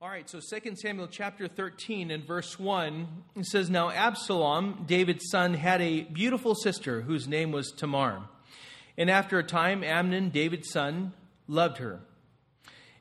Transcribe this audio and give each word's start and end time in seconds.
All 0.00 0.08
right, 0.08 0.30
so 0.30 0.38
2 0.38 0.76
Samuel 0.76 1.08
chapter 1.10 1.48
13 1.48 2.12
and 2.12 2.24
verse 2.24 2.56
1 2.56 3.08
it 3.34 3.46
says, 3.46 3.68
Now 3.68 3.90
Absalom, 3.90 4.84
David's 4.86 5.28
son, 5.28 5.54
had 5.54 5.82
a 5.82 6.02
beautiful 6.02 6.54
sister 6.54 7.00
whose 7.00 7.26
name 7.26 7.50
was 7.50 7.72
Tamar. 7.72 8.22
And 8.96 9.10
after 9.10 9.40
a 9.40 9.42
time, 9.42 9.82
Amnon, 9.82 10.28
David's 10.28 10.70
son, 10.70 11.14
loved 11.48 11.78
her. 11.78 11.98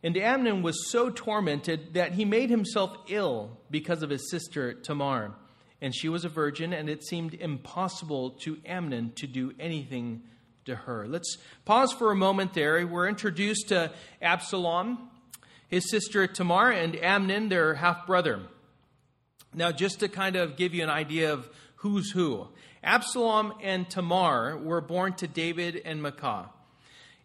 And 0.01 0.17
Amnon 0.17 0.63
was 0.63 0.89
so 0.89 1.11
tormented 1.11 1.93
that 1.93 2.13
he 2.13 2.25
made 2.25 2.49
himself 2.49 2.97
ill 3.09 3.59
because 3.69 4.01
of 4.01 4.09
his 4.09 4.31
sister 4.31 4.73
Tamar. 4.73 5.35
And 5.79 5.93
she 5.93 6.09
was 6.09 6.25
a 6.25 6.29
virgin, 6.29 6.73
and 6.73 6.89
it 6.89 7.03
seemed 7.03 7.35
impossible 7.35 8.31
to 8.41 8.57
Amnon 8.65 9.11
to 9.17 9.27
do 9.27 9.53
anything 9.59 10.23
to 10.65 10.75
her. 10.75 11.07
Let's 11.07 11.37
pause 11.63 11.93
for 11.93 12.11
a 12.11 12.15
moment 12.15 12.55
there. 12.55 12.87
We're 12.87 13.07
introduced 13.07 13.67
to 13.67 13.91
Absalom 14.19 15.11
his 15.67 15.89
sister 15.89 16.27
Tamar, 16.27 16.71
and 16.71 16.95
Amnon, 16.95 17.49
their 17.49 17.75
half 17.75 18.07
brother. 18.07 18.41
Now, 19.53 19.71
just 19.71 19.99
to 20.01 20.07
kind 20.07 20.35
of 20.35 20.55
give 20.55 20.73
you 20.73 20.83
an 20.83 20.89
idea 20.89 21.33
of 21.33 21.49
who's 21.77 22.11
who, 22.11 22.47
Absalom 22.83 23.53
and 23.61 23.89
Tamar 23.89 24.57
were 24.57 24.81
born 24.81 25.13
to 25.13 25.27
David 25.27 25.81
and 25.83 26.01
Maacah. 26.01 26.49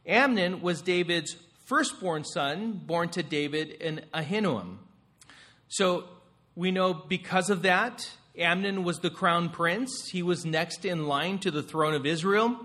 Amnon 0.06 0.60
was 0.60 0.82
David's 0.82 1.36
firstborn 1.66 2.24
son, 2.24 2.80
born 2.84 3.08
to 3.10 3.22
David 3.22 3.76
and 3.80 4.04
Ahinoam. 4.12 4.78
So 5.68 6.04
we 6.56 6.70
know 6.70 6.92
because 6.92 7.48
of 7.50 7.62
that, 7.62 8.10
Amnon 8.36 8.82
was 8.82 8.98
the 8.98 9.10
crown 9.10 9.50
prince. 9.50 10.08
He 10.10 10.22
was 10.22 10.44
next 10.44 10.84
in 10.84 11.06
line 11.06 11.38
to 11.40 11.50
the 11.50 11.62
throne 11.62 11.94
of 11.94 12.06
Israel. 12.06 12.56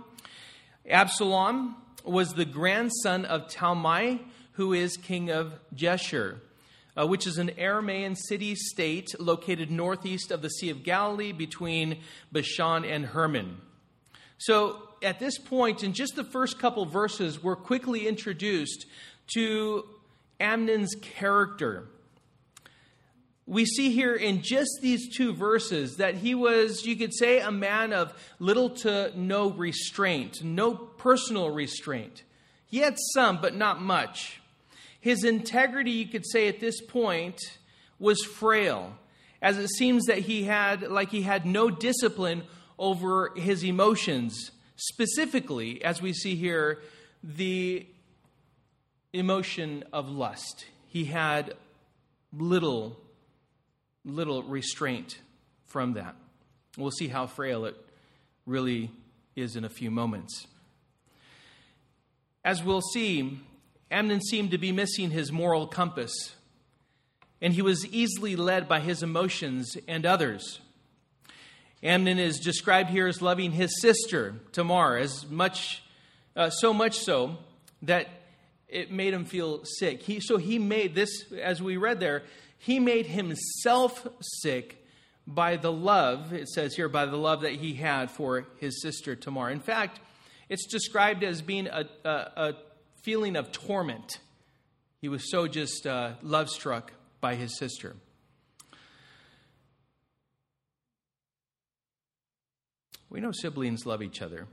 Absalom 0.90 1.76
was 2.04 2.34
the 2.34 2.46
grandson 2.46 3.26
of 3.26 3.48
Talmai, 3.48 4.20
who 4.58 4.74
is 4.74 4.98
king 4.98 5.30
of 5.30 5.54
Geshur, 5.76 6.40
uh, 7.00 7.06
which 7.06 7.28
is 7.28 7.38
an 7.38 7.50
Aramaean 7.60 8.18
city 8.18 8.56
state 8.56 9.08
located 9.20 9.70
northeast 9.70 10.32
of 10.32 10.42
the 10.42 10.50
Sea 10.50 10.72
of 10.72 10.84
Galilee 10.84 11.32
between 11.32 12.00
Bashan 12.32 12.84
and 12.84 13.06
Hermon. 13.06 13.58
So 14.40 14.82
at 15.04 15.20
this 15.20 15.38
point, 15.38 15.84
in 15.84 15.94
just 15.94 16.16
the 16.16 16.24
first 16.24 16.58
couple 16.58 16.88
verses, 16.88 17.42
we're 17.42 17.56
quickly 17.56 18.08
introduced 18.08 18.88
to 19.36 19.86
Amnon's 20.40 20.96
character. 21.02 21.88
We 23.46 23.66
see 23.66 23.92
here 23.92 24.16
in 24.16 24.42
just 24.42 24.80
these 24.82 25.16
two 25.16 25.34
verses 25.34 25.98
that 25.98 26.16
he 26.16 26.34
was, 26.34 26.84
you 26.84 26.96
could 26.96 27.14
say, 27.14 27.40
a 27.40 27.52
man 27.52 27.94
of 27.94 28.12
little 28.40 28.72
to 28.72 29.12
no 29.16 29.52
restraint, 29.52 30.44
no 30.44 30.74
personal 30.74 31.52
restraint. 31.52 32.24
He 32.66 32.80
had 32.80 32.98
some, 33.14 33.40
but 33.40 33.56
not 33.56 33.82
much. 33.82 34.42
His 35.00 35.24
integrity, 35.24 35.92
you 35.92 36.08
could 36.08 36.26
say 36.28 36.48
at 36.48 36.60
this 36.60 36.82
point, 36.82 37.40
was 38.00 38.24
frail, 38.24 38.94
as 39.42 39.58
it 39.58 39.70
seems 39.70 40.06
that 40.06 40.20
he 40.20 40.44
had, 40.44 40.84
like 40.84 41.10
he 41.10 41.22
had 41.22 41.46
no 41.46 41.70
discipline 41.70 42.44
over 42.78 43.32
his 43.36 43.64
emotions. 43.64 44.52
Specifically, 44.76 45.84
as 45.84 46.02
we 46.02 46.14
see 46.14 46.36
here, 46.36 46.80
the 47.24 47.88
emotion 49.14 49.84
of 49.92 50.10
lust. 50.10 50.66
He 50.88 51.06
had 51.06 51.56
little, 52.32 53.00
little 54.06 54.44
restraint 54.44 55.20
from 55.66 55.94
that. 55.94 56.16
We'll 56.78 56.92
see 56.92 57.08
how 57.08 57.26
frail 57.26 57.66
it 57.66 57.76
really 58.46 58.92
is 59.36 59.56
in 59.56 59.66
a 59.66 59.70
few 59.70 59.90
moments. 59.90 60.48
As 62.46 62.64
we'll 62.64 62.82
see, 62.82 63.40
Amnon 63.90 64.22
seemed 64.22 64.52
to 64.52 64.58
be 64.58 64.72
missing 64.72 65.12
his 65.12 65.32
moral 65.32 65.68
compass, 65.68 66.36
and 67.42 67.54
he 67.54 67.62
was 67.62 67.86
easily 67.88 68.36
led 68.36 68.68
by 68.68 68.80
his 68.80 69.02
emotions 69.02 69.78
and 69.88 70.06
others. 70.06 70.60
Amnon 71.84 72.20
is 72.20 72.40
described 72.40 72.90
here 72.90 73.08
as 73.08 73.22
loving 73.22 73.52
his 73.52 73.82
sister, 73.82 74.36
Tamar, 74.52 74.98
as 74.98 75.30
much, 75.30 75.84
uh, 76.36 76.50
so 76.50 76.74
much 76.74 76.98
so 76.98 77.38
that 77.84 78.08
it 78.68 78.92
made 78.92 79.14
him 79.14 79.26
feel 79.26 79.64
sick. 79.64 80.02
He, 80.02 80.20
so 80.20 80.38
he 80.38 80.60
made 80.60 80.96
this, 80.96 81.32
as 81.32 81.62
we 81.62 81.78
read 81.78 82.00
there, 82.00 82.24
he 82.58 82.80
made 82.80 83.06
himself 83.06 84.08
sick 84.42 84.84
by 85.26 85.58
the 85.58 85.72
love, 85.72 86.34
it 86.34 86.50
says 86.50 86.76
here, 86.76 86.90
by 86.90 87.06
the 87.06 87.18
love 87.18 87.42
that 87.42 87.54
he 87.54 87.74
had 87.74 88.10
for 88.10 88.48
his 88.58 88.82
sister 88.82 89.16
Tamar. 89.16 89.50
In 89.50 89.60
fact, 89.60 90.00
it's 90.50 90.66
described 90.66 91.24
as 91.24 91.42
being 91.42 91.68
a, 91.68 91.86
a, 92.04 92.10
a 92.10 92.56
feeling 93.08 93.38
of 93.38 93.54
torment. 93.54 94.20
He 95.00 95.08
was 95.08 95.32
so 95.32 95.48
just 95.48 95.88
uh, 95.88 96.16
love 96.22 96.50
struck 96.50 96.92
by 97.22 97.36
his 97.36 97.58
sister. 97.58 97.96
We 103.10 103.22
know 103.22 103.32
siblings 103.32 103.86
love 103.86 104.04
each 104.04 104.22
other, 104.22 104.46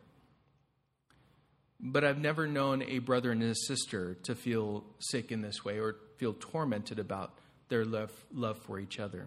but 1.81 2.05
I've 2.05 2.21
never 2.21 2.47
known 2.47 2.83
a 2.83 3.01
brother 3.01 3.33
and 3.33 3.43
a 3.43 3.57
sister 3.57 4.15
to 4.23 4.37
feel 4.37 4.85
sick 5.01 5.33
in 5.33 5.43
this 5.43 5.65
way 5.65 5.81
or 5.81 5.97
feel 6.19 6.35
tormented 6.35 7.01
about 7.01 7.37
their 7.71 7.85
love, 7.85 8.13
love 8.33 8.59
for 8.59 8.79
each 8.79 9.01
other. 9.01 9.27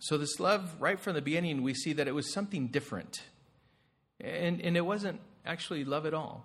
So, 0.00 0.18
this 0.18 0.38
love, 0.38 0.76
right 0.80 1.00
from 1.00 1.14
the 1.14 1.22
beginning, 1.22 1.62
we 1.62 1.72
see 1.72 1.94
that 1.94 2.08
it 2.08 2.14
was 2.14 2.30
something 2.30 2.66
different. 2.66 3.22
And, 4.20 4.60
and 4.60 4.76
it 4.76 4.84
wasn't 4.84 5.22
actually 5.46 5.86
love 5.86 6.04
at 6.04 6.12
all. 6.12 6.44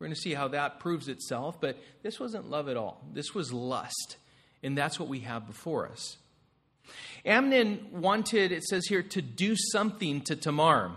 We're 0.00 0.06
going 0.06 0.14
to 0.14 0.20
see 0.20 0.32
how 0.32 0.48
that 0.48 0.80
proves 0.80 1.08
itself, 1.08 1.60
but 1.60 1.76
this 2.02 2.18
wasn't 2.18 2.48
love 2.48 2.70
at 2.70 2.78
all. 2.78 3.04
This 3.12 3.34
was 3.34 3.52
lust, 3.52 4.16
and 4.62 4.76
that's 4.76 4.98
what 4.98 5.10
we 5.10 5.20
have 5.20 5.46
before 5.46 5.86
us. 5.88 6.16
Amnon 7.26 7.86
wanted, 7.92 8.50
it 8.50 8.64
says 8.64 8.86
here, 8.86 9.02
to 9.02 9.20
do 9.20 9.54
something 9.54 10.22
to 10.22 10.36
Tamar. 10.36 10.92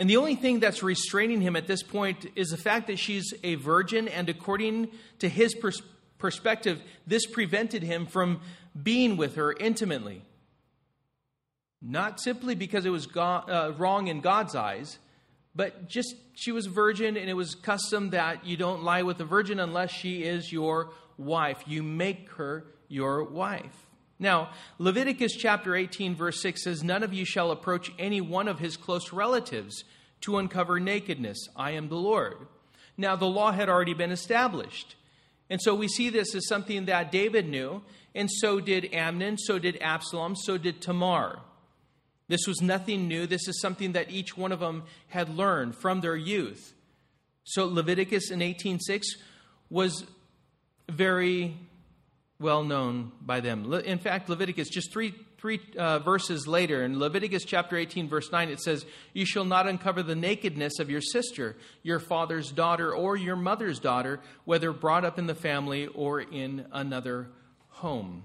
And 0.00 0.10
the 0.10 0.16
only 0.16 0.34
thing 0.34 0.58
that's 0.58 0.82
restraining 0.82 1.40
him 1.40 1.54
at 1.54 1.68
this 1.68 1.84
point 1.84 2.26
is 2.34 2.48
the 2.48 2.56
fact 2.56 2.88
that 2.88 2.98
she's 2.98 3.32
a 3.44 3.54
virgin, 3.54 4.08
and 4.08 4.28
according 4.28 4.88
to 5.20 5.28
his 5.28 5.54
pers- 5.54 5.82
perspective, 6.18 6.82
this 7.06 7.24
prevented 7.24 7.84
him 7.84 8.06
from 8.06 8.40
being 8.80 9.16
with 9.16 9.36
her 9.36 9.52
intimately. 9.52 10.22
Not 11.80 12.20
simply 12.20 12.56
because 12.56 12.84
it 12.84 12.90
was 12.90 13.06
uh, 13.16 13.72
wrong 13.78 14.08
in 14.08 14.20
God's 14.20 14.56
eyes, 14.56 14.98
but 15.58 15.88
just 15.88 16.14
she 16.34 16.52
was 16.52 16.66
virgin, 16.66 17.16
and 17.16 17.28
it 17.28 17.34
was 17.34 17.56
custom 17.56 18.10
that 18.10 18.46
you 18.46 18.56
don't 18.56 18.84
lie 18.84 19.02
with 19.02 19.20
a 19.20 19.24
virgin 19.24 19.58
unless 19.58 19.90
she 19.90 20.22
is 20.22 20.52
your 20.52 20.90
wife. 21.16 21.64
You 21.66 21.82
make 21.82 22.30
her 22.36 22.64
your 22.86 23.24
wife. 23.24 23.88
Now, 24.20 24.50
Leviticus 24.78 25.34
chapter 25.34 25.74
18, 25.74 26.14
verse 26.14 26.40
6 26.42 26.62
says, 26.62 26.84
None 26.84 27.02
of 27.02 27.12
you 27.12 27.24
shall 27.24 27.50
approach 27.50 27.90
any 27.98 28.20
one 28.20 28.46
of 28.46 28.60
his 28.60 28.76
close 28.76 29.12
relatives 29.12 29.82
to 30.20 30.38
uncover 30.38 30.78
nakedness. 30.78 31.48
I 31.56 31.72
am 31.72 31.88
the 31.88 31.96
Lord. 31.96 32.36
Now, 32.96 33.16
the 33.16 33.26
law 33.26 33.50
had 33.50 33.68
already 33.68 33.94
been 33.94 34.12
established. 34.12 34.94
And 35.50 35.60
so 35.60 35.74
we 35.74 35.88
see 35.88 36.08
this 36.08 36.36
as 36.36 36.46
something 36.46 36.84
that 36.84 37.10
David 37.10 37.48
knew, 37.48 37.82
and 38.14 38.30
so 38.30 38.60
did 38.60 38.94
Amnon, 38.94 39.36
so 39.38 39.58
did 39.58 39.76
Absalom, 39.80 40.36
so 40.36 40.56
did 40.56 40.80
Tamar. 40.80 41.40
This 42.28 42.46
was 42.46 42.60
nothing 42.60 43.08
new. 43.08 43.26
This 43.26 43.48
is 43.48 43.60
something 43.60 43.92
that 43.92 44.10
each 44.10 44.36
one 44.36 44.52
of 44.52 44.60
them 44.60 44.84
had 45.08 45.34
learned 45.34 45.74
from 45.76 46.00
their 46.00 46.16
youth. 46.16 46.74
So 47.44 47.64
Leviticus 47.64 48.30
in 48.30 48.40
18:6 48.40 49.16
was 49.70 50.04
very 50.88 51.56
well 52.38 52.62
known 52.62 53.12
by 53.20 53.40
them. 53.40 53.72
In 53.72 53.98
fact, 53.98 54.28
Leviticus 54.28 54.68
just 54.68 54.92
three 54.92 55.14
three 55.38 55.60
uh, 55.78 56.00
verses 56.00 56.48
later 56.48 56.82
in 56.82 56.98
Leviticus 56.98 57.44
chapter 57.44 57.76
18 57.76 58.08
verse 58.08 58.30
9 58.30 58.48
it 58.50 58.60
says, 58.60 58.84
"You 59.14 59.24
shall 59.24 59.44
not 59.44 59.68
uncover 59.68 60.02
the 60.02 60.16
nakedness 60.16 60.78
of 60.80 60.90
your 60.90 61.00
sister, 61.00 61.56
your 61.82 62.00
father's 62.00 62.50
daughter 62.50 62.94
or 62.94 63.16
your 63.16 63.36
mother's 63.36 63.78
daughter, 63.78 64.20
whether 64.44 64.72
brought 64.72 65.04
up 65.04 65.18
in 65.18 65.26
the 65.26 65.34
family 65.34 65.86
or 65.86 66.20
in 66.20 66.66
another 66.72 67.30
home." 67.68 68.24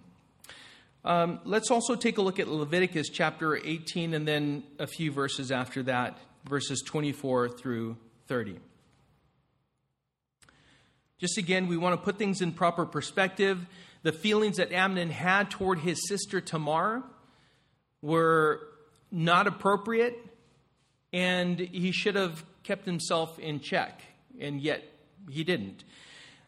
Um, 1.06 1.42
let's 1.44 1.70
also 1.70 1.96
take 1.96 2.18
a 2.18 2.22
look 2.22 2.40
at 2.40 2.48
Leviticus 2.48 3.10
chapter 3.10 3.58
18 3.58 4.14
and 4.14 4.26
then 4.26 4.64
a 4.80 4.88
few 4.88 5.12
verses 5.12 5.52
after 5.52 5.84
that, 5.84 6.18
verses 6.48 6.82
24 6.86 7.50
through 7.50 7.98
30. 8.28 8.60
Just 11.20 11.38
again, 11.38 11.68
we 11.68 11.76
want 11.76 12.00
to 12.00 12.04
put 12.04 12.18
things 12.18 12.42
in 12.42 12.54
proper 12.54 12.86
perspective. 12.86 13.66
The 14.04 14.14
feelings 14.14 14.58
that 14.58 14.72
Amnon 14.72 15.10
had 15.10 15.52
toward 15.52 15.80
his 15.80 16.08
sister 16.08 16.40
Tamar 16.40 17.04
were 18.02 18.62
not 19.12 19.46
appropriate, 19.46 20.18
and 21.12 21.60
he 21.60 21.92
should 21.92 22.16
have 22.16 22.46
kept 22.64 22.86
himself 22.86 23.38
in 23.40 23.60
check, 23.60 24.02
and 24.40 24.62
yet 24.62 24.84
he 25.30 25.44
didn't. 25.44 25.84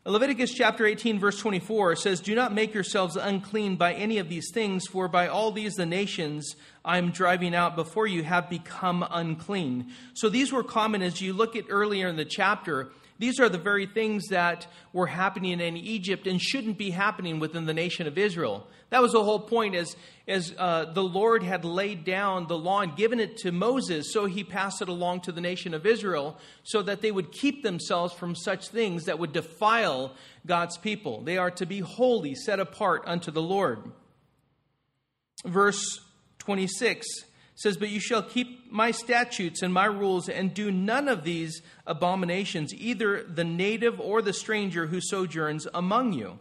Leviticus 0.07 0.53
chapter 0.53 0.85
18, 0.85 1.17
verse 1.17 1.39
24 1.39 1.95
says, 1.95 2.19
Do 2.19 2.35
not 2.35 2.53
make 2.53 2.75
yourselves 2.75 3.15
unclean 3.15 3.75
by 3.75 3.95
any 3.95 4.19
of 4.19 4.29
these 4.29 4.51
things, 4.53 4.85
for 4.85 5.07
by 5.07 5.27
all 5.27 5.51
these 5.51 5.73
the 5.73 5.85
nations 5.87 6.55
I 6.85 6.99
am 6.99 7.09
driving 7.09 7.55
out 7.55 7.75
before 7.75 8.05
you 8.05 8.23
have 8.23 8.47
become 8.47 9.03
unclean. 9.09 9.87
So 10.13 10.29
these 10.29 10.53
were 10.53 10.63
common 10.63 11.01
as 11.01 11.21
you 11.21 11.33
look 11.33 11.55
at 11.55 11.65
earlier 11.69 12.07
in 12.07 12.17
the 12.17 12.23
chapter. 12.23 12.91
These 13.17 13.39
are 13.39 13.49
the 13.49 13.57
very 13.57 13.87
things 13.87 14.27
that 14.27 14.67
were 14.93 15.07
happening 15.07 15.59
in 15.59 15.75
Egypt 15.75 16.27
and 16.27 16.39
shouldn't 16.39 16.77
be 16.77 16.91
happening 16.91 17.39
within 17.39 17.65
the 17.65 17.73
nation 17.73 18.05
of 18.05 18.15
Israel. 18.15 18.67
That 18.91 19.01
was 19.01 19.13
the 19.13 19.23
whole 19.23 19.39
point, 19.39 19.75
as, 19.75 19.95
as 20.27 20.53
uh, 20.57 20.85
the 20.85 21.03
Lord 21.03 21.43
had 21.43 21.65
laid 21.65 22.05
down 22.05 22.47
the 22.47 22.57
law 22.57 22.81
and 22.81 22.95
given 22.95 23.19
it 23.19 23.37
to 23.37 23.51
Moses, 23.51 24.13
so 24.13 24.25
he 24.25 24.43
passed 24.43 24.81
it 24.81 24.89
along 24.89 25.21
to 25.21 25.31
the 25.31 25.41
nation 25.41 25.73
of 25.73 25.85
Israel 25.85 26.37
so 26.63 26.81
that 26.83 27.01
they 27.01 27.11
would 27.11 27.31
keep 27.31 27.63
themselves 27.63 28.13
from 28.13 28.35
such 28.35 28.69
things 28.69 29.05
that 29.05 29.17
would 29.17 29.33
defile 29.33 30.13
God's 30.45 30.77
people. 30.77 31.21
They 31.21 31.37
are 31.37 31.51
to 31.51 31.65
be 31.65 31.79
holy, 31.79 32.35
set 32.35 32.59
apart 32.59 33.03
unto 33.05 33.31
the 33.31 33.41
Lord. 33.41 33.91
Verse 35.43 35.99
26 36.39 37.07
says, 37.55 37.77
But 37.77 37.89
you 37.89 37.99
shall 37.99 38.21
keep 38.21 38.71
my 38.71 38.91
statutes 38.91 39.61
and 39.61 39.73
my 39.73 39.85
rules, 39.85 40.29
and 40.29 40.53
do 40.53 40.71
none 40.71 41.07
of 41.07 41.23
these 41.23 41.61
abominations, 41.87 42.73
either 42.73 43.23
the 43.23 43.43
native 43.43 43.99
or 43.99 44.21
the 44.21 44.33
stranger 44.33 44.87
who 44.87 45.01
sojourns 45.01 45.67
among 45.73 46.13
you. 46.13 46.39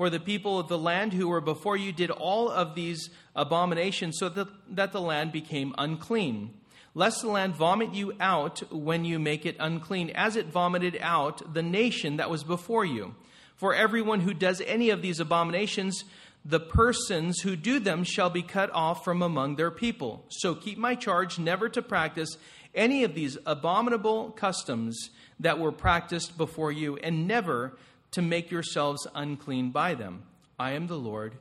For 0.00 0.08
the 0.08 0.18
people 0.18 0.58
of 0.58 0.68
the 0.68 0.78
land 0.78 1.12
who 1.12 1.28
were 1.28 1.42
before 1.42 1.76
you 1.76 1.92
did 1.92 2.10
all 2.10 2.48
of 2.48 2.74
these 2.74 3.10
abominations, 3.36 4.16
so 4.18 4.30
that, 4.30 4.48
that 4.70 4.92
the 4.92 5.00
land 5.02 5.30
became 5.30 5.74
unclean. 5.76 6.54
Lest 6.94 7.20
the 7.20 7.28
land 7.28 7.54
vomit 7.54 7.92
you 7.92 8.14
out 8.18 8.60
when 8.72 9.04
you 9.04 9.18
make 9.18 9.44
it 9.44 9.56
unclean, 9.60 10.08
as 10.14 10.36
it 10.36 10.46
vomited 10.46 10.96
out 11.02 11.52
the 11.52 11.62
nation 11.62 12.16
that 12.16 12.30
was 12.30 12.44
before 12.44 12.86
you. 12.86 13.14
For 13.56 13.74
everyone 13.74 14.20
who 14.20 14.32
does 14.32 14.62
any 14.62 14.88
of 14.88 15.02
these 15.02 15.20
abominations 15.20 16.04
the 16.46 16.60
persons 16.60 17.40
who 17.40 17.54
do 17.54 17.78
them 17.78 18.02
shall 18.02 18.30
be 18.30 18.40
cut 18.40 18.70
off 18.72 19.04
from 19.04 19.20
among 19.20 19.56
their 19.56 19.70
people. 19.70 20.24
So 20.30 20.54
keep 20.54 20.78
my 20.78 20.94
charge 20.94 21.38
never 21.38 21.68
to 21.68 21.82
practice 21.82 22.38
any 22.74 23.04
of 23.04 23.14
these 23.14 23.36
abominable 23.44 24.30
customs 24.30 25.10
that 25.40 25.58
were 25.58 25.72
practiced 25.72 26.38
before 26.38 26.72
you, 26.72 26.96
and 26.96 27.28
never 27.28 27.76
to 28.12 28.22
make 28.22 28.50
yourselves 28.50 29.06
unclean 29.14 29.70
by 29.70 29.94
them. 29.94 30.24
I 30.58 30.72
am 30.72 30.86
the 30.86 30.98
Lord 30.98 31.34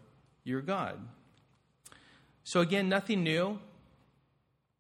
your 0.44 0.62
God. 0.62 1.00
So 2.44 2.62
again, 2.62 2.90
nothing 2.90 3.24
new. 3.24 3.60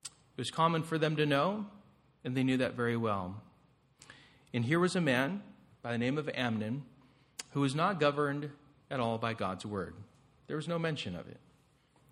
It 0.04 0.38
was 0.38 0.50
common 0.50 0.84
for 0.84 0.98
them 0.98 1.16
to 1.18 1.26
know, 1.26 1.66
and 2.24 2.36
they 2.36 2.44
knew 2.44 2.58
that 2.58 2.76
very 2.76 2.98
well. 2.98 3.42
And 4.54 4.66
here 4.66 4.80
was 4.80 4.96
a 4.96 5.02
man 5.02 5.44
by 5.82 5.92
the 5.92 5.98
name 5.98 6.18
of 6.18 6.30
Amnon 6.34 6.84
who 7.52 7.62
was 7.62 7.76
not 7.76 8.00
governed 8.00 8.50
at 8.90 9.00
all 9.00 9.18
by 9.18 9.34
God's 9.34 9.66
word. 9.66 9.96
There 10.48 10.56
was 10.56 10.68
no 10.68 10.80
mention 10.80 11.16
of 11.16 11.28
it. 11.28 11.38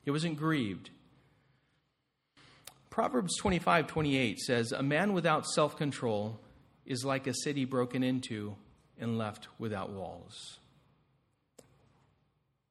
He 0.04 0.12
wasn't 0.12 0.38
grieved. 0.38 0.90
Proverbs 2.90 3.36
25 3.38 3.88
28 3.88 4.40
says, 4.40 4.72
A 4.72 4.84
man 4.84 5.14
without 5.14 5.46
self 5.46 5.78
control 5.78 6.40
is 6.86 7.04
like 7.04 7.28
a 7.28 7.34
city 7.34 7.66
broken 7.66 8.04
into 8.04 8.56
and 9.00 9.18
left 9.18 9.48
without 9.60 9.92
walls. 9.92 10.60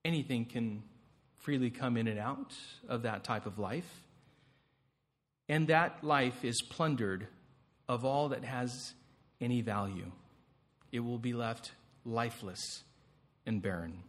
Anything 0.05 0.45
can 0.45 0.83
freely 1.39 1.71
come 1.71 1.97
in 1.97 2.09
and 2.09 2.19
out 2.19 2.55
of 2.89 3.03
that 3.03 3.25
type 3.25 3.47
of 3.47 3.59
life. 3.59 4.03
And 5.49 5.69
that 5.69 6.03
life 6.03 6.45
is 6.45 6.61
plundered 6.61 7.29
of 7.89 8.05
all 8.05 8.31
that 8.31 8.45
has 8.45 8.95
any 9.41 9.61
value. 9.61 10.11
It 10.91 11.01
will 11.01 11.19
be 11.19 11.33
left 11.33 11.73
lifeless 12.05 12.83
and 13.47 13.63
barren. 13.63 14.03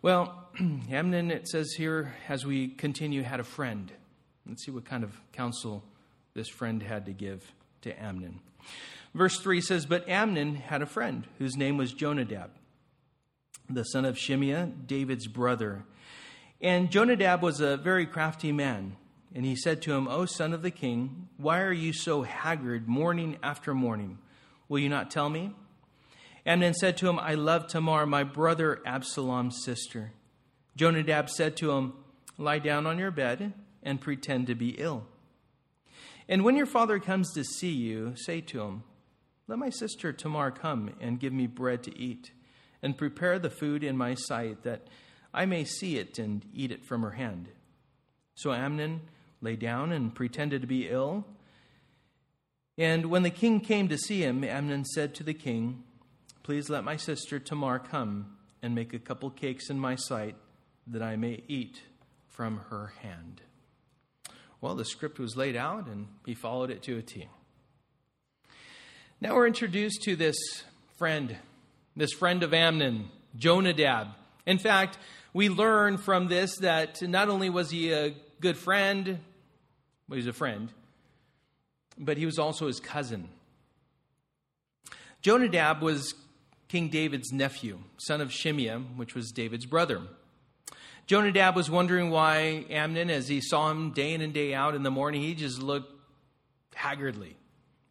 Well, 0.00 0.48
Amnon, 0.90 1.30
it 1.30 1.46
says 1.48 1.72
here, 1.76 2.14
as 2.28 2.44
we 2.44 2.68
continue, 2.68 3.22
had 3.22 3.40
a 3.40 3.44
friend. 3.44 3.92
Let's 4.48 4.64
see 4.64 4.70
what 4.70 4.84
kind 4.84 5.04
of 5.04 5.12
counsel 5.32 5.84
this 6.34 6.48
friend 6.48 6.82
had 6.82 7.06
to 7.06 7.12
give 7.12 7.52
to 7.82 8.02
Amnon. 8.02 8.40
Verse 9.14 9.38
3 9.38 9.60
says, 9.60 9.86
But 9.86 10.08
Amnon 10.08 10.56
had 10.56 10.82
a 10.82 10.86
friend 10.86 11.26
whose 11.38 11.56
name 11.56 11.76
was 11.76 11.92
Jonadab, 11.92 12.50
the 13.68 13.84
son 13.84 14.04
of 14.04 14.16
Shimeah, 14.16 14.86
David's 14.86 15.26
brother. 15.26 15.84
And 16.60 16.90
Jonadab 16.90 17.42
was 17.42 17.60
a 17.60 17.76
very 17.76 18.06
crafty 18.06 18.52
man. 18.52 18.96
And 19.34 19.46
he 19.46 19.56
said 19.56 19.80
to 19.82 19.94
him, 19.94 20.08
O 20.08 20.26
son 20.26 20.52
of 20.52 20.62
the 20.62 20.70
king, 20.70 21.28
why 21.36 21.60
are 21.60 21.72
you 21.72 21.92
so 21.92 22.22
haggard 22.22 22.86
morning 22.86 23.38
after 23.42 23.74
morning? 23.74 24.18
Will 24.68 24.78
you 24.78 24.88
not 24.88 25.10
tell 25.10 25.28
me? 25.28 25.54
Amnon 26.44 26.74
said 26.74 26.96
to 26.98 27.08
him, 27.08 27.18
I 27.18 27.34
love 27.34 27.66
Tamar, 27.66 28.04
my 28.06 28.24
brother 28.24 28.80
Absalom's 28.84 29.62
sister. 29.64 30.12
Jonadab 30.76 31.30
said 31.30 31.56
to 31.58 31.72
him, 31.72 31.94
Lie 32.38 32.58
down 32.58 32.86
on 32.86 32.98
your 32.98 33.10
bed 33.10 33.52
and 33.82 34.00
pretend 34.00 34.46
to 34.46 34.54
be 34.54 34.70
ill. 34.70 35.06
And 36.28 36.44
when 36.44 36.56
your 36.56 36.66
father 36.66 36.98
comes 36.98 37.32
to 37.34 37.44
see 37.44 37.72
you, 37.72 38.14
say 38.16 38.40
to 38.40 38.60
him, 38.62 38.82
Let 39.48 39.58
my 39.58 39.70
sister 39.70 40.12
Tamar 40.12 40.50
come 40.50 40.90
and 41.00 41.20
give 41.20 41.32
me 41.32 41.46
bread 41.46 41.82
to 41.84 41.98
eat, 41.98 42.30
and 42.82 42.96
prepare 42.96 43.38
the 43.38 43.50
food 43.50 43.84
in 43.84 43.96
my 43.96 44.14
sight, 44.14 44.62
that 44.62 44.88
I 45.34 45.46
may 45.46 45.64
see 45.64 45.98
it 45.98 46.18
and 46.18 46.44
eat 46.52 46.72
it 46.72 46.84
from 46.84 47.02
her 47.02 47.12
hand. 47.12 47.48
So 48.34 48.52
Amnon 48.52 49.02
lay 49.40 49.56
down 49.56 49.92
and 49.92 50.14
pretended 50.14 50.62
to 50.62 50.66
be 50.66 50.88
ill. 50.88 51.26
And 52.78 53.06
when 53.06 53.22
the 53.22 53.30
king 53.30 53.60
came 53.60 53.88
to 53.88 53.98
see 53.98 54.22
him, 54.22 54.44
Amnon 54.44 54.84
said 54.84 55.14
to 55.16 55.22
the 55.24 55.34
king, 55.34 55.84
Please 56.42 56.68
let 56.68 56.84
my 56.84 56.96
sister 56.96 57.38
Tamar 57.38 57.78
come 57.78 58.36
and 58.62 58.74
make 58.74 58.94
a 58.94 58.98
couple 58.98 59.30
cakes 59.30 59.70
in 59.70 59.78
my 59.78 59.94
sight 59.94 60.34
that 60.86 61.02
I 61.02 61.16
may 61.16 61.42
eat 61.46 61.82
from 62.28 62.62
her 62.70 62.94
hand. 63.02 63.42
Well, 64.60 64.74
the 64.74 64.84
script 64.84 65.18
was 65.18 65.36
laid 65.36 65.56
out 65.56 65.86
and 65.86 66.06
he 66.24 66.34
followed 66.34 66.70
it 66.70 66.82
to 66.84 66.98
a 66.98 67.02
T. 67.02 67.28
Now 69.22 69.36
we're 69.36 69.46
introduced 69.46 70.02
to 70.02 70.16
this 70.16 70.34
friend, 70.98 71.36
this 71.94 72.12
friend 72.12 72.42
of 72.42 72.52
Amnon, 72.52 73.08
Jonadab. 73.36 74.08
In 74.46 74.58
fact, 74.58 74.98
we 75.32 75.48
learn 75.48 75.98
from 75.98 76.26
this 76.26 76.56
that 76.56 77.00
not 77.02 77.28
only 77.28 77.48
was 77.48 77.70
he 77.70 77.92
a 77.92 78.16
good 78.40 78.56
friend, 78.56 79.20
well, 80.08 80.16
he's 80.16 80.26
a 80.26 80.32
friend, 80.32 80.72
but 81.96 82.16
he 82.16 82.26
was 82.26 82.40
also 82.40 82.66
his 82.66 82.80
cousin. 82.80 83.28
Jonadab 85.20 85.82
was 85.82 86.14
King 86.66 86.88
David's 86.88 87.30
nephew, 87.30 87.78
son 87.98 88.20
of 88.20 88.30
Shimeah, 88.30 88.96
which 88.96 89.14
was 89.14 89.30
David's 89.30 89.66
brother. 89.66 90.00
Jonadab 91.06 91.54
was 91.54 91.70
wondering 91.70 92.10
why 92.10 92.66
Amnon, 92.68 93.08
as 93.08 93.28
he 93.28 93.40
saw 93.40 93.70
him 93.70 93.92
day 93.92 94.14
in 94.14 94.20
and 94.20 94.34
day 94.34 94.52
out 94.52 94.74
in 94.74 94.82
the 94.82 94.90
morning, 94.90 95.22
he 95.22 95.36
just 95.36 95.62
looked 95.62 95.92
haggardly. 96.74 97.36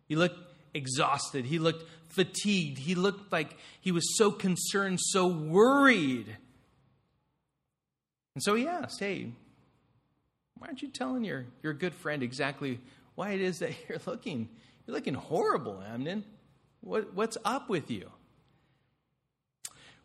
He 0.09 0.17
looked 0.17 0.50
exhausted. 0.73 1.45
He 1.45 1.59
looked 1.59 1.85
fatigued. 2.09 2.77
He 2.77 2.95
looked 2.95 3.31
like 3.31 3.57
he 3.79 3.91
was 3.91 4.17
so 4.17 4.31
concerned, 4.31 4.99
so 5.01 5.27
worried. 5.27 6.37
And 8.35 8.43
so 8.43 8.55
he 8.55 8.67
asked, 8.67 8.99
Hey, 8.99 9.31
why 10.57 10.67
aren't 10.67 10.81
you 10.81 10.89
telling 10.89 11.23
your, 11.23 11.45
your 11.63 11.73
good 11.73 11.93
friend 11.93 12.21
exactly 12.21 12.79
why 13.15 13.31
it 13.31 13.41
is 13.41 13.59
that 13.59 13.71
you're 13.89 13.99
looking? 14.05 14.49
You're 14.85 14.95
looking 14.95 15.13
horrible, 15.13 15.81
Amnon. 15.91 16.23
What, 16.81 17.13
what's 17.13 17.37
up 17.45 17.69
with 17.69 17.91
you? 17.91 18.09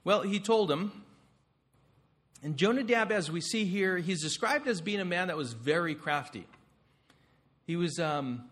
Well, 0.04 0.22
he 0.22 0.38
told 0.38 0.70
him. 0.70 1.02
And 2.42 2.56
Jonadab, 2.56 3.10
as 3.10 3.30
we 3.30 3.40
see 3.40 3.64
here, 3.64 3.96
he's 3.96 4.22
described 4.22 4.68
as 4.68 4.80
being 4.80 5.00
a 5.00 5.04
man 5.04 5.28
that 5.28 5.36
was 5.36 5.52
very 5.52 5.94
crafty. 5.94 6.46
He 7.66 7.76
was, 7.76 7.98
um, 7.98 8.44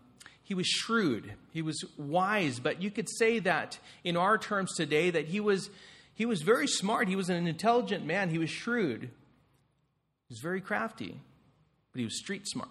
he 0.45 0.53
was 0.53 0.67
shrewd. 0.67 1.33
He 1.51 1.61
was 1.61 1.83
wise. 1.97 2.59
But 2.59 2.81
you 2.81 2.89
could 2.89 3.09
say 3.09 3.39
that 3.39 3.79
in 4.03 4.15
our 4.15 4.37
terms 4.37 4.73
today, 4.75 5.09
that 5.09 5.25
he 5.25 5.39
was, 5.39 5.69
he 6.13 6.25
was 6.25 6.41
very 6.41 6.67
smart. 6.67 7.09
He 7.09 7.17
was 7.17 7.29
an 7.29 7.47
intelligent 7.47 8.05
man. 8.05 8.29
He 8.29 8.37
was 8.37 8.49
shrewd. 8.49 9.01
He 9.01 9.09
was 10.29 10.39
very 10.39 10.61
crafty. 10.61 11.19
But 11.91 11.99
he 11.99 12.05
was 12.05 12.17
street 12.17 12.47
smart. 12.47 12.69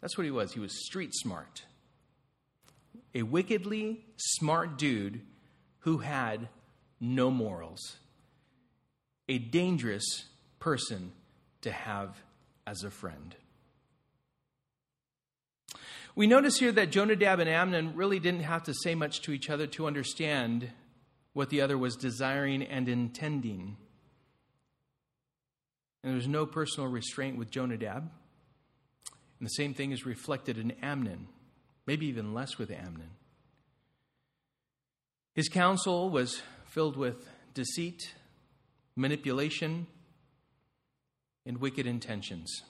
That's 0.00 0.16
what 0.16 0.24
he 0.24 0.30
was. 0.30 0.52
He 0.52 0.60
was 0.60 0.86
street 0.86 1.14
smart. 1.14 1.64
A 3.14 3.22
wickedly 3.22 4.04
smart 4.16 4.76
dude 4.76 5.22
who 5.80 5.98
had 5.98 6.48
no 7.00 7.30
morals 7.30 7.96
a 9.28 9.38
dangerous 9.38 10.24
person 10.58 11.12
to 11.62 11.72
have 11.72 12.22
as 12.66 12.82
a 12.82 12.90
friend. 12.90 13.34
We 16.14 16.26
notice 16.26 16.58
here 16.58 16.72
that 16.72 16.90
Jonadab 16.90 17.40
and 17.40 17.48
Amnon 17.48 17.96
really 17.96 18.18
didn't 18.18 18.42
have 18.42 18.62
to 18.64 18.74
say 18.74 18.94
much 18.94 19.22
to 19.22 19.32
each 19.32 19.50
other 19.50 19.66
to 19.68 19.86
understand 19.86 20.70
what 21.32 21.50
the 21.50 21.60
other 21.60 21.76
was 21.76 21.96
desiring 21.96 22.62
and 22.62 22.88
intending. 22.88 23.76
And 26.02 26.10
there 26.10 26.16
was 26.16 26.28
no 26.28 26.46
personal 26.46 26.88
restraint 26.88 27.38
with 27.38 27.50
Jonadab. 27.50 28.10
And 29.38 29.46
the 29.46 29.50
same 29.50 29.74
thing 29.74 29.90
is 29.90 30.06
reflected 30.06 30.58
in 30.58 30.72
Amnon, 30.82 31.26
maybe 31.86 32.06
even 32.06 32.34
less 32.34 32.58
with 32.58 32.70
Amnon. 32.70 33.10
His 35.34 35.48
counsel 35.48 36.10
was 36.10 36.42
filled 36.70 36.96
with 36.96 37.28
deceit 37.54 38.14
manipulation, 38.96 39.86
and 41.46 41.58
wicked 41.58 41.86
intentions. 41.86 42.62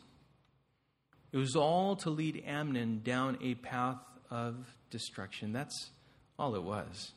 It 1.34 1.38
was 1.38 1.56
all 1.56 1.96
to 1.96 2.10
lead 2.10 2.44
Amnon 2.46 3.00
down 3.02 3.38
a 3.42 3.56
path 3.56 3.98
of 4.30 4.54
destruction. 4.90 5.52
That's 5.52 5.90
all 6.38 6.54
it 6.54 6.62
was. 6.62 7.10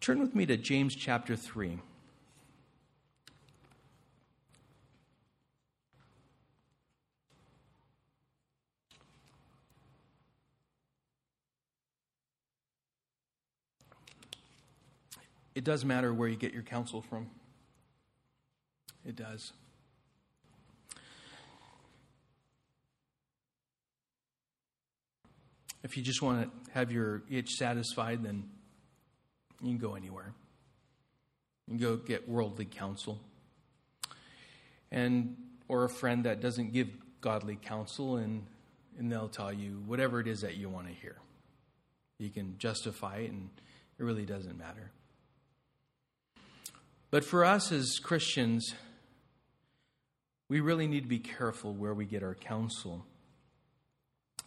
Turn 0.00 0.20
with 0.20 0.32
me 0.32 0.46
to 0.46 0.56
James 0.56 0.94
chapter 0.94 1.34
3. 1.34 1.80
It 15.56 15.64
does 15.64 15.84
matter 15.84 16.14
where 16.14 16.28
you 16.28 16.36
get 16.36 16.54
your 16.54 16.62
counsel 16.62 17.02
from. 17.02 17.26
It 19.04 19.16
does. 19.16 19.52
If 25.82 25.96
you 25.96 26.02
just 26.02 26.22
want 26.22 26.42
to 26.42 26.70
have 26.72 26.92
your 26.92 27.22
itch 27.30 27.50
satisfied, 27.52 28.22
then 28.22 28.44
you 29.62 29.68
can 29.68 29.78
go 29.78 29.94
anywhere. 29.94 30.34
You 31.66 31.78
can 31.78 31.86
go 31.86 31.96
get 31.96 32.28
worldly 32.28 32.66
counsel. 32.66 33.20
And 34.90 35.36
or 35.68 35.84
a 35.84 35.88
friend 35.88 36.24
that 36.24 36.40
doesn't 36.40 36.72
give 36.72 36.88
godly 37.20 37.56
counsel 37.56 38.16
and 38.16 38.46
and 38.98 39.10
they'll 39.10 39.28
tell 39.28 39.52
you 39.52 39.82
whatever 39.86 40.20
it 40.20 40.26
is 40.26 40.40
that 40.40 40.56
you 40.56 40.68
want 40.68 40.86
to 40.88 40.92
hear. 40.92 41.16
You 42.18 42.28
can 42.28 42.58
justify 42.58 43.18
it 43.18 43.30
and 43.30 43.48
it 43.98 44.02
really 44.02 44.26
doesn't 44.26 44.58
matter. 44.58 44.90
But 47.10 47.24
for 47.24 47.44
us 47.44 47.72
as 47.72 47.98
Christians, 47.98 48.74
we 50.48 50.60
really 50.60 50.86
need 50.86 51.02
to 51.02 51.08
be 51.08 51.18
careful 51.18 51.72
where 51.72 51.94
we 51.94 52.04
get 52.04 52.22
our 52.22 52.34
counsel. 52.34 53.06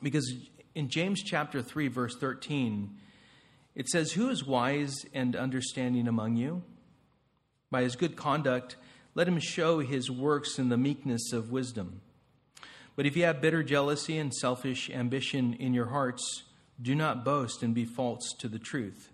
Because 0.03 0.31
in 0.75 0.89
James 0.89 1.21
chapter 1.23 1.61
3 1.61 1.87
verse 1.87 2.15
13, 2.15 2.97
it 3.75 3.87
says, 3.89 4.13
"Who 4.13 4.29
is 4.29 4.45
wise 4.45 5.05
and 5.13 5.35
understanding 5.35 6.07
among 6.07 6.35
you? 6.35 6.63
By 7.71 7.83
his 7.83 7.95
good 7.95 8.15
conduct, 8.15 8.75
let 9.15 9.27
him 9.27 9.39
show 9.39 9.79
his 9.79 10.09
works 10.09 10.57
in 10.57 10.69
the 10.69 10.77
meekness 10.77 11.33
of 11.33 11.51
wisdom. 11.51 12.01
But 12.95 13.05
if 13.05 13.15
you 13.15 13.23
have 13.23 13.41
bitter 13.41 13.63
jealousy 13.63 14.17
and 14.17 14.33
selfish 14.33 14.89
ambition 14.89 15.53
in 15.53 15.73
your 15.73 15.87
hearts, 15.87 16.43
do 16.81 16.95
not 16.95 17.25
boast 17.25 17.63
and 17.63 17.73
be 17.73 17.85
false 17.85 18.33
to 18.39 18.47
the 18.47 18.59
truth. 18.59 19.11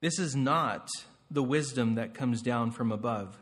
This 0.00 0.18
is 0.18 0.34
not 0.34 0.88
the 1.30 1.42
wisdom 1.42 1.96
that 1.96 2.14
comes 2.14 2.42
down 2.42 2.70
from 2.70 2.90
above, 2.90 3.40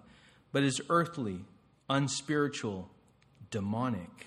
but 0.53 0.63
is 0.63 0.81
earthly, 0.89 1.45
unspiritual, 1.89 2.91
demonic. 3.51 4.27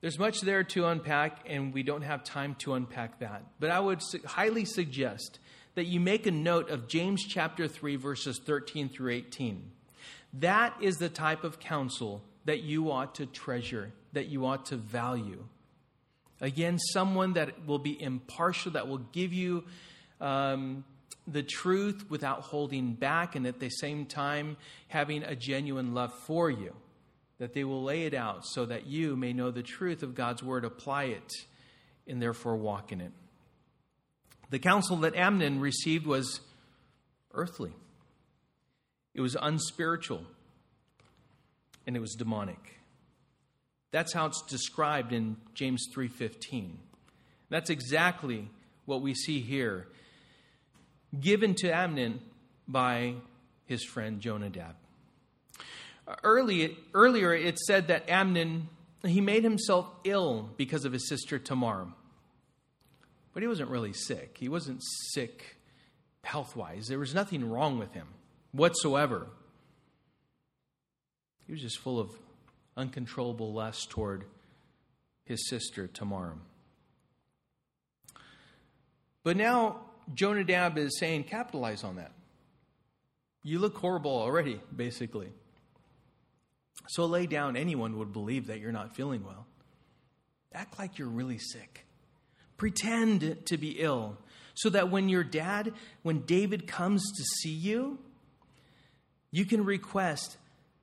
There's 0.00 0.18
much 0.18 0.42
there 0.42 0.62
to 0.62 0.86
unpack, 0.86 1.40
and 1.46 1.74
we 1.74 1.82
don't 1.82 2.02
have 2.02 2.22
time 2.22 2.54
to 2.60 2.74
unpack 2.74 3.18
that. 3.18 3.42
But 3.58 3.70
I 3.70 3.80
would 3.80 4.00
highly 4.24 4.64
suggest 4.64 5.40
that 5.74 5.86
you 5.86 5.98
make 5.98 6.26
a 6.26 6.30
note 6.30 6.70
of 6.70 6.86
James 6.86 7.24
chapter 7.24 7.66
3, 7.66 7.96
verses 7.96 8.40
13 8.44 8.88
through 8.88 9.12
18. 9.12 9.70
That 10.34 10.74
is 10.80 10.98
the 10.98 11.08
type 11.08 11.42
of 11.42 11.58
counsel 11.58 12.22
that 12.44 12.62
you 12.62 12.92
ought 12.92 13.16
to 13.16 13.26
treasure, 13.26 13.92
that 14.12 14.26
you 14.26 14.46
ought 14.46 14.66
to 14.66 14.76
value. 14.76 15.44
Again, 16.40 16.78
someone 16.78 17.32
that 17.32 17.66
will 17.66 17.78
be 17.80 18.00
impartial, 18.00 18.72
that 18.72 18.86
will 18.86 18.98
give 18.98 19.32
you 19.32 19.64
um, 20.20 20.84
the 21.26 21.42
truth 21.42 22.08
without 22.08 22.42
holding 22.42 22.94
back, 22.94 23.34
and 23.34 23.46
at 23.46 23.58
the 23.58 23.68
same 23.68 24.06
time 24.06 24.56
having 24.86 25.24
a 25.24 25.34
genuine 25.34 25.92
love 25.92 26.14
for 26.14 26.50
you. 26.50 26.74
That 27.38 27.54
they 27.54 27.64
will 27.64 27.82
lay 27.82 28.04
it 28.04 28.14
out 28.14 28.44
so 28.44 28.66
that 28.66 28.86
you 28.86 29.16
may 29.16 29.32
know 29.32 29.50
the 29.50 29.62
truth 29.62 30.02
of 30.02 30.14
God's 30.14 30.42
word, 30.42 30.64
apply 30.64 31.04
it, 31.04 31.32
and 32.06 32.20
therefore 32.20 32.56
walk 32.56 32.90
in 32.90 33.00
it. 33.00 33.12
The 34.50 34.58
counsel 34.58 34.96
that 34.98 35.14
Amnon 35.14 35.60
received 35.60 36.06
was 36.06 36.40
earthly, 37.32 37.72
it 39.14 39.20
was 39.20 39.36
unspiritual, 39.40 40.24
and 41.86 41.96
it 41.96 42.00
was 42.00 42.14
demonic. 42.14 42.80
That's 43.90 44.12
how 44.12 44.26
it's 44.26 44.42
described 44.42 45.12
in 45.12 45.36
James 45.54 45.86
3:15. 45.94 46.78
That's 47.48 47.70
exactly 47.70 48.50
what 48.84 49.00
we 49.00 49.14
see 49.14 49.40
here 49.40 49.88
given 51.18 51.54
to 51.54 51.74
Amnon 51.74 52.20
by 52.66 53.14
his 53.64 53.82
friend 53.84 54.20
Jonadab. 54.20 54.74
Early, 56.24 56.76
earlier, 56.94 57.34
it 57.34 57.58
said 57.58 57.88
that 57.88 58.08
Amnon 58.08 58.68
he 59.04 59.20
made 59.20 59.44
himself 59.44 59.86
ill 60.04 60.50
because 60.56 60.84
of 60.84 60.92
his 60.92 61.08
sister 61.08 61.38
Tamar, 61.38 61.88
but 63.32 63.42
he 63.42 63.46
wasn't 63.46 63.70
really 63.70 63.92
sick. 63.92 64.36
He 64.38 64.48
wasn't 64.48 64.82
sick 65.12 65.56
health 66.24 66.56
wise. 66.56 66.88
There 66.88 66.98
was 66.98 67.14
nothing 67.14 67.48
wrong 67.48 67.78
with 67.78 67.92
him 67.92 68.08
whatsoever. 68.52 69.28
He 71.46 71.52
was 71.52 71.62
just 71.62 71.78
full 71.78 71.98
of 71.98 72.10
uncontrollable 72.76 73.52
lust 73.52 73.90
toward 73.90 74.24
his 75.24 75.48
sister 75.48 75.86
Tamar. 75.86 76.34
But 79.22 79.36
now 79.36 79.82
Jonadab 80.14 80.76
is 80.78 80.98
saying, 80.98 81.24
capitalize 81.24 81.84
on 81.84 81.96
that. 81.96 82.12
You 83.42 83.58
look 83.58 83.76
horrible 83.76 84.10
already, 84.10 84.60
basically. 84.74 85.28
So 86.86 87.04
lay 87.04 87.26
down. 87.26 87.56
Anyone 87.56 87.98
would 87.98 88.12
believe 88.12 88.46
that 88.46 88.60
you're 88.60 88.72
not 88.72 88.94
feeling 88.94 89.24
well. 89.24 89.46
Act 90.54 90.78
like 90.78 90.98
you're 90.98 91.08
really 91.08 91.38
sick. 91.38 91.84
Pretend 92.56 93.46
to 93.46 93.56
be 93.56 93.76
ill 93.78 94.16
so 94.54 94.70
that 94.70 94.90
when 94.90 95.08
your 95.08 95.24
dad, 95.24 95.72
when 96.02 96.20
David 96.20 96.66
comes 96.66 97.02
to 97.16 97.22
see 97.22 97.52
you, 97.52 97.98
you 99.30 99.44
can 99.44 99.64
request 99.64 100.36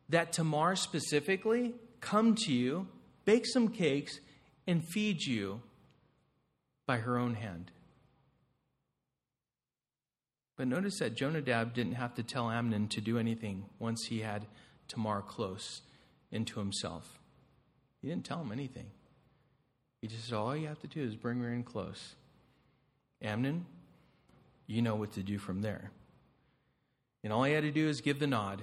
that 0.10 0.32
Tamar 0.32 0.76
specifically 0.76 1.74
come 2.00 2.36
to 2.36 2.54
you, 2.54 2.88
bake 3.26 3.46
some 3.46 3.70
cakes, 3.70 4.20
and 4.68 4.84
feed 4.84 5.24
you 5.24 5.62
by 6.86 6.98
her 6.98 7.18
own 7.18 7.34
hand. 7.34 7.72
But 10.56 10.68
notice 10.68 11.00
that 11.00 11.16
Jonadab 11.16 11.74
didn't 11.74 11.96
have 11.96 12.14
to 12.16 12.24
tell 12.24 12.50
Amnon 12.50 12.88
to 12.90 13.02
do 13.02 13.18
anything 13.18 13.66
once 13.80 14.06
he 14.06 14.20
had 14.20 14.46
Tamar 14.88 15.22
close 15.22 15.82
into 16.32 16.60
himself. 16.60 17.20
He 18.02 18.08
didn't 18.08 18.26
tell 18.26 18.42
him 18.42 18.52
anything. 18.52 18.88
He 20.02 20.08
just 20.08 20.26
said, 20.26 20.36
All 20.36 20.56
you 20.56 20.68
have 20.68 20.82
to 20.82 20.88
do 20.88 21.02
is 21.02 21.16
bring 21.16 21.40
her 21.40 21.52
in 21.52 21.64
close. 21.64 22.16
Amnon, 23.22 23.66
you 24.68 24.82
know 24.82 24.96
what 24.96 25.14
to 25.14 25.24
do 25.24 25.38
from 25.38 25.62
there. 25.62 25.92
And 27.24 27.34
all 27.34 27.44
he 27.44 27.54
had 27.54 27.64
to 27.64 27.72
do 27.72 27.88
is 27.88 28.02
give 28.02 28.20
the 28.20 28.28
nod, 28.28 28.62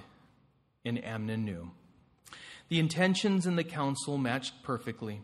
and 0.85 1.03
Amnon 1.03 1.43
knew. 1.43 1.71
The 2.69 2.79
intentions 2.79 3.45
and 3.45 3.57
the 3.57 3.63
counsel 3.63 4.17
matched 4.17 4.63
perfectly 4.63 5.21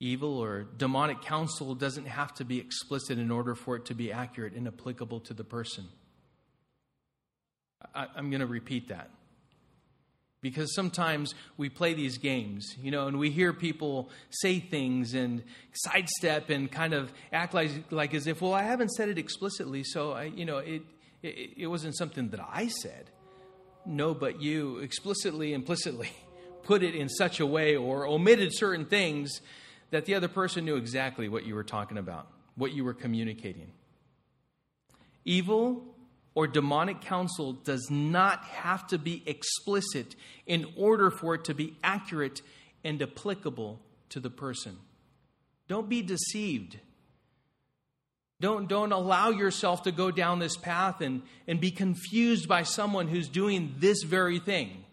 evil 0.00 0.38
or 0.38 0.64
demonic 0.78 1.20
counsel 1.20 1.74
doesn't 1.74 2.06
have 2.06 2.32
to 2.34 2.44
be 2.44 2.58
explicit 2.58 3.18
in 3.18 3.30
order 3.30 3.54
for 3.54 3.76
it 3.76 3.84
to 3.84 3.94
be 3.94 4.10
accurate 4.10 4.54
and 4.54 4.66
applicable 4.66 5.20
to 5.20 5.34
the 5.34 5.44
person. 5.44 5.84
I, 7.94 8.06
am 8.16 8.30
going 8.30 8.40
to 8.40 8.46
repeat 8.46 8.88
that. 8.88 9.10
Because 10.42 10.74
sometimes 10.74 11.34
we 11.58 11.68
play 11.68 11.92
these 11.92 12.16
games, 12.16 12.74
you 12.80 12.90
know, 12.90 13.08
and 13.08 13.18
we 13.18 13.30
hear 13.30 13.52
people 13.52 14.08
say 14.30 14.58
things 14.58 15.12
and 15.12 15.42
sidestep 15.72 16.48
and 16.48 16.70
kind 16.72 16.94
of 16.94 17.12
act 17.30 17.52
like, 17.52 17.70
like 17.90 18.14
as 18.14 18.26
if, 18.26 18.40
well, 18.40 18.54
I 18.54 18.62
haven't 18.62 18.90
said 18.92 19.10
it 19.10 19.18
explicitly, 19.18 19.84
so 19.84 20.12
I, 20.12 20.24
you 20.24 20.46
know, 20.46 20.58
it, 20.58 20.82
it, 21.22 21.50
it 21.58 21.66
wasn't 21.66 21.94
something 21.94 22.30
that 22.30 22.40
I 22.40 22.68
said. 22.68 23.10
No, 23.84 24.14
but 24.14 24.40
you 24.40 24.78
explicitly, 24.78 25.52
implicitly 25.52 26.10
put 26.62 26.82
it 26.82 26.94
in 26.94 27.10
such 27.10 27.40
a 27.40 27.46
way 27.46 27.76
or 27.76 28.06
omitted 28.06 28.54
certain 28.54 28.86
things 28.86 29.42
that 29.90 30.06
the 30.06 30.14
other 30.14 30.28
person 30.28 30.64
knew 30.64 30.76
exactly 30.76 31.28
what 31.28 31.44
you 31.44 31.54
were 31.54 31.64
talking 31.64 31.98
about, 31.98 32.28
what 32.54 32.72
you 32.72 32.82
were 32.82 32.94
communicating. 32.94 33.72
Evil 35.26 35.84
or 36.34 36.46
demonic 36.46 37.00
counsel 37.00 37.52
does 37.52 37.88
not 37.90 38.44
have 38.44 38.86
to 38.88 38.98
be 38.98 39.22
explicit 39.26 40.14
in 40.46 40.66
order 40.76 41.10
for 41.10 41.34
it 41.34 41.44
to 41.44 41.54
be 41.54 41.76
accurate 41.82 42.40
and 42.84 43.00
applicable 43.02 43.80
to 44.10 44.20
the 44.20 44.30
person. 44.30 44.76
Don't 45.68 45.88
be 45.88 46.02
deceived. 46.02 46.78
Don't, 48.40 48.68
don't 48.68 48.92
allow 48.92 49.30
yourself 49.30 49.82
to 49.82 49.92
go 49.92 50.10
down 50.10 50.38
this 50.38 50.56
path 50.56 51.00
and, 51.00 51.22
and 51.46 51.60
be 51.60 51.70
confused 51.70 52.48
by 52.48 52.62
someone 52.62 53.06
who's 53.06 53.28
doing 53.28 53.74
this 53.78 54.02
very 54.02 54.38
thing. 54.38 54.84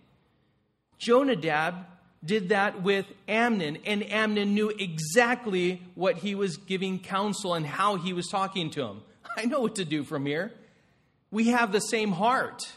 Jonadab 0.98 1.86
did 2.26 2.50
that 2.50 2.82
with 2.82 3.06
Amnon, 3.28 3.78
and 3.86 4.04
Amnon 4.12 4.54
knew 4.54 4.70
exactly 4.70 5.82
what 5.96 6.18
he 6.18 6.36
was 6.36 6.58
giving 6.58 7.00
counsel 7.00 7.54
and 7.54 7.66
how 7.66 7.96
he 7.96 8.12
was 8.12 8.28
talking 8.28 8.70
to 8.72 8.84
him. 8.84 9.02
I 9.38 9.46
know 9.46 9.62
what 9.62 9.76
to 9.76 9.86
do 9.86 10.04
from 10.04 10.26
here. 10.26 10.52
We 11.32 11.50
have 11.50 11.72
the 11.72 11.80
same 11.80 12.12
heart. 12.12 12.72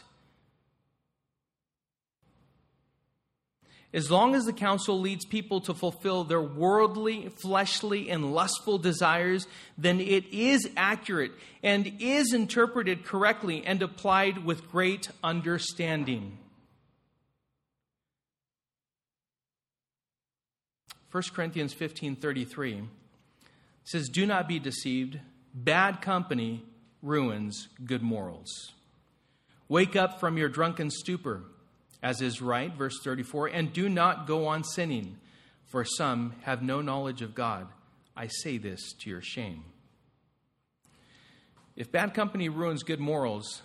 As 3.93 4.09
long 4.09 4.35
as 4.35 4.45
the 4.45 4.53
counsel 4.53 4.99
leads 4.99 5.25
people 5.25 5.59
to 5.61 5.73
fulfill 5.73 6.23
their 6.23 6.41
worldly, 6.41 7.29
fleshly, 7.41 8.09
and 8.09 8.33
lustful 8.33 8.77
desires, 8.77 9.47
then 9.77 9.99
it 9.99 10.25
is 10.33 10.69
accurate 10.77 11.33
and 11.61 11.97
is 11.99 12.33
interpreted 12.33 13.03
correctly 13.03 13.65
and 13.65 13.81
applied 13.81 14.45
with 14.45 14.69
great 14.71 15.09
understanding. 15.21 16.37
1 21.11 21.33
Corinthians 21.33 21.73
15:33 21.73 22.87
says, 23.83 24.07
"Do 24.07 24.25
not 24.25 24.47
be 24.47 24.57
deceived. 24.57 25.19
Bad 25.53 26.01
company 26.01 26.63
ruins 27.01 27.67
good 27.85 28.01
morals. 28.01 28.73
Wake 29.67 29.95
up 29.95 30.19
from 30.19 30.37
your 30.37 30.49
drunken 30.49 30.89
stupor, 30.89 31.43
as 32.03 32.21
is 32.21 32.41
right, 32.41 32.73
verse 32.73 32.99
34, 33.03 33.47
and 33.47 33.71
do 33.71 33.87
not 33.87 34.27
go 34.27 34.47
on 34.47 34.63
sinning, 34.63 35.17
for 35.65 35.85
some 35.85 36.35
have 36.41 36.61
no 36.61 36.81
knowledge 36.81 37.21
of 37.21 37.33
God. 37.33 37.67
I 38.15 38.27
say 38.27 38.57
this 38.57 38.93
to 38.99 39.09
your 39.09 39.21
shame." 39.21 39.63
If 41.75 41.91
bad 41.91 42.13
company 42.13 42.49
ruins 42.49 42.83
good 42.83 42.99
morals, 42.99 43.61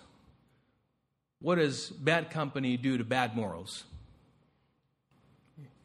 what 1.39 1.55
does 1.55 1.89
bad 1.89 2.31
company 2.31 2.77
do 2.77 2.97
to 2.97 3.03
bad 3.03 3.35
morals? 3.35 3.83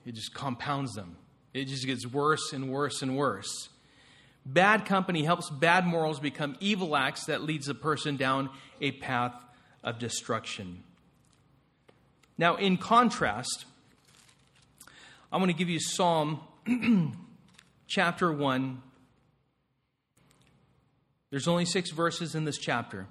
It 0.06 0.14
just 0.14 0.32
compounds 0.32 0.94
them. 0.94 1.16
It 1.52 1.66
just 1.66 1.85
gets 1.85 2.06
worse 2.06 2.52
and 2.52 2.71
worse 2.71 3.02
and 3.02 3.16
worse. 3.16 3.68
Bad 4.44 4.87
company 4.87 5.22
helps 5.22 5.50
bad 5.50 5.87
morals 5.87 6.18
become 6.18 6.56
evil 6.58 6.96
acts 6.96 7.26
that 7.26 7.42
leads 7.42 7.68
a 7.68 7.75
person 7.75 8.16
down 8.16 8.50
a 8.80 8.90
path 8.92 9.34
of 9.84 9.99
destruction. 9.99 10.82
Now, 12.37 12.56
in 12.56 12.76
contrast, 12.76 13.66
I 15.30 15.37
want 15.37 15.50
to 15.50 15.56
give 15.56 15.68
you 15.68 15.78
Psalm 15.78 16.40
chapter 17.87 18.32
1. 18.32 18.82
There's 21.30 21.49
only 21.49 21.64
six 21.64 21.90
verses 21.90 22.34
in 22.34 22.44
this 22.44 22.58
chapter, 22.58 23.06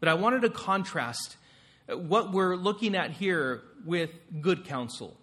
but 0.00 0.08
I 0.08 0.14
wanted 0.14 0.42
to 0.42 0.50
contrast 0.50 1.36
what 1.88 2.30
we're 2.32 2.56
looking 2.56 2.94
at 2.94 3.12
here 3.12 3.62
with 3.84 4.10
good 4.40 4.64
counsel. 4.66 5.16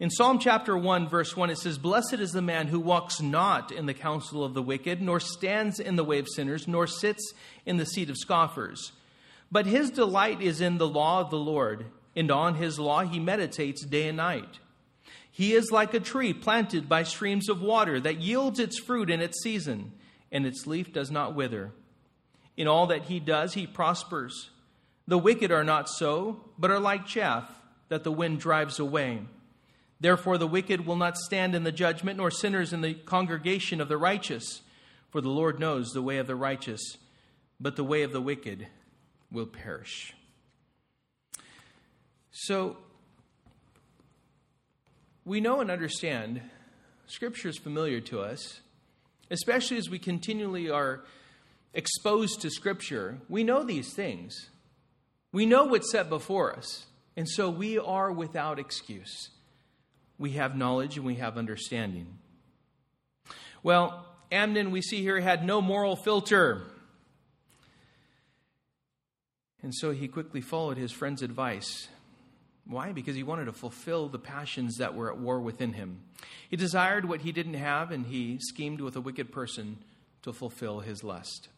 In 0.00 0.10
Psalm 0.10 0.40
chapter 0.40 0.76
1, 0.76 1.08
verse 1.08 1.36
1, 1.36 1.50
it 1.50 1.58
says, 1.58 1.78
Blessed 1.78 2.14
is 2.14 2.32
the 2.32 2.42
man 2.42 2.66
who 2.66 2.80
walks 2.80 3.20
not 3.20 3.70
in 3.70 3.86
the 3.86 3.94
counsel 3.94 4.42
of 4.42 4.52
the 4.52 4.62
wicked, 4.62 5.00
nor 5.00 5.20
stands 5.20 5.78
in 5.78 5.94
the 5.94 6.02
way 6.02 6.18
of 6.18 6.26
sinners, 6.28 6.66
nor 6.66 6.88
sits 6.88 7.32
in 7.64 7.76
the 7.76 7.86
seat 7.86 8.10
of 8.10 8.16
scoffers. 8.16 8.90
But 9.52 9.66
his 9.66 9.90
delight 9.90 10.42
is 10.42 10.60
in 10.60 10.78
the 10.78 10.88
law 10.88 11.20
of 11.20 11.30
the 11.30 11.38
Lord, 11.38 11.86
and 12.16 12.28
on 12.32 12.56
his 12.56 12.76
law 12.76 13.02
he 13.02 13.20
meditates 13.20 13.86
day 13.86 14.08
and 14.08 14.16
night. 14.16 14.58
He 15.30 15.54
is 15.54 15.70
like 15.70 15.94
a 15.94 16.00
tree 16.00 16.32
planted 16.32 16.88
by 16.88 17.04
streams 17.04 17.48
of 17.48 17.62
water 17.62 18.00
that 18.00 18.20
yields 18.20 18.58
its 18.58 18.80
fruit 18.80 19.10
in 19.10 19.20
its 19.20 19.42
season, 19.44 19.92
and 20.32 20.44
its 20.44 20.66
leaf 20.66 20.92
does 20.92 21.12
not 21.12 21.36
wither. 21.36 21.70
In 22.56 22.66
all 22.66 22.88
that 22.88 23.04
he 23.04 23.20
does, 23.20 23.54
he 23.54 23.64
prospers. 23.64 24.50
The 25.06 25.18
wicked 25.18 25.52
are 25.52 25.64
not 25.64 25.88
so, 25.88 26.40
but 26.58 26.72
are 26.72 26.80
like 26.80 27.06
chaff 27.06 27.48
that 27.88 28.02
the 28.02 28.12
wind 28.12 28.40
drives 28.40 28.80
away. 28.80 29.20
Therefore, 30.04 30.36
the 30.36 30.46
wicked 30.46 30.84
will 30.84 30.96
not 30.96 31.16
stand 31.16 31.54
in 31.54 31.64
the 31.64 31.72
judgment, 31.72 32.18
nor 32.18 32.30
sinners 32.30 32.74
in 32.74 32.82
the 32.82 32.92
congregation 32.92 33.80
of 33.80 33.88
the 33.88 33.96
righteous. 33.96 34.60
For 35.08 35.22
the 35.22 35.30
Lord 35.30 35.58
knows 35.58 35.92
the 35.92 36.02
way 36.02 36.18
of 36.18 36.26
the 36.26 36.36
righteous, 36.36 36.98
but 37.58 37.76
the 37.76 37.84
way 37.84 38.02
of 38.02 38.12
the 38.12 38.20
wicked 38.20 38.66
will 39.32 39.46
perish. 39.46 40.12
So, 42.30 42.76
we 45.24 45.40
know 45.40 45.62
and 45.62 45.70
understand 45.70 46.42
Scripture 47.06 47.48
is 47.48 47.56
familiar 47.56 48.02
to 48.02 48.20
us, 48.20 48.60
especially 49.30 49.78
as 49.78 49.88
we 49.88 49.98
continually 49.98 50.68
are 50.68 51.02
exposed 51.72 52.42
to 52.42 52.50
Scripture. 52.50 53.20
We 53.30 53.42
know 53.42 53.64
these 53.64 53.94
things, 53.94 54.50
we 55.32 55.46
know 55.46 55.64
what's 55.64 55.90
set 55.90 56.10
before 56.10 56.54
us, 56.54 56.84
and 57.16 57.26
so 57.26 57.48
we 57.48 57.78
are 57.78 58.12
without 58.12 58.58
excuse 58.58 59.30
we 60.18 60.32
have 60.32 60.56
knowledge 60.56 60.96
and 60.96 61.06
we 61.06 61.16
have 61.16 61.36
understanding. 61.36 62.06
Well, 63.62 64.04
Amnon, 64.30 64.70
we 64.70 64.82
see 64.82 65.02
here, 65.02 65.20
had 65.20 65.44
no 65.44 65.60
moral 65.60 65.96
filter. 65.96 66.62
And 69.62 69.74
so 69.74 69.92
he 69.92 70.08
quickly 70.08 70.40
followed 70.40 70.76
his 70.76 70.92
friend's 70.92 71.22
advice. 71.22 71.88
Why? 72.66 72.92
Because 72.92 73.16
he 73.16 73.22
wanted 73.22 73.46
to 73.46 73.52
fulfill 73.52 74.08
the 74.08 74.18
passions 74.18 74.76
that 74.76 74.94
were 74.94 75.10
at 75.10 75.18
war 75.18 75.40
within 75.40 75.72
him. 75.72 76.00
He 76.48 76.56
desired 76.56 77.06
what 77.06 77.22
he 77.22 77.32
didn't 77.32 77.54
have, 77.54 77.90
and 77.90 78.06
he 78.06 78.38
schemed 78.40 78.80
with 78.80 78.96
a 78.96 79.00
wicked 79.00 79.32
person 79.32 79.78
to 80.22 80.32
fulfill 80.32 80.80
his 80.80 81.04
lust. 81.04 81.48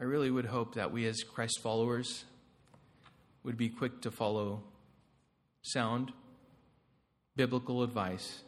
I 0.00 0.04
really 0.04 0.30
would 0.30 0.46
hope 0.46 0.74
that 0.74 0.92
we, 0.92 1.06
as 1.06 1.22
Christ 1.22 1.60
followers, 1.60 2.24
would 3.42 3.56
be 3.56 3.68
quick 3.68 4.00
to 4.02 4.10
follow 4.10 4.62
sound 5.62 6.12
biblical 7.36 7.82
advice 7.82 8.42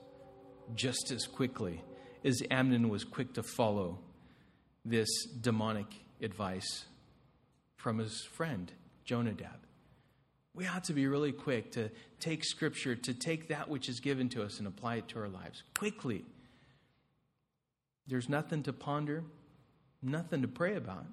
just 0.74 1.10
as 1.10 1.26
quickly 1.26 1.82
as 2.24 2.42
Amnon 2.50 2.88
was 2.88 3.04
quick 3.04 3.34
to 3.34 3.42
follow 3.42 3.98
this 4.84 5.08
demonic 5.40 5.86
advice 6.22 6.84
from 7.76 7.98
his 7.98 8.24
friend 8.32 8.72
Jonadab. 9.04 9.66
We 10.54 10.66
ought 10.66 10.84
to 10.84 10.92
be 10.92 11.06
really 11.06 11.32
quick 11.32 11.72
to 11.72 11.90
take 12.18 12.44
Scripture, 12.44 12.96
to 12.96 13.14
take 13.14 13.48
that 13.48 13.68
which 13.68 13.88
is 13.88 14.00
given 14.00 14.28
to 14.30 14.42
us 14.42 14.58
and 14.58 14.66
apply 14.66 14.96
it 14.96 15.08
to 15.08 15.20
our 15.20 15.28
lives 15.28 15.62
quickly. 15.78 16.24
There's 18.06 18.28
nothing 18.28 18.64
to 18.64 18.72
ponder, 18.72 19.22
nothing 20.02 20.42
to 20.42 20.48
pray 20.48 20.74
about. 20.74 21.06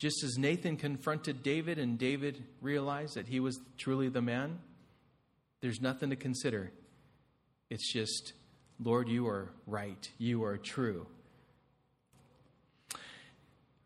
Just 0.00 0.24
as 0.24 0.38
Nathan 0.38 0.78
confronted 0.78 1.42
David 1.42 1.78
and 1.78 1.98
David 1.98 2.42
realized 2.62 3.16
that 3.16 3.28
he 3.28 3.38
was 3.38 3.60
truly 3.76 4.08
the 4.08 4.22
man, 4.22 4.58
there's 5.60 5.82
nothing 5.82 6.08
to 6.08 6.16
consider. 6.16 6.72
It's 7.68 7.92
just, 7.92 8.32
Lord, 8.82 9.10
you 9.10 9.28
are 9.28 9.50
right. 9.66 10.10
You 10.16 10.42
are 10.44 10.56
true. 10.56 11.06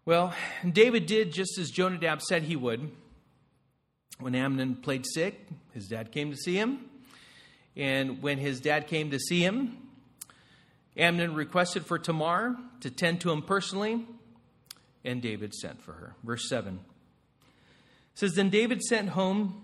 Well, 0.05 0.33
David 0.70 1.07
did 1.07 1.33
just 1.33 1.59
as 1.59 1.70
Jonadab 1.70 2.22
said 2.22 2.44
he 2.44 2.55
would. 2.55 2.92
When 4.20 4.37
Amnon 4.37 4.77
played 4.77 5.05
sick, 5.07 5.48
his 5.72 5.88
dad 5.88 6.12
came 6.12 6.31
to 6.31 6.37
see 6.37 6.55
him. 6.55 6.79
And 7.74 8.22
when 8.22 8.38
his 8.38 8.61
dad 8.61 8.87
came 8.87 9.11
to 9.11 9.18
see 9.18 9.40
him, 9.40 9.77
Amnon 10.96 11.35
requested 11.35 11.87
for 11.87 11.98
Tamar 11.98 12.57
to 12.83 12.90
tend 12.90 13.20
to 13.22 13.33
him 13.33 13.42
personally, 13.42 14.07
and 15.04 15.20
David 15.20 15.54
sent 15.54 15.82
for 15.82 15.92
her. 15.92 16.16
Verse 16.22 16.48
7 16.48 16.80
says 18.14 18.34
Then 18.34 18.50
David 18.50 18.82
sent 18.82 19.10
home 19.10 19.62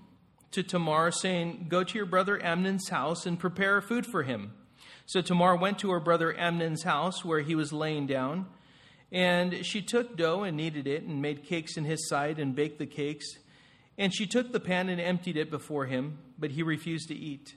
to 0.53 0.63
Tamar, 0.63 1.11
saying, 1.11 1.67
Go 1.69 1.85
to 1.85 1.97
your 1.97 2.07
brother 2.07 2.43
Amnon's 2.43 2.89
house 2.89 3.27
and 3.27 3.39
prepare 3.39 3.81
food 3.81 4.07
for 4.07 4.25
him. 4.25 4.53
So 5.07 5.21
Tamar 5.21 5.57
went 5.57 5.79
to 5.81 5.91
her 5.91 6.01
brother 6.01 6.37
Amnon's 6.37 6.83
house 6.83 7.25
where 7.25 7.41
he 7.41 7.55
was 7.55 7.73
laying 7.73 8.07
down. 8.07 8.47
And 9.13 9.67
she 9.67 9.83
took 9.83 10.17
dough 10.17 10.45
and 10.45 10.57
kneaded 10.57 10.87
it 10.87 11.03
and 11.03 11.21
made 11.21 11.45
cakes 11.45 11.77
in 11.77 11.85
his 11.85 12.09
sight 12.09 12.39
and 12.39 12.55
baked 12.55 12.79
the 12.79 12.87
cakes. 12.87 13.27
And 13.99 14.15
she 14.15 14.27
took 14.27 14.53
the 14.53 14.61
pan 14.61 14.89
and 14.89 15.01
emptied 15.01 15.37
it 15.37 15.51
before 15.51 15.87
him, 15.87 16.19
but 16.39 16.53
he 16.53 16.63
refused 16.63 17.09
to 17.09 17.15
eat. 17.17 17.55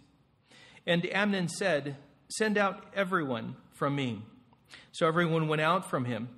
And 0.85 1.05
Amnon 1.13 1.47
said, 1.47 1.97
Send 2.27 2.57
out 2.57 2.85
everyone 2.95 3.55
from 3.71 3.95
me. 3.95 4.23
So 4.91 5.07
everyone 5.07 5.47
went 5.47 5.61
out 5.61 5.89
from 5.89 6.05
him. 6.05 6.29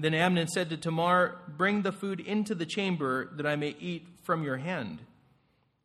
Then 0.00 0.14
Amnon 0.14 0.48
said 0.48 0.70
to 0.70 0.76
Tamar, 0.76 1.36
Bring 1.46 1.82
the 1.82 1.92
food 1.92 2.20
into 2.20 2.54
the 2.54 2.64
chamber 2.64 3.30
that 3.36 3.46
I 3.46 3.56
may 3.56 3.76
eat 3.78 4.06
from 4.22 4.42
your 4.42 4.56
hand. 4.56 5.00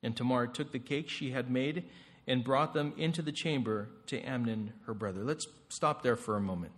And 0.01 0.15
Tamar 0.15 0.47
took 0.47 0.71
the 0.71 0.79
cakes 0.79 1.11
she 1.11 1.31
had 1.31 1.49
made 1.49 1.83
and 2.27 2.43
brought 2.43 2.73
them 2.73 2.93
into 2.97 3.21
the 3.21 3.31
chamber 3.31 3.89
to 4.07 4.19
Amnon, 4.21 4.73
her 4.85 4.93
brother. 4.93 5.23
Let's 5.23 5.45
stop 5.69 6.01
there 6.01 6.15
for 6.15 6.37
a 6.37 6.41
moment. 6.41 6.71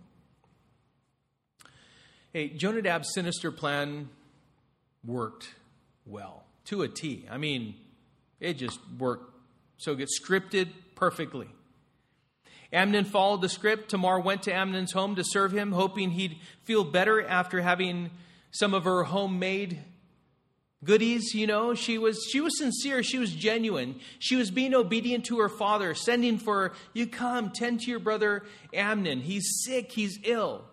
Hey, 2.32 2.50
Jonadab's 2.50 3.14
sinister 3.14 3.50
plan 3.52 4.08
worked 5.04 5.54
well 6.04 6.44
to 6.66 6.82
a 6.82 6.88
T. 6.88 7.26
I 7.30 7.38
mean, 7.38 7.74
it 8.40 8.54
just 8.54 8.80
worked 8.98 9.34
so 9.78 9.94
good, 9.94 10.08
scripted 10.22 10.68
perfectly. 10.94 11.48
Amnon 12.72 13.04
followed 13.04 13.40
the 13.40 13.48
script. 13.48 13.90
Tamar 13.90 14.20
went 14.20 14.42
to 14.42 14.52
Amnon's 14.52 14.92
home 14.92 15.16
to 15.16 15.24
serve 15.24 15.52
him, 15.52 15.72
hoping 15.72 16.10
he'd 16.10 16.38
feel 16.64 16.84
better 16.84 17.26
after 17.26 17.60
having 17.60 18.10
some 18.50 18.74
of 18.74 18.84
her 18.84 19.04
homemade 19.04 19.82
goodies 20.84 21.34
you 21.34 21.46
know. 21.46 21.74
She 21.74 21.98
was 21.98 22.24
she 22.30 22.40
was 22.40 22.58
sincere. 22.58 23.02
She 23.02 23.18
was 23.18 23.32
genuine. 23.32 24.00
She 24.18 24.36
was 24.36 24.50
being 24.50 24.74
obedient 24.74 25.24
to 25.26 25.38
her 25.38 25.48
father 25.48 25.94
sending 25.94 26.38
for 26.38 26.72
you 26.92 27.06
come 27.06 27.50
tend 27.50 27.80
to 27.80 27.90
your 27.90 28.00
brother 28.00 28.44
amnon. 28.72 29.20
He's 29.20 29.62
sick. 29.64 29.92
He's 29.92 30.18
ill. 30.24 30.64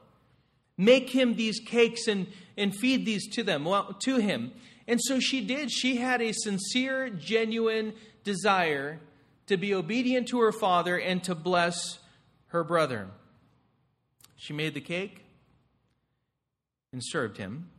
Make 0.77 1.09
him 1.09 1.35
these 1.35 1.59
cakes 1.59 2.07
and 2.07 2.27
and 2.57 2.75
feed 2.75 3.05
these 3.05 3.27
to 3.35 3.43
them 3.43 3.65
well 3.65 3.93
to 4.03 4.17
him. 4.17 4.51
And 4.87 4.99
so 5.01 5.19
she 5.19 5.41
did. 5.41 5.71
She 5.71 5.97
had 5.97 6.21
a 6.21 6.31
sincere 6.31 7.09
genuine 7.09 7.93
desire 8.23 8.99
to 9.47 9.57
be 9.57 9.73
obedient 9.73 10.27
to 10.27 10.39
her 10.39 10.51
father 10.51 10.97
and 10.97 11.23
to 11.23 11.35
bless 11.35 11.99
her 12.47 12.63
brother 12.63 13.07
she 14.35 14.53
made 14.53 14.73
the 14.73 14.81
cake 14.81 15.25
and 16.91 17.01
served 17.03 17.37
him 17.37 17.69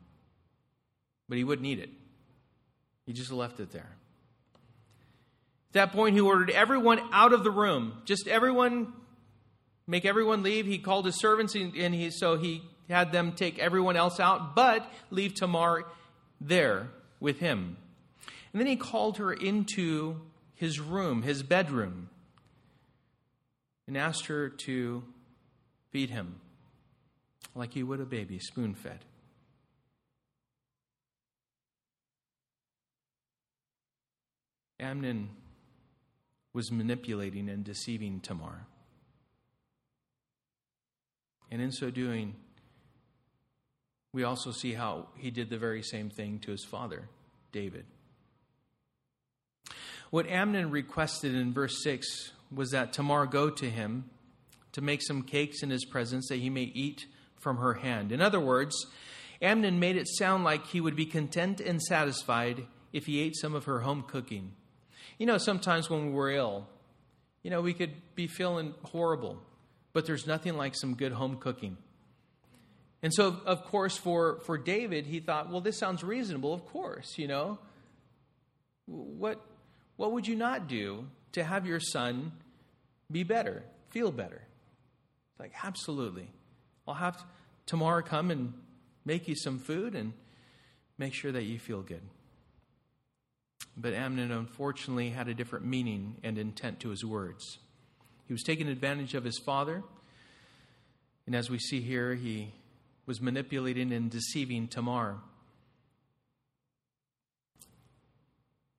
but 1.29 1.38
he 1.38 1.44
wouldn't 1.44 1.66
eat 1.66 1.79
it 1.79 1.90
he 3.07 3.12
just 3.12 3.31
left 3.31 3.61
it 3.61 3.70
there. 3.70 3.96
At 5.70 5.72
that 5.72 5.92
point, 5.92 6.14
he 6.14 6.20
ordered 6.20 6.50
everyone 6.50 7.00
out 7.12 7.33
of 7.33 7.44
the 7.44 7.50
room. 7.50 8.02
Just 8.05 8.26
everyone, 8.26 8.92
make 9.87 10.05
everyone 10.05 10.42
leave. 10.42 10.66
He 10.66 10.79
called 10.79 11.07
his 11.07 11.18
servants, 11.18 11.55
and 11.55 11.94
he, 11.94 12.11
so 12.11 12.37
he 12.37 12.62
had 12.88 13.12
them 13.12 13.33
take 13.33 13.59
everyone 13.59 13.96
else 13.96 14.18
out, 14.18 14.57
but 14.57 14.90
leave 15.11 15.35
Tamar 15.35 15.85
there 16.40 16.88
with 17.20 17.38
him. 17.38 17.76
And 18.52 18.61
then 18.61 18.66
he 18.66 18.76
called 18.76 19.18
her 19.18 19.33
into 19.33 20.20
his 20.57 20.81
room, 20.81 21.23
his 21.23 21.42
bedroom, 21.42 22.09
and 23.87 23.97
asked 23.97 24.27
her 24.27 24.49
to 24.49 25.05
feed 25.90 26.11
him 26.11 26.40
like 27.55 27.73
he 27.73 27.83
would 27.83 28.01
a 28.01 28.07
baby, 28.07 28.38
spoon 28.38 28.75
fed. 28.75 29.05
Amnon 34.81 35.31
was 36.53 36.71
manipulating 36.71 37.49
and 37.49 37.64
deceiving 37.64 38.21
Tamar. 38.21 38.66
And 41.51 41.62
in 41.62 41.71
so 41.71 41.90
doing, 41.90 42.35
we 44.12 44.25
also 44.25 44.51
see 44.51 44.73
how 44.73 45.09
he 45.16 45.31
did 45.31 45.51
the 45.51 45.59
very 45.59 45.83
same 45.83 46.11
thing 46.11 46.38
to 46.40 46.51
his 46.51 46.64
father, 46.64 47.09
David. 47.53 47.87
What 50.11 50.29
Amnon 50.29 50.71
requested 50.71 51.35
in 51.35 51.53
verse 51.53 51.83
6 51.83 52.33
was 52.55 52.71
that 52.71 52.92
Tamar 52.92 53.27
go 53.27 53.51
to 53.51 53.69
him 53.69 54.09
to 54.73 54.81
make 54.81 55.03
some 55.03 55.23
cakes 55.23 55.62
in 55.62 55.71
his 55.71 55.85
presence 55.85 56.29
that 56.29 56.37
he 56.37 56.51
may 56.51 56.62
eat 56.62 57.07
from 57.37 57.57
her 57.57 57.75
hand. 57.75 58.12
In 58.12 58.21
other 58.21 58.40
words, 58.40 58.87
Amnon 59.42 59.81
made 59.81 59.97
it 59.97 60.09
sound 60.09 60.45
like 60.45 60.66
he 60.66 60.81
would 60.81 60.97
be 60.97 61.07
content 61.07 61.61
and 61.61 61.83
satisfied 61.83 62.66
if 62.92 63.07
he 63.07 63.21
ate 63.21 63.37
some 63.37 63.55
of 63.55 63.64
her 63.64 63.81
home 63.81 64.05
cooking. 64.07 64.53
You 65.19 65.27
know, 65.27 65.38
sometimes 65.38 65.90
when 65.90 66.12
we're 66.12 66.33
ill, 66.33 66.69
you 67.42 67.51
know, 67.51 67.61
we 67.61 67.75
could 67.75 67.92
be 68.14 68.27
feeling 68.27 68.75
horrible, 68.83 69.42
but 69.92 70.07
there's 70.07 70.27
nothing 70.27 70.57
like 70.57 70.75
some 70.75 70.95
good 70.95 71.12
home 71.12 71.37
cooking. 71.37 71.77
And 73.03 73.12
so, 73.12 73.37
of 73.45 73.64
course, 73.64 73.97
for, 73.97 74.40
for 74.47 74.59
David, 74.59 75.07
he 75.07 75.21
thought, 75.21 75.51
well, 75.51 75.61
this 75.61 75.79
sounds 75.79 76.03
reasonable, 76.03 76.53
of 76.53 76.66
course, 76.66 77.19
you 77.19 77.29
know. 77.29 77.59
What, 78.87 79.40
what 79.96 80.12
would 80.12 80.26
you 80.26 80.37
not 80.37 80.68
do 80.68 81.06
to 81.32 81.44
have 81.44 81.66
your 81.66 81.80
son 81.80 82.32
be 83.11 83.22
better, 83.22 83.62
feel 83.90 84.12
better? 84.12 84.42
It's 85.30 85.40
like, 85.40 85.52
absolutely. 85.62 86.28
I'll 86.87 86.94
have 86.94 87.24
Tamar 87.66 88.02
come 88.02 88.30
and 88.30 88.52
make 89.04 89.28
you 89.28 89.35
some 89.35 89.59
food 89.59 89.94
and 89.94 90.12
make 90.98 91.14
sure 91.14 91.32
that 91.32 91.44
you 91.44 91.59
feel 91.59 91.82
good. 91.82 92.02
But 93.76 93.92
Amnon 93.92 94.30
unfortunately 94.30 95.11
had 95.11 95.28
a 95.28 95.35
different 95.35 95.66
meaning 95.66 96.16
and 96.22 96.38
intent 96.38 96.80
to 96.80 96.88
his 96.88 97.04
words. 97.04 97.59
He 98.26 98.32
was 98.32 98.42
taking 98.42 98.68
advantage 98.68 99.14
of 99.14 99.24
his 99.24 99.38
father, 99.38 99.82
and 101.26 101.35
as 101.37 101.50
we 101.50 101.59
see 101.59 101.80
here, 101.80 102.14
he 102.14 102.54
was 103.04 103.20
manipulating 103.20 103.92
and 103.92 104.11
deceiving 104.11 104.66
Tamar. 104.66 105.18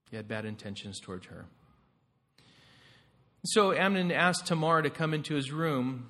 He 0.10 0.16
had 0.16 0.28
bad 0.28 0.46
intentions 0.46 1.00
towards 1.00 1.28
her. 1.28 1.46
So 3.46 3.72
Amnon 3.74 4.12
asked 4.12 4.48
Tamar 4.48 4.82
to 4.82 4.90
come 4.90 5.14
into 5.14 5.36
his 5.36 5.52
room 5.52 6.10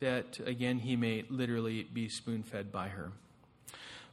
that, 0.00 0.38
again, 0.44 0.78
he 0.78 0.96
may 0.96 1.24
literally 1.28 1.84
be 1.84 2.08
spoon 2.08 2.42
fed 2.42 2.70
by 2.70 2.88
her. 2.88 3.12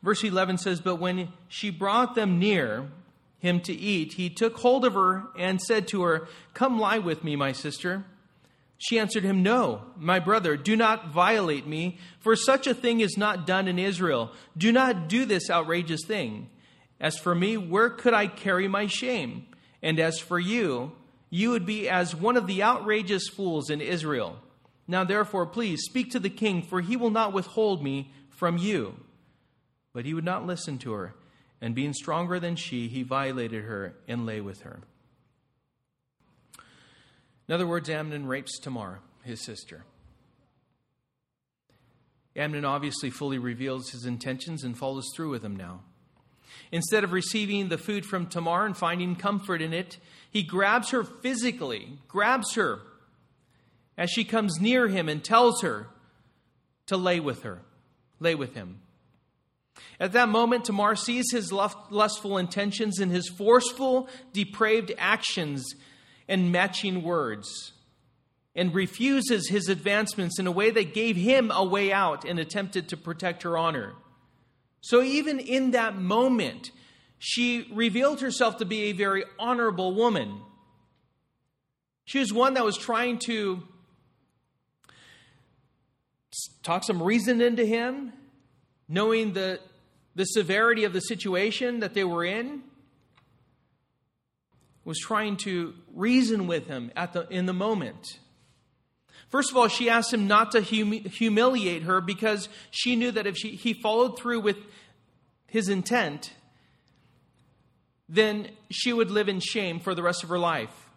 Verse 0.02 0.24
11 0.24 0.58
says, 0.58 0.82
But 0.82 0.96
when 0.96 1.30
she 1.48 1.70
brought 1.70 2.16
them 2.16 2.40
near, 2.40 2.90
him 3.40 3.60
to 3.62 3.74
eat, 3.74 4.14
he 4.14 4.30
took 4.30 4.58
hold 4.58 4.86
of 4.86 4.94
her 4.94 5.24
and 5.38 5.62
said 5.62 5.88
to 5.90 6.04
her, 6.04 6.28
Come 6.54 6.80
lie 6.80 7.00
with 7.00 7.24
me, 7.24 7.36
my 7.36 7.52
sister. 7.52 8.06
She 8.78 8.98
answered 9.00 9.24
him, 9.24 9.44
No, 9.44 9.84
my 9.98 10.20
brother, 10.20 10.56
do 10.56 10.76
not 10.76 11.10
violate 11.10 11.68
me, 11.68 12.00
for 12.20 12.36
such 12.36 12.68
a 12.68 12.74
thing 12.74 13.00
is 13.00 13.18
not 13.18 13.46
done 13.46 13.68
in 13.68 13.78
Israel. 13.78 14.32
Do 14.58 14.72
not 14.72 15.08
do 15.08 15.26
this 15.26 15.50
outrageous 15.50 16.02
thing. 16.06 16.50
As 17.02 17.18
for 17.18 17.36
me, 17.36 17.58
where 17.58 17.90
could 17.90 18.14
I 18.14 18.28
carry 18.28 18.68
my 18.68 18.86
shame? 18.86 19.48
And 19.82 20.00
as 20.00 20.20
for 20.20 20.40
you, 20.40 20.92
you 21.32 21.50
would 21.50 21.66
be 21.66 21.90
as 21.90 22.16
one 22.16 22.38
of 22.38 22.46
the 22.46 22.62
outrageous 22.62 23.28
fools 23.28 23.72
in 23.72 23.82
Israel. 23.82 24.38
Now, 24.88 25.04
therefore, 25.04 25.48
please 25.48 25.82
speak 25.84 26.12
to 26.12 26.20
the 26.20 26.30
king, 26.30 26.62
for 26.62 26.80
he 26.80 26.96
will 26.96 27.10
not 27.10 27.34
withhold 27.34 27.84
me 27.84 28.12
from 28.30 28.58
you. 28.58 28.98
But 29.94 30.06
he 30.06 30.14
would 30.14 30.24
not 30.24 30.46
listen 30.46 30.78
to 30.80 30.92
her 30.94 31.16
and 31.60 31.76
being 31.76 31.94
stronger 31.94 32.40
than 32.40 32.56
she, 32.56 32.88
he 32.88 33.04
violated 33.04 33.64
her 33.64 33.96
and 34.08 34.26
lay 34.26 34.42
with 34.42 34.62
her. 34.62 34.82
In 37.48 37.54
other 37.54 37.68
words, 37.68 37.90
Amnon 37.90 38.28
rapes 38.28 38.60
Tamar, 38.60 39.00
his 39.24 39.42
sister. 39.42 39.86
Amnon 42.36 42.66
obviously 42.66 43.10
fully 43.10 43.38
reveals 43.38 43.92
his 43.92 44.06
intentions 44.06 44.64
and 44.64 44.78
follows 44.78 45.10
through 45.16 45.32
with 45.32 45.42
them 45.42 45.56
now. 45.56 45.82
Instead 46.72 47.04
of 47.04 47.12
receiving 47.12 47.68
the 47.68 47.78
food 47.78 48.06
from 48.06 48.28
Tamar 48.28 48.66
and 48.66 48.78
finding 48.78 49.16
comfort 49.16 49.62
in 49.62 49.74
it, 49.74 49.98
he 50.30 50.42
grabs 50.44 50.92
her 50.92 51.04
physically, 51.04 51.98
grabs 52.08 52.54
her 52.56 52.80
as 53.98 54.10
she 54.10 54.24
comes 54.24 54.60
near 54.62 54.88
him 54.88 55.10
and 55.10 55.24
tells 55.24 55.62
her 55.62 55.88
to 56.86 56.96
lay 56.96 57.20
with 57.20 57.44
her, 57.44 57.62
lay 58.20 58.36
with 58.36 58.56
him. 58.56 58.80
At 60.00 60.14
that 60.14 60.30
moment, 60.30 60.66
Tamar 60.66 60.96
sees 60.96 61.32
his 61.32 61.52
lustful 61.52 62.38
intentions 62.38 63.00
in 63.00 63.10
his 63.10 63.28
forceful, 63.30 64.10
depraved 64.34 64.94
actions 64.98 65.76
and 66.28 66.52
matching 66.52 67.04
words, 67.04 67.74
and 68.56 68.74
refuses 68.74 69.50
his 69.50 69.70
advancements 69.70 70.40
in 70.40 70.48
a 70.48 70.52
way 70.52 70.72
that 70.72 70.94
gave 70.94 71.16
him 71.16 71.52
a 71.52 71.64
way 71.64 71.92
out 71.92 72.26
and 72.26 72.40
attempted 72.40 72.90
to 72.90 72.98
protect 72.98 73.44
her 73.44 73.58
honor. 73.58 73.94
So, 74.82 75.02
even 75.02 75.40
in 75.40 75.72
that 75.72 75.96
moment, 75.96 76.72
she 77.20 77.68
revealed 77.72 78.22
herself 78.22 78.58
to 78.58 78.66
be 78.66 78.86
a 78.86 78.92
very 78.92 79.24
honorable 79.38 79.94
woman. 79.94 80.42
She 82.06 82.20
was 82.20 82.34
one 82.34 82.56
that 82.56 82.66
was 82.66 82.78
trying 82.78 83.20
to 83.20 83.64
talk 86.64 86.84
some 86.84 87.02
reason 87.02 87.42
into 87.42 87.66
him, 87.66 88.12
knowing 88.88 89.34
the 89.34 89.60
the 90.16 90.26
severity 90.26 90.84
of 90.84 90.94
the 90.94 91.00
situation 91.00 91.80
that 91.80 91.94
they 91.94 92.04
were 92.04 92.26
in, 92.26 92.64
was 94.84 95.00
trying 95.00 95.38
to 95.38 95.74
reason 95.94 96.48
with 96.48 96.68
him 96.68 96.92
at 96.96 97.14
the, 97.14 97.28
in 97.30 97.46
the 97.46 97.54
moment. 97.54 98.20
First 99.32 99.50
of 99.50 99.58
all, 99.58 99.70
she 99.70 99.90
asked 99.90 100.14
him 100.14 100.28
not 100.28 100.52
to 100.52 100.62
humi- 100.62 101.00
humiliate 101.00 101.84
her 101.84 102.02
because 102.02 102.50
she 102.70 102.98
knew 102.98 103.12
that 103.12 103.26
if 103.26 103.38
she, 103.38 103.52
he 103.56 103.74
followed 103.74 104.20
through 104.20 104.42
with 104.42 104.58
his 105.48 105.70
intent, 105.70 106.34
then 108.10 108.50
she 108.70 108.92
would 108.92 109.10
live 109.10 109.30
in 109.30 109.40
shame 109.40 109.80
for 109.80 109.96
the 109.96 110.04
rest 110.04 110.24
of 110.24 110.30
her 110.30 110.38
life. 110.38 110.90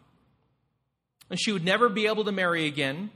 And 1.30 1.38
she 1.40 1.52
would 1.52 1.64
never 1.64 1.88
be 1.88 2.08
able 2.08 2.24
to 2.24 2.32
marry 2.32 2.66
again. 2.66 3.10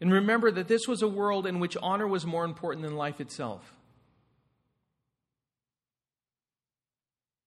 And 0.00 0.12
remember 0.12 0.52
that 0.52 0.68
this 0.68 0.86
was 0.86 1.02
a 1.02 1.08
world 1.08 1.46
in 1.48 1.58
which 1.58 1.76
honor 1.82 2.06
was 2.06 2.24
more 2.24 2.44
important 2.44 2.86
than 2.86 2.96
life 2.96 3.20
itself. 3.20 3.74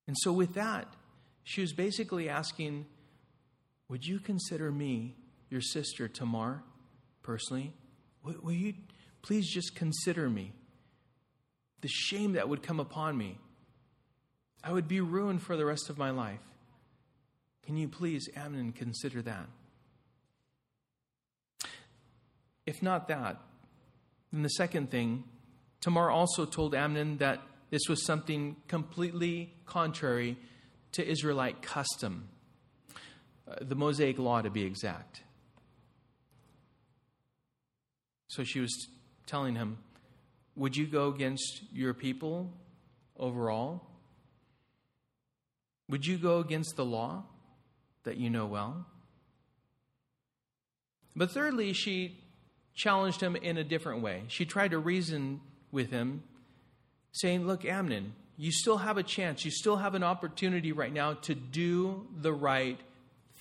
And 0.08 0.16
so, 0.20 0.34
with 0.34 0.54
that, 0.56 0.94
she 1.44 1.62
was 1.62 1.74
basically 1.74 2.30
asking, 2.30 2.86
Would 3.90 4.06
you 4.06 4.20
consider 4.20 4.72
me 4.72 5.16
your 5.50 5.62
sister, 5.62 6.08
Tamar, 6.08 6.64
personally? 7.24 7.74
Will, 8.24 8.52
you 8.52 8.74
please 9.22 9.48
just 9.48 9.76
consider 9.76 10.30
me? 10.30 10.54
The 11.82 11.88
shame 11.88 12.34
that 12.34 12.50
would 12.50 12.64
come 12.64 12.80
upon 12.80 13.18
me. 13.18 13.38
I 14.64 14.72
would 14.72 14.88
be 14.88 15.02
ruined 15.02 15.44
for 15.44 15.56
the 15.56 15.66
rest 15.66 15.90
of 15.90 15.98
my 15.98 16.10
life. 16.10 16.40
Can 17.66 17.78
you 17.78 17.88
please, 17.88 18.28
Amnon, 18.36 18.72
consider 18.72 19.22
that? 19.24 19.48
if 22.66 22.82
not 22.82 23.08
that, 23.08 23.40
then 24.32 24.44
the 24.44 24.50
second 24.50 24.90
thing, 24.90 25.24
Tamar 25.82 26.10
also 26.10 26.46
told 26.46 26.74
Amnon 26.74 27.18
that 27.18 27.42
this 27.70 27.88
was 27.88 28.04
something 28.04 28.56
completely 28.68 29.54
contrary 29.66 30.38
to 30.94 31.08
Israelite 31.08 31.62
custom, 31.62 32.30
uh, 33.48 33.56
the 33.62 33.76
Mosaic 33.76 34.18
law 34.18 34.42
to 34.42 34.50
be 34.50 34.64
exact. 34.64 35.22
So 38.28 38.44
she 38.44 38.60
was 38.60 38.88
telling 39.28 39.56
him, 39.56 39.78
Would 40.56 40.76
you 40.76 40.88
go 40.88 41.10
against 41.10 41.62
your 41.72 41.94
people 41.94 42.52
overall? 43.18 43.82
Would 45.90 46.06
you 46.06 46.18
go 46.18 46.40
against 46.40 46.76
the 46.76 46.86
law 46.86 47.24
that 48.04 48.18
you 48.18 48.30
know 48.30 48.46
well? 48.46 48.86
But 51.16 51.32
thirdly, 51.32 51.74
she 51.74 52.18
challenged 52.74 53.22
him 53.22 53.36
in 53.36 53.58
a 53.58 53.64
different 53.64 54.02
way. 54.02 54.24
She 54.28 54.46
tried 54.46 54.72
to 54.72 54.80
reason 54.80 55.42
with 55.72 55.92
him, 55.92 56.24
saying, 57.12 57.48
Look, 57.48 57.64
Amnon, 57.64 58.14
you 58.38 58.52
still 58.52 58.78
have 58.78 58.98
a 58.98 59.04
chance. 59.04 59.46
You 59.46 59.52
still 59.52 59.78
have 59.78 59.96
an 59.96 60.04
opportunity 60.04 60.72
right 60.72 60.92
now 60.92 61.14
to 61.14 61.36
do 61.36 62.08
the 62.20 62.34
right 62.34 62.80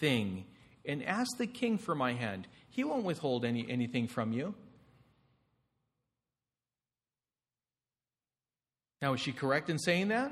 thing. 0.04 0.44
And 0.84 1.02
ask 1.02 1.38
the 1.38 1.46
king 1.46 1.78
for 1.78 1.94
my 1.94 2.12
hand. 2.12 2.46
He 2.68 2.84
won't 2.84 3.04
withhold 3.04 3.46
any, 3.46 3.66
anything 3.70 4.06
from 4.06 4.32
you. 4.32 4.54
Now, 9.00 9.14
is 9.14 9.20
she 9.20 9.32
correct 9.32 9.70
in 9.70 9.78
saying 9.78 10.08
that? 10.08 10.30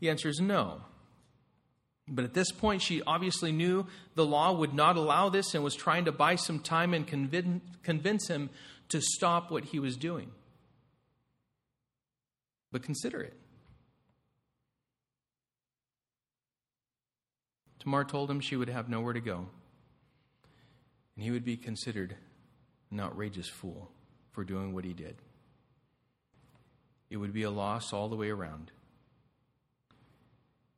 The 0.00 0.10
answer 0.10 0.28
is 0.28 0.38
no. 0.40 0.82
But 2.06 2.26
at 2.26 2.34
this 2.34 2.52
point, 2.52 2.82
she 2.82 3.00
obviously 3.06 3.52
knew 3.52 3.86
the 4.16 4.26
law 4.26 4.52
would 4.52 4.74
not 4.74 4.96
allow 4.96 5.30
this 5.30 5.54
and 5.54 5.64
was 5.64 5.74
trying 5.74 6.04
to 6.04 6.12
buy 6.12 6.34
some 6.34 6.58
time 6.58 6.92
and 6.92 7.06
convince 7.82 8.28
him 8.28 8.50
to 8.90 9.00
stop 9.00 9.50
what 9.50 9.64
he 9.64 9.78
was 9.78 9.96
doing. 9.96 10.30
But 12.70 12.82
consider 12.82 13.22
it. 13.22 13.34
Tamar 17.82 18.04
told 18.04 18.30
him 18.30 18.38
she 18.38 18.54
would 18.54 18.68
have 18.68 18.88
nowhere 18.88 19.12
to 19.12 19.20
go, 19.20 19.48
and 21.16 21.24
he 21.24 21.32
would 21.32 21.44
be 21.44 21.56
considered 21.56 22.14
an 22.92 23.00
outrageous 23.00 23.48
fool 23.48 23.90
for 24.30 24.44
doing 24.44 24.72
what 24.72 24.84
he 24.84 24.92
did. 24.92 25.16
It 27.10 27.16
would 27.16 27.32
be 27.32 27.42
a 27.42 27.50
loss 27.50 27.92
all 27.92 28.08
the 28.08 28.14
way 28.14 28.30
around. 28.30 28.70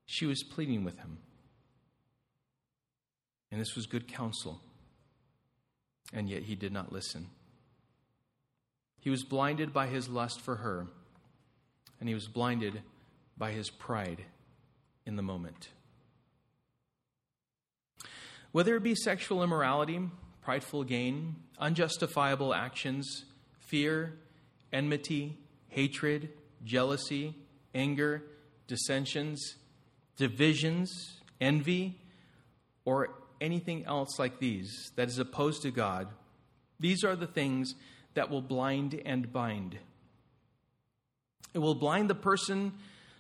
She 0.07 0.25
was 0.25 0.43
pleading 0.43 0.83
with 0.83 0.97
him. 0.99 1.19
And 3.53 3.61
this 3.61 3.77
was 3.77 3.85
good 3.85 4.09
counsel. 4.09 4.63
And 6.11 6.27
yet 6.27 6.45
he 6.45 6.55
did 6.55 6.73
not 6.73 6.91
listen. 6.91 7.29
He 8.99 9.11
was 9.11 9.25
blinded 9.25 9.75
by 9.75 9.89
his 9.89 10.09
lust 10.09 10.41
for 10.41 10.57
her, 10.57 10.87
and 12.01 12.09
he 12.09 12.15
was 12.15 12.29
blinded 12.29 12.81
by 13.37 13.51
his 13.53 13.69
pride 13.69 14.25
in 15.05 15.17
the 15.17 15.23
moment. 15.23 15.69
Whether 18.55 18.77
it 18.77 18.85
be 18.85 18.95
sexual 18.95 19.43
immorality, 19.43 20.01
prideful 20.41 20.85
gain, 20.85 21.35
unjustifiable 21.59 22.55
actions, 22.55 23.25
fear, 23.59 24.17
enmity, 24.73 25.37
hatred, 25.67 26.29
jealousy, 26.63 27.35
anger, 27.75 28.23
dissensions, 28.69 29.57
divisions, 30.17 31.21
envy, 31.41 31.99
or 32.85 33.09
anything 33.41 33.87
else 33.87 34.21
like 34.21 34.39
these 34.39 34.93
that 34.95 35.09
is 35.09 35.19
opposed 35.19 35.63
to 35.63 35.73
God, 35.73 36.07
these 36.79 37.03
are 37.03 37.17
the 37.17 37.27
things 37.27 37.75
that 38.15 38.31
will 38.31 38.41
blind 38.41 39.03
and 39.05 39.33
bind. 39.33 39.79
It 41.55 41.59
will 41.59 41.75
blind 41.75 42.09
the 42.09 42.15
person 42.15 42.75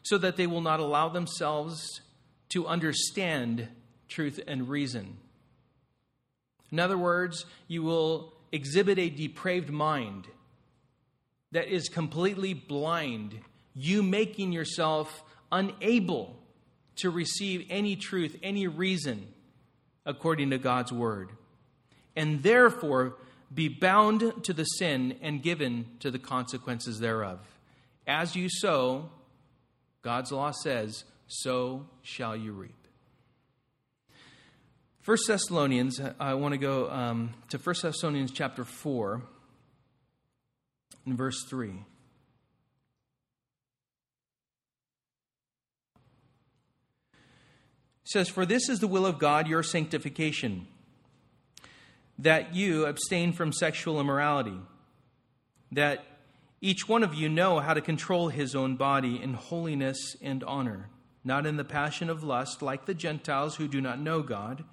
so 0.04 0.16
that 0.16 0.36
they 0.36 0.46
will 0.46 0.60
not 0.60 0.78
allow 0.78 1.08
themselves 1.08 2.02
to 2.50 2.68
understand 2.68 3.66
truth 4.06 4.38
and 4.46 4.68
reason. 4.68 5.16
In 6.70 6.78
other 6.78 6.98
words, 6.98 7.46
you 7.68 7.82
will 7.82 8.32
exhibit 8.52 8.98
a 8.98 9.10
depraved 9.10 9.70
mind 9.70 10.26
that 11.52 11.68
is 11.68 11.88
completely 11.88 12.52
blind, 12.52 13.38
you 13.74 14.02
making 14.02 14.52
yourself 14.52 15.22
unable 15.52 16.36
to 16.96 17.10
receive 17.10 17.66
any 17.70 17.96
truth, 17.96 18.36
any 18.42 18.66
reason 18.66 19.26
according 20.06 20.50
to 20.50 20.58
God's 20.58 20.92
word, 20.92 21.30
and 22.16 22.42
therefore 22.42 23.16
be 23.52 23.68
bound 23.68 24.44
to 24.44 24.52
the 24.52 24.64
sin 24.64 25.16
and 25.22 25.42
given 25.42 25.86
to 26.00 26.10
the 26.10 26.18
consequences 26.18 26.98
thereof. 26.98 27.40
As 28.06 28.36
you 28.36 28.48
sow, 28.50 29.10
God's 30.02 30.32
law 30.32 30.50
says, 30.50 31.04
so 31.26 31.86
shall 32.02 32.36
you 32.36 32.52
reap. 32.52 32.83
First 35.04 35.28
Thessalonians, 35.28 36.00
I 36.18 36.32
want 36.32 36.52
to 36.52 36.58
go 36.58 36.88
um, 36.90 37.34
to 37.50 37.58
First 37.58 37.82
Thessalonians 37.82 38.32
chapter 38.32 38.64
4 38.64 39.20
and 41.04 41.18
verse 41.18 41.44
3. 41.44 41.74
says, 48.04 48.30
For 48.30 48.46
this 48.46 48.70
is 48.70 48.80
the 48.80 48.86
will 48.86 49.04
of 49.04 49.18
God, 49.18 49.46
your 49.46 49.62
sanctification, 49.62 50.66
that 52.18 52.54
you 52.54 52.86
abstain 52.86 53.34
from 53.34 53.52
sexual 53.52 54.00
immorality, 54.00 54.56
that 55.70 56.06
each 56.62 56.88
one 56.88 57.02
of 57.02 57.12
you 57.12 57.28
know 57.28 57.60
how 57.60 57.74
to 57.74 57.82
control 57.82 58.28
his 58.28 58.54
own 58.54 58.76
body 58.76 59.22
in 59.22 59.34
holiness 59.34 60.16
and 60.22 60.42
honor, 60.44 60.88
not 61.22 61.44
in 61.44 61.58
the 61.58 61.64
passion 61.64 62.08
of 62.08 62.24
lust 62.24 62.62
like 62.62 62.86
the 62.86 62.94
Gentiles 62.94 63.56
who 63.56 63.68
do 63.68 63.82
not 63.82 64.00
know 64.00 64.22
God, 64.22 64.64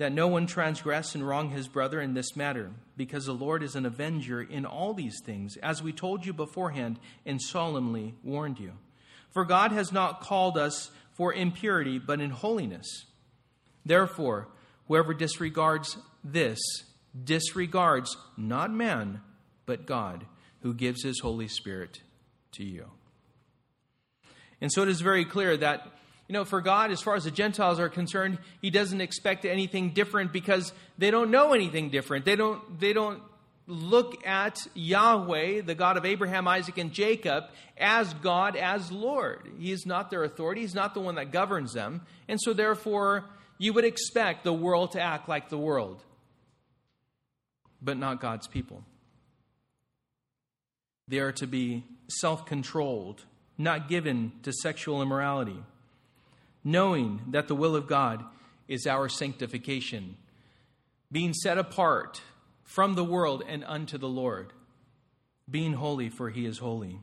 that 0.00 0.12
no 0.12 0.26
one 0.26 0.46
transgress 0.46 1.14
and 1.14 1.28
wrong 1.28 1.50
his 1.50 1.68
brother 1.68 2.00
in 2.00 2.14
this 2.14 2.34
matter, 2.34 2.70
because 2.96 3.26
the 3.26 3.34
Lord 3.34 3.62
is 3.62 3.76
an 3.76 3.84
avenger 3.84 4.40
in 4.40 4.64
all 4.64 4.94
these 4.94 5.20
things, 5.22 5.58
as 5.58 5.82
we 5.82 5.92
told 5.92 6.24
you 6.24 6.32
beforehand 6.32 6.98
and 7.26 7.38
solemnly 7.38 8.14
warned 8.24 8.58
you. 8.58 8.72
For 9.28 9.44
God 9.44 9.72
has 9.72 9.92
not 9.92 10.22
called 10.22 10.56
us 10.56 10.90
for 11.12 11.34
impurity, 11.34 11.98
but 11.98 12.18
in 12.18 12.30
holiness. 12.30 13.04
Therefore, 13.84 14.48
whoever 14.88 15.12
disregards 15.12 15.98
this 16.24 16.58
disregards 17.22 18.16
not 18.38 18.72
man, 18.72 19.20
but 19.66 19.84
God, 19.84 20.24
who 20.62 20.72
gives 20.72 21.02
his 21.02 21.20
Holy 21.20 21.46
Spirit 21.46 22.00
to 22.52 22.64
you. 22.64 22.86
And 24.62 24.72
so 24.72 24.80
it 24.80 24.88
is 24.88 25.02
very 25.02 25.26
clear 25.26 25.58
that, 25.58 25.86
you 26.30 26.34
know, 26.34 26.44
for 26.44 26.60
God, 26.60 26.92
as 26.92 27.02
far 27.02 27.16
as 27.16 27.24
the 27.24 27.32
Gentiles 27.32 27.80
are 27.80 27.88
concerned, 27.88 28.38
he 28.62 28.70
doesn't 28.70 29.00
expect 29.00 29.44
anything 29.44 29.90
different 29.90 30.32
because 30.32 30.72
they 30.96 31.10
don't 31.10 31.32
know 31.32 31.54
anything 31.54 31.90
different. 31.90 32.24
They 32.24 32.36
don't, 32.36 32.78
they 32.78 32.92
don't 32.92 33.20
look 33.66 34.24
at 34.24 34.64
Yahweh, 34.74 35.62
the 35.62 35.74
God 35.74 35.96
of 35.96 36.04
Abraham, 36.04 36.46
Isaac, 36.46 36.78
and 36.78 36.92
Jacob, 36.92 37.46
as 37.76 38.14
God, 38.14 38.54
as 38.54 38.92
Lord. 38.92 39.50
He 39.58 39.72
is 39.72 39.84
not 39.86 40.12
their 40.12 40.22
authority, 40.22 40.60
He's 40.60 40.72
not 40.72 40.94
the 40.94 41.00
one 41.00 41.16
that 41.16 41.32
governs 41.32 41.72
them. 41.72 42.02
And 42.28 42.40
so, 42.40 42.52
therefore, 42.52 43.24
you 43.58 43.72
would 43.72 43.84
expect 43.84 44.44
the 44.44 44.52
world 44.52 44.92
to 44.92 45.00
act 45.00 45.28
like 45.28 45.48
the 45.48 45.58
world, 45.58 46.00
but 47.82 47.98
not 47.98 48.20
God's 48.20 48.46
people. 48.46 48.84
They 51.08 51.18
are 51.18 51.32
to 51.32 51.48
be 51.48 51.82
self 52.06 52.46
controlled, 52.46 53.24
not 53.58 53.88
given 53.88 54.30
to 54.44 54.52
sexual 54.52 55.02
immorality, 55.02 55.60
knowing 56.64 57.22
that 57.28 57.48
the 57.48 57.54
will 57.54 57.74
of 57.74 57.86
God 57.86 58.24
is 58.68 58.86
our 58.86 59.08
sanctification, 59.08 60.16
being 61.10 61.34
set 61.34 61.58
apart 61.58 62.20
from 62.62 62.94
the 62.94 63.04
world 63.04 63.42
and 63.48 63.64
unto 63.64 63.98
the 63.98 64.08
Lord, 64.08 64.52
being 65.50 65.74
holy, 65.74 66.08
for 66.08 66.30
he 66.30 66.46
is 66.46 66.58
holy. 66.58 67.00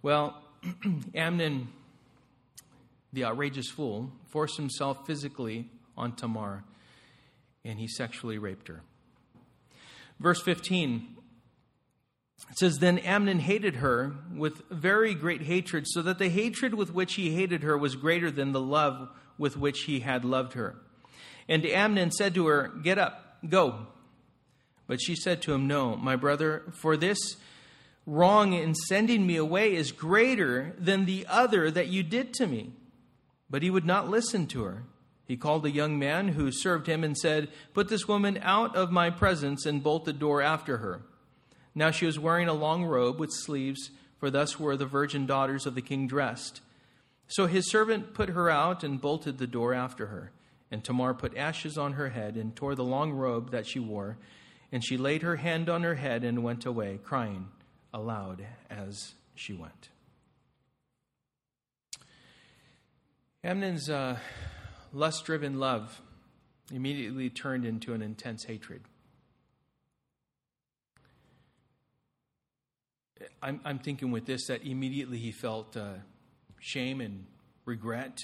Well, 0.00 0.42
Amnon, 1.14 1.68
the 3.12 3.24
outrageous 3.24 3.68
fool, 3.68 4.12
forced 4.28 4.56
himself 4.56 5.06
physically 5.06 5.68
on 5.96 6.12
Tamar, 6.12 6.64
and 7.64 7.78
he 7.78 7.88
sexually 7.88 8.38
raped 8.38 8.68
her. 8.68 8.82
Verse 10.18 10.40
15 10.40 11.17
it 12.50 12.58
says, 12.58 12.78
Then 12.78 12.98
Amnon 12.98 13.40
hated 13.40 13.76
her 13.76 14.14
with 14.34 14.62
very 14.70 15.14
great 15.14 15.42
hatred, 15.42 15.84
so 15.86 16.02
that 16.02 16.18
the 16.18 16.28
hatred 16.28 16.74
with 16.74 16.92
which 16.92 17.14
he 17.14 17.34
hated 17.34 17.62
her 17.62 17.76
was 17.76 17.96
greater 17.96 18.30
than 18.30 18.52
the 18.52 18.60
love 18.60 19.08
with 19.36 19.56
which 19.56 19.82
he 19.82 20.00
had 20.00 20.24
loved 20.24 20.54
her. 20.54 20.76
And 21.48 21.64
Amnon 21.64 22.10
said 22.10 22.34
to 22.34 22.46
her, 22.46 22.68
Get 22.82 22.98
up 22.98 23.28
Go. 23.48 23.86
But 24.86 25.00
she 25.00 25.14
said 25.14 25.42
to 25.42 25.52
him, 25.52 25.66
No, 25.66 25.96
my 25.96 26.16
brother, 26.16 26.64
for 26.72 26.96
this 26.96 27.36
wrong 28.06 28.54
in 28.54 28.74
sending 28.74 29.26
me 29.26 29.36
away 29.36 29.74
is 29.74 29.92
greater 29.92 30.74
than 30.78 31.04
the 31.04 31.26
other 31.28 31.70
that 31.70 31.88
you 31.88 32.02
did 32.02 32.32
to 32.34 32.46
me. 32.46 32.72
But 33.50 33.62
he 33.62 33.70
would 33.70 33.84
not 33.84 34.08
listen 34.08 34.46
to 34.48 34.64
her. 34.64 34.84
He 35.26 35.36
called 35.36 35.66
a 35.66 35.70
young 35.70 35.98
man 35.98 36.28
who 36.28 36.50
served 36.50 36.86
him 36.86 37.04
and 37.04 37.16
said, 37.16 37.48
Put 37.74 37.88
this 37.88 38.08
woman 38.08 38.38
out 38.42 38.74
of 38.74 38.90
my 38.90 39.10
presence, 39.10 39.66
and 39.66 39.82
bolt 39.82 40.06
the 40.06 40.12
door 40.14 40.40
after 40.40 40.78
her. 40.78 41.02
Now 41.78 41.92
she 41.92 42.06
was 42.06 42.18
wearing 42.18 42.48
a 42.48 42.54
long 42.54 42.84
robe 42.84 43.20
with 43.20 43.30
sleeves, 43.30 43.92
for 44.18 44.30
thus 44.30 44.58
were 44.58 44.76
the 44.76 44.84
virgin 44.84 45.26
daughters 45.26 45.64
of 45.64 45.76
the 45.76 45.80
king 45.80 46.08
dressed. 46.08 46.60
So 47.28 47.46
his 47.46 47.70
servant 47.70 48.14
put 48.14 48.30
her 48.30 48.50
out 48.50 48.82
and 48.82 49.00
bolted 49.00 49.38
the 49.38 49.46
door 49.46 49.74
after 49.74 50.08
her. 50.08 50.32
And 50.72 50.82
Tamar 50.82 51.14
put 51.14 51.36
ashes 51.36 51.78
on 51.78 51.92
her 51.92 52.08
head 52.08 52.34
and 52.34 52.56
tore 52.56 52.74
the 52.74 52.82
long 52.82 53.12
robe 53.12 53.52
that 53.52 53.64
she 53.64 53.78
wore. 53.78 54.18
And 54.72 54.84
she 54.84 54.96
laid 54.96 55.22
her 55.22 55.36
hand 55.36 55.68
on 55.68 55.84
her 55.84 55.94
head 55.94 56.24
and 56.24 56.42
went 56.42 56.66
away, 56.66 56.98
crying 57.04 57.46
aloud 57.94 58.44
as 58.68 59.14
she 59.36 59.52
went. 59.52 59.90
Amnon's 63.44 63.88
uh, 63.88 64.18
lust 64.92 65.24
driven 65.24 65.60
love 65.60 66.02
immediately 66.74 67.30
turned 67.30 67.64
into 67.64 67.94
an 67.94 68.02
intense 68.02 68.42
hatred. 68.42 68.80
I'm, 73.42 73.60
I'm 73.64 73.78
thinking 73.78 74.10
with 74.10 74.26
this 74.26 74.46
that 74.46 74.64
immediately 74.64 75.18
he 75.18 75.32
felt 75.32 75.76
uh, 75.76 75.94
shame 76.60 77.00
and 77.00 77.26
regret. 77.64 78.18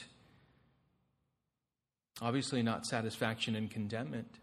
Obviously, 2.22 2.62
not 2.62 2.86
satisfaction 2.86 3.56
and 3.56 3.70
contentment. 3.70 4.38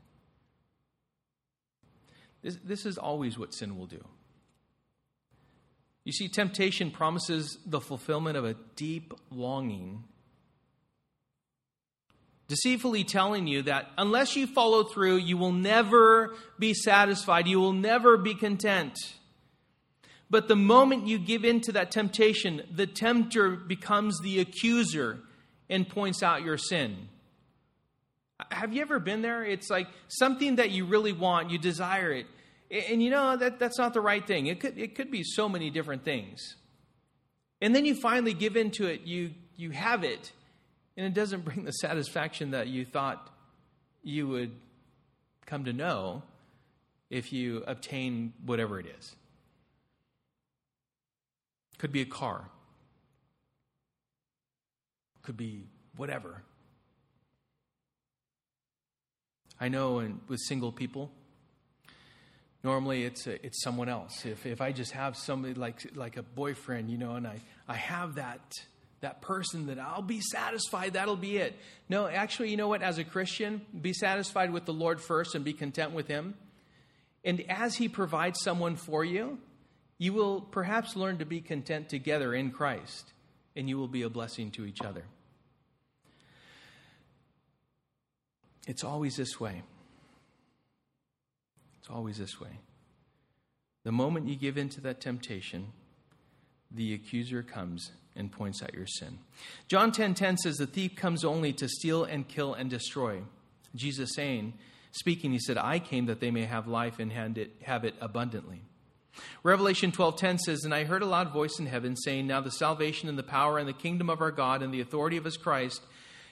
This, 2.42 2.58
this 2.64 2.86
is 2.86 2.98
always 2.98 3.38
what 3.38 3.54
sin 3.54 3.78
will 3.78 3.86
do. 3.86 4.04
You 6.04 6.12
see, 6.12 6.28
temptation 6.28 6.92
promises 6.92 7.58
the 7.66 7.80
fulfillment 7.80 8.36
of 8.36 8.44
a 8.44 8.56
deep 8.76 9.14
longing 9.30 10.04
deceitfully 12.52 13.06
telling 13.06 13.48
you 13.48 13.62
that 13.62 13.88
unless 13.98 14.36
you 14.36 14.46
follow 14.46 14.84
through, 14.84 15.16
you 15.16 15.38
will 15.38 15.54
never 15.54 16.36
be 16.60 16.74
satisfied, 16.74 17.48
you 17.48 17.58
will 17.62 17.72
never 17.72 18.18
be 18.18 18.36
content. 18.36 18.94
But 20.32 20.48
the 20.48 20.56
moment 20.56 21.08
you 21.08 21.20
give 21.20 21.44
in 21.44 21.60
to 21.62 21.74
that 21.74 21.92
temptation, 21.92 22.62
the 22.74 22.88
tempter 22.88 23.50
becomes 23.52 24.18
the 24.22 24.40
accuser 24.40 25.20
and 25.70 25.88
points 25.88 26.24
out 26.24 26.42
your 26.42 26.58
sin. 26.58 27.10
Have 28.50 28.74
you 28.74 28.82
ever 28.82 28.98
been 28.98 29.22
there? 29.22 29.44
It's 29.44 29.70
like 29.70 29.88
something 30.08 30.56
that 30.56 30.72
you 30.72 30.86
really 30.86 31.12
want, 31.12 31.52
you 31.52 31.58
desire 31.58 32.14
it. 32.14 32.28
And 32.90 33.04
you 33.04 33.10
know 33.10 33.36
that 33.36 33.60
that's 33.60 33.78
not 33.78 33.94
the 33.94 34.00
right 34.00 34.26
thing. 34.26 34.48
It 34.48 34.62
could 34.62 34.78
it 34.78 34.96
could 34.96 35.12
be 35.12 35.22
so 35.22 35.50
many 35.50 35.70
different 35.70 36.06
things. 36.06 36.56
And 37.60 37.76
then 37.76 37.84
you 37.84 37.94
finally 37.94 38.34
give 38.34 38.56
in 38.56 38.72
to 38.72 38.88
it, 38.88 39.02
you 39.02 39.32
you 39.58 39.72
have 39.72 40.06
it, 40.06 40.32
and 40.96 41.06
it 41.06 41.14
doesn't 41.14 41.44
bring 41.44 41.66
the 41.66 41.74
satisfaction 41.74 42.52
that 42.52 42.68
you 42.68 42.86
thought 42.86 43.30
you 44.02 44.30
would 44.30 44.52
come 45.46 45.66
to 45.66 45.74
know 45.74 46.24
if 47.10 47.34
you 47.34 47.66
obtain 47.68 48.32
whatever 48.46 48.80
it 48.80 48.86
is. 48.98 49.14
Could 51.82 51.92
be 51.92 52.02
a 52.02 52.06
car. 52.06 52.48
Could 55.24 55.36
be 55.36 55.66
whatever. 55.98 56.44
I 59.60 59.68
know 59.70 59.98
and 59.98 60.20
with 60.28 60.42
single 60.42 60.72
people, 60.72 61.12
normally 62.64 63.04
it's 63.04 63.26
a, 63.26 63.44
it's 63.44 63.64
someone 63.64 63.90
else. 63.90 64.28
If 64.28 64.46
if 64.46 64.62
I 64.62 64.72
just 64.74 64.92
have 64.92 65.18
somebody 65.18 65.56
like 65.56 65.80
like 65.96 66.18
a 66.18 66.22
boyfriend, 66.22 66.92
you 66.92 67.00
know, 67.00 67.16
and 67.16 67.26
I 67.26 67.42
I 67.68 67.78
have 67.78 68.14
that 68.14 68.42
that 69.00 69.24
person 69.24 69.66
that 69.66 69.80
I'll 69.80 70.04
be 70.04 70.22
satisfied, 70.22 70.94
that'll 70.94 71.16
be 71.16 71.38
it. 71.38 71.58
No, 71.90 72.06
actually, 72.06 72.52
you 72.52 72.58
know 72.58 72.68
what? 72.68 72.84
As 72.84 73.00
a 73.00 73.04
Christian, 73.04 73.60
be 73.82 73.94
satisfied 73.94 74.54
with 74.54 74.66
the 74.66 74.74
Lord 74.74 75.02
first 75.02 75.34
and 75.34 75.44
be 75.44 75.54
content 75.54 75.94
with 75.94 76.08
Him. 76.08 76.36
And 77.26 77.44
as 77.50 77.76
He 77.76 77.90
provides 77.90 78.40
someone 78.40 78.76
for 78.76 79.04
you, 79.04 79.40
you 80.02 80.14
will 80.14 80.42
perhaps 80.42 80.96
learn 80.96 81.20
to 81.20 81.26
be 81.26 81.42
content 81.42 81.88
together 81.88 82.34
in 82.34 82.50
Christ, 82.50 83.14
and 83.56 83.70
you 83.70 83.78
will 83.78 83.88
be 83.88 84.02
a 84.02 84.10
blessing 84.10 84.50
to 84.54 84.66
each 84.66 84.82
other. 84.82 85.04
It's 88.66 88.84
always 88.84 89.16
this 89.16 89.40
way. 89.40 89.62
It's 91.80 91.88
always 91.88 92.18
this 92.18 92.42
way. 92.42 92.50
The 93.84 93.92
moment 93.92 94.28
you 94.28 94.36
give 94.36 94.58
in 94.58 94.70
to 94.70 94.82
that 94.82 95.02
temptation, 95.02 95.68
the 96.72 96.96
accuser 96.96 97.44
comes 97.44 97.92
and 98.16 98.32
points 98.32 98.64
out 98.64 98.74
your 98.74 98.88
sin. 98.88 99.20
John 99.68 99.92
10:10 99.92 99.96
10, 99.96 100.14
10 100.16 100.38
says 100.38 100.58
the 100.58 100.66
thief 100.66 100.96
comes 100.96 101.24
only 101.24 101.54
to 101.54 101.70
steal 101.70 102.06
and 102.06 102.28
kill 102.28 102.56
and 102.56 102.72
destroy. 102.72 103.22
Jesus 103.76 104.16
saying, 104.16 104.54
speaking, 104.94 105.32
he 105.32 105.40
said, 105.40 105.60
"I 105.60 105.78
came 105.78 106.08
that 106.08 106.22
they 106.22 106.32
may 106.32 106.46
have 106.46 106.68
life 106.68 106.98
and 106.98 107.12
have 107.12 107.86
it 107.86 107.96
abundantly." 108.02 108.64
Revelation 109.44 109.92
12:10 109.92 110.40
says, 110.40 110.64
"And 110.64 110.74
I 110.74 110.84
heard 110.84 111.02
a 111.02 111.06
loud 111.06 111.34
voice 111.34 111.60
in 111.60 111.66
heaven 111.66 111.96
saying, 111.96 112.28
Now 112.28 112.42
the 112.42 112.52
salvation 112.52 113.10
and 113.10 113.18
the 113.18 113.24
power 113.24 113.58
and 113.58 113.68
the 113.68 113.74
kingdom 113.74 114.10
of 114.10 114.22
our 114.22 114.32
God 114.32 114.62
and 114.62 114.74
the 114.74 114.82
authority 114.82 115.18
of 115.18 115.26
his 115.26 115.38
Christ 115.38 115.82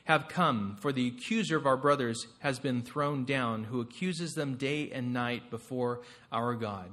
have 0.06 0.28
come, 0.28 0.78
for 0.82 0.92
the 0.92 1.08
accuser 1.08 1.58
of 1.58 1.65
our 1.65 1.78
brothers 1.78 2.26
has 2.39 2.60
been 2.60 2.82
thrown 2.82 3.26
down, 3.26 3.65
who 3.65 3.82
accuses 3.82 4.34
them 4.34 4.56
day 4.56 4.89
and 4.92 5.13
night 5.13 5.50
before 5.52 6.02
our 6.32 6.56
God." 6.56 6.92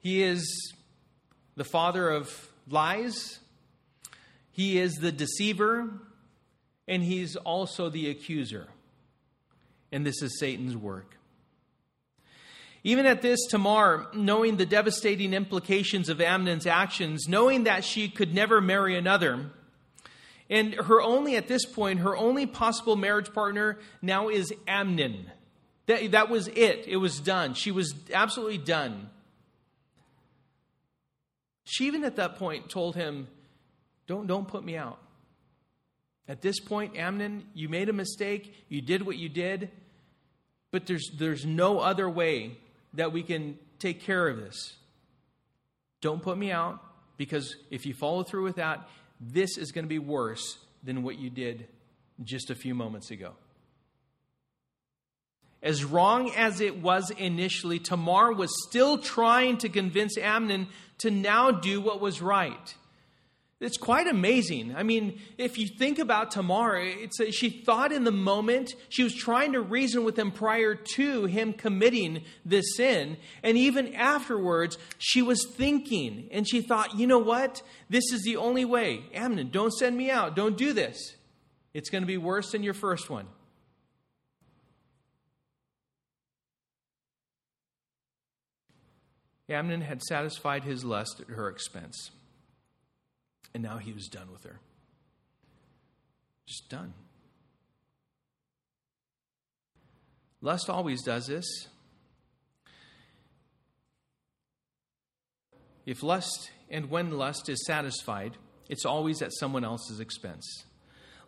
He 0.00 0.22
is 0.22 0.74
the 1.56 1.64
father 1.64 2.10
of 2.10 2.50
lies, 2.68 3.38
he 4.50 4.78
is 4.78 4.94
the 4.94 5.12
deceiver, 5.12 6.00
and 6.88 7.02
he's 7.02 7.36
also 7.36 7.88
the 7.88 8.10
accuser. 8.10 8.68
And 9.92 10.04
this 10.04 10.22
is 10.22 10.38
Satan's 10.38 10.76
work. 10.76 11.16
Even 12.82 13.04
at 13.04 13.20
this, 13.20 13.38
Tamar, 13.50 14.06
knowing 14.14 14.56
the 14.56 14.64
devastating 14.64 15.34
implications 15.34 16.08
of 16.08 16.20
Amnon's 16.20 16.66
actions, 16.66 17.28
knowing 17.28 17.64
that 17.64 17.84
she 17.84 18.08
could 18.08 18.34
never 18.34 18.60
marry 18.60 18.96
another, 18.96 19.50
and 20.48 20.74
her 20.74 21.00
only, 21.00 21.36
at 21.36 21.46
this 21.46 21.64
point, 21.64 22.00
her 22.00 22.16
only 22.16 22.44
possible 22.44 22.96
marriage 22.96 23.32
partner 23.32 23.78
now 24.02 24.28
is 24.28 24.52
Amnon. 24.66 25.30
That, 25.86 26.10
that 26.10 26.28
was 26.28 26.48
it. 26.48 26.86
It 26.88 26.96
was 26.96 27.20
done. 27.20 27.54
She 27.54 27.70
was 27.70 27.94
absolutely 28.12 28.58
done. 28.58 29.10
She 31.64 31.86
even 31.86 32.02
at 32.04 32.16
that 32.16 32.36
point 32.36 32.68
told 32.68 32.96
him, 32.96 33.28
don't, 34.08 34.26
don't 34.26 34.48
put 34.48 34.64
me 34.64 34.76
out. 34.76 34.98
At 36.26 36.42
this 36.42 36.58
point, 36.58 36.96
Amnon, 36.96 37.44
you 37.54 37.68
made 37.68 37.88
a 37.88 37.92
mistake. 37.92 38.52
You 38.68 38.80
did 38.80 39.06
what 39.06 39.16
you 39.16 39.28
did. 39.28 39.70
But 40.72 40.86
there's, 40.86 41.10
there's 41.16 41.46
no 41.46 41.78
other 41.78 42.10
way 42.10 42.58
that 42.94 43.12
we 43.12 43.22
can 43.22 43.58
take 43.78 44.02
care 44.02 44.28
of 44.28 44.38
this. 44.38 44.74
Don't 46.00 46.22
put 46.22 46.38
me 46.38 46.50
out 46.50 46.82
because 47.16 47.56
if 47.70 47.86
you 47.86 47.94
follow 47.94 48.22
through 48.22 48.44
with 48.44 48.56
that, 48.56 48.88
this 49.20 49.58
is 49.58 49.72
going 49.72 49.84
to 49.84 49.88
be 49.88 49.98
worse 49.98 50.58
than 50.82 51.02
what 51.02 51.18
you 51.18 51.28
did 51.30 51.66
just 52.22 52.50
a 52.50 52.54
few 52.54 52.74
moments 52.74 53.10
ago. 53.10 53.32
As 55.62 55.84
wrong 55.84 56.32
as 56.36 56.60
it 56.60 56.80
was 56.80 57.10
initially, 57.10 57.78
Tamar 57.78 58.32
was 58.32 58.50
still 58.66 58.96
trying 58.96 59.58
to 59.58 59.68
convince 59.68 60.16
Amnon 60.16 60.68
to 60.98 61.10
now 61.10 61.50
do 61.50 61.80
what 61.82 62.00
was 62.00 62.22
right. 62.22 62.74
It's 63.60 63.76
quite 63.76 64.06
amazing. 64.06 64.74
I 64.74 64.82
mean, 64.82 65.20
if 65.36 65.58
you 65.58 65.68
think 65.68 65.98
about 65.98 66.30
Tamar, 66.30 66.78
it's 66.78 67.20
a, 67.20 67.30
she 67.30 67.50
thought 67.50 67.92
in 67.92 68.04
the 68.04 68.10
moment, 68.10 68.74
she 68.88 69.02
was 69.02 69.14
trying 69.14 69.52
to 69.52 69.60
reason 69.60 70.02
with 70.02 70.18
him 70.18 70.32
prior 70.32 70.74
to 70.74 71.26
him 71.26 71.52
committing 71.52 72.24
this 72.42 72.64
sin. 72.74 73.18
And 73.42 73.58
even 73.58 73.94
afterwards, 73.94 74.78
she 74.96 75.20
was 75.20 75.46
thinking 75.46 76.28
and 76.32 76.48
she 76.48 76.62
thought, 76.62 76.98
you 76.98 77.06
know 77.06 77.18
what? 77.18 77.60
This 77.90 78.10
is 78.12 78.22
the 78.22 78.38
only 78.38 78.64
way. 78.64 79.04
Amnon, 79.12 79.50
don't 79.50 79.72
send 79.74 79.94
me 79.94 80.10
out. 80.10 80.34
Don't 80.34 80.56
do 80.56 80.72
this. 80.72 81.16
It's 81.74 81.90
going 81.90 82.02
to 82.02 82.06
be 82.06 82.16
worse 82.16 82.52
than 82.52 82.62
your 82.62 82.74
first 82.74 83.10
one. 83.10 83.26
Amnon 89.50 89.82
had 89.82 90.00
satisfied 90.02 90.64
his 90.64 90.82
lust 90.82 91.20
at 91.20 91.28
her 91.28 91.48
expense. 91.48 92.10
And 93.54 93.62
now 93.62 93.78
he 93.78 93.92
was 93.92 94.08
done 94.08 94.30
with 94.32 94.44
her. 94.44 94.60
Just 96.46 96.68
done. 96.68 96.94
Lust 100.40 100.70
always 100.70 101.02
does 101.02 101.26
this. 101.26 101.68
If 105.86 106.02
lust 106.02 106.50
and 106.70 106.90
when 106.90 107.10
lust 107.12 107.48
is 107.48 107.64
satisfied, 107.66 108.36
it's 108.68 108.84
always 108.84 109.22
at 109.22 109.32
someone 109.32 109.64
else's 109.64 110.00
expense. 110.00 110.64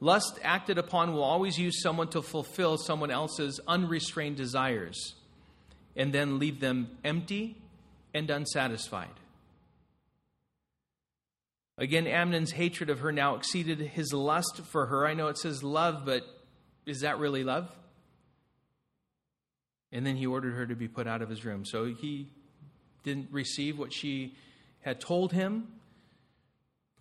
Lust 0.01 0.39
acted 0.43 0.79
upon 0.79 1.13
will 1.13 1.23
always 1.23 1.59
use 1.59 1.83
someone 1.83 2.09
to 2.09 2.23
fulfill 2.23 2.77
someone 2.77 3.11
else's 3.11 3.61
unrestrained 3.67 4.37
desires 4.37 5.15
and 5.97 6.13
then 6.13 6.39
leave 6.39 6.61
them 6.61 6.89
empty 7.05 7.57
and 8.15 8.31
unsatisfied. 8.31 9.15
Again, 11.79 12.07
Amnon's 12.07 12.53
hatred 12.53 12.91
of 12.91 13.01
her 13.01 13.13
now 13.13 13.35
exceeded 13.35 13.79
his 13.79 14.13
lust 14.13 14.61
for 14.65 14.87
her. 14.87 15.07
I 15.07 15.15
know 15.15 15.29
it 15.29 15.39
says 15.39 15.63
love, 15.63 16.05
but 16.05 16.23
is 16.87 17.01
that 17.01 17.19
really 17.19 17.45
love? 17.45 17.75
And 19.91 20.07
then 20.07 20.17
he 20.17 20.27
ordered 20.27 20.55
her 20.55 20.67
to 20.67 20.75
be 20.75 20.89
put 20.89 21.07
out 21.07 21.23
of 21.23 21.29
his 21.29 21.45
room. 21.45 21.65
So 21.65 21.87
he 21.87 22.29
didn't 23.05 23.29
receive 23.31 23.79
what 23.79 23.93
she 23.93 24.35
had 24.81 25.01
told 25.01 25.33
him, 25.33 25.69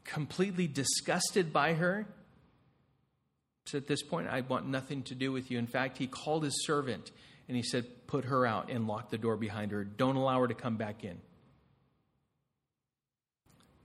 completely 0.03 0.67
disgusted 0.67 1.51
by 1.51 1.74
her. 1.74 2.05
So 3.65 3.78
at 3.78 3.88
this 3.88 4.03
point, 4.03 4.28
I 4.28 4.41
want 4.41 4.67
nothing 4.67 5.03
to 5.03 5.15
do 5.15 5.32
with 5.32 5.51
you. 5.51 5.59
In 5.59 5.67
fact, 5.67 5.97
he 5.97 6.07
called 6.07 6.43
his 6.43 6.65
servant 6.65 7.11
and 7.47 7.55
he 7.55 7.63
said, 7.63 7.86
Put 8.07 8.26
her 8.26 8.45
out 8.45 8.69
and 8.69 8.88
lock 8.88 9.09
the 9.09 9.17
door 9.17 9.38
behind 9.38 9.72
her. 9.72 9.84
Don't 9.84 10.15
allow 10.15 10.41
her 10.41 10.47
to 10.47 10.53
come 10.53 10.76
back 10.76 11.03
in. 11.03 11.17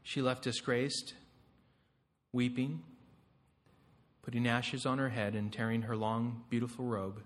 She 0.07 0.23
left 0.23 0.45
disgraced, 0.45 1.15
weeping, 2.33 2.85
putting 4.23 4.47
ashes 4.47 4.87
on 4.87 4.99
her 4.99 5.09
head, 5.09 5.35
and 5.35 5.53
tearing 5.53 5.83
her 5.83 5.97
long, 5.97 6.45
beautiful 6.49 6.85
robe 6.85 7.21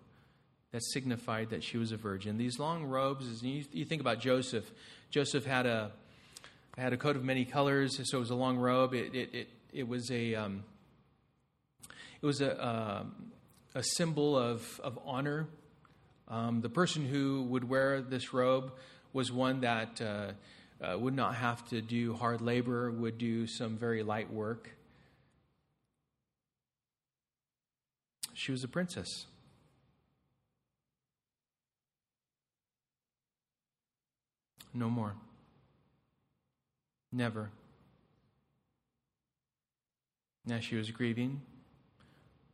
that 0.73 0.83
signified 0.83 1.51
that 1.51 1.63
she 1.63 1.77
was 1.77 1.93
a 1.93 1.99
virgin. 1.99 2.39
These 2.39 2.59
long 2.59 2.85
robes, 2.85 3.43
you, 3.43 3.65
you 3.71 3.85
think 3.85 4.01
about 4.01 4.19
Joseph. 4.19 4.73
Joseph 5.11 5.45
had 5.45 5.67
a 5.67 5.93
had 6.79 6.95
a 6.95 6.97
coat 6.97 7.17
of 7.17 7.23
many 7.23 7.45
colors, 7.45 8.01
so 8.03 8.17
it 8.17 8.21
was 8.21 8.31
a 8.31 8.35
long 8.35 8.57
robe. 8.57 8.95
It 8.95 9.15
it 9.15 9.35
it, 9.35 9.49
it 9.75 9.87
was 9.87 10.11
a 10.11 10.37
um, 10.37 10.65
it 12.23 12.25
was 12.25 12.41
a 12.41 12.59
uh, 12.59 13.05
a 13.75 13.83
symbol 13.83 14.39
of 14.39 14.81
of 14.83 14.99
honor. 15.05 15.49
Um, 16.29 16.63
the 16.63 16.71
person 16.71 17.05
who 17.05 17.43
would 17.51 17.69
wear 17.69 18.01
this 18.01 18.33
robe 18.33 18.73
was 19.13 19.31
one 19.31 19.61
that 19.61 20.01
uh, 20.01 20.33
uh, 20.83 20.99
would 20.99 21.15
not 21.15 21.35
have 21.35 21.67
to 21.69 21.81
do 21.81 22.15
hard 22.15 22.41
labor, 22.41 22.91
would 22.91 23.19
do 23.19 23.47
some 23.47 23.77
very 23.77 24.03
light 24.03 24.33
work. 24.33 24.71
She 28.35 28.53
was 28.53 28.65
a 28.65 28.69
princess. 28.69 29.27
No 34.73 34.89
more. 34.89 35.15
Never. 37.13 37.51
Now 40.47 40.61
she 40.61 40.77
was 40.77 40.91
grieving, 40.91 41.43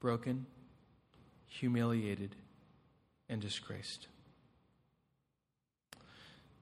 broken, 0.01 0.47
humiliated, 1.47 2.35
and 3.29 3.41
disgraced. 3.41 4.09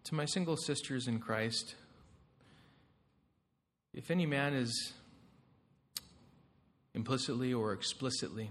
To 0.04 0.14
my 0.14 0.26
single 0.26 0.56
sisters 0.56 1.08
in 1.08 1.18
Christ, 1.18 1.76
if 3.94 4.10
any 4.10 4.26
man 4.26 4.52
is 4.52 4.92
implicitly 6.94 7.54
or 7.54 7.72
explicitly 7.72 8.50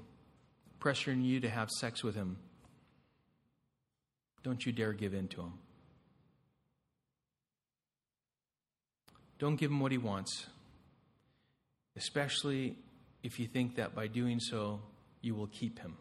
pressuring 0.79 1.23
you 1.23 1.39
to 1.41 1.49
have 1.49 1.69
sex 1.69 2.03
with 2.03 2.15
him, 2.15 2.37
don't 4.43 4.65
you 4.65 4.71
dare 4.71 4.93
give 4.93 5.13
in 5.13 5.27
to 5.29 5.41
him. 5.41 5.53
Don't 9.37 9.55
give 9.55 9.69
him 9.69 9.79
what 9.79 9.91
he 9.91 9.97
wants, 9.97 10.47
especially 11.95 12.75
if 13.23 13.39
you 13.39 13.47
think 13.47 13.75
that 13.75 13.93
by 13.93 14.07
doing 14.07 14.39
so, 14.39 14.81
you 15.21 15.35
will 15.35 15.47
keep 15.47 15.79
him. 15.79 15.97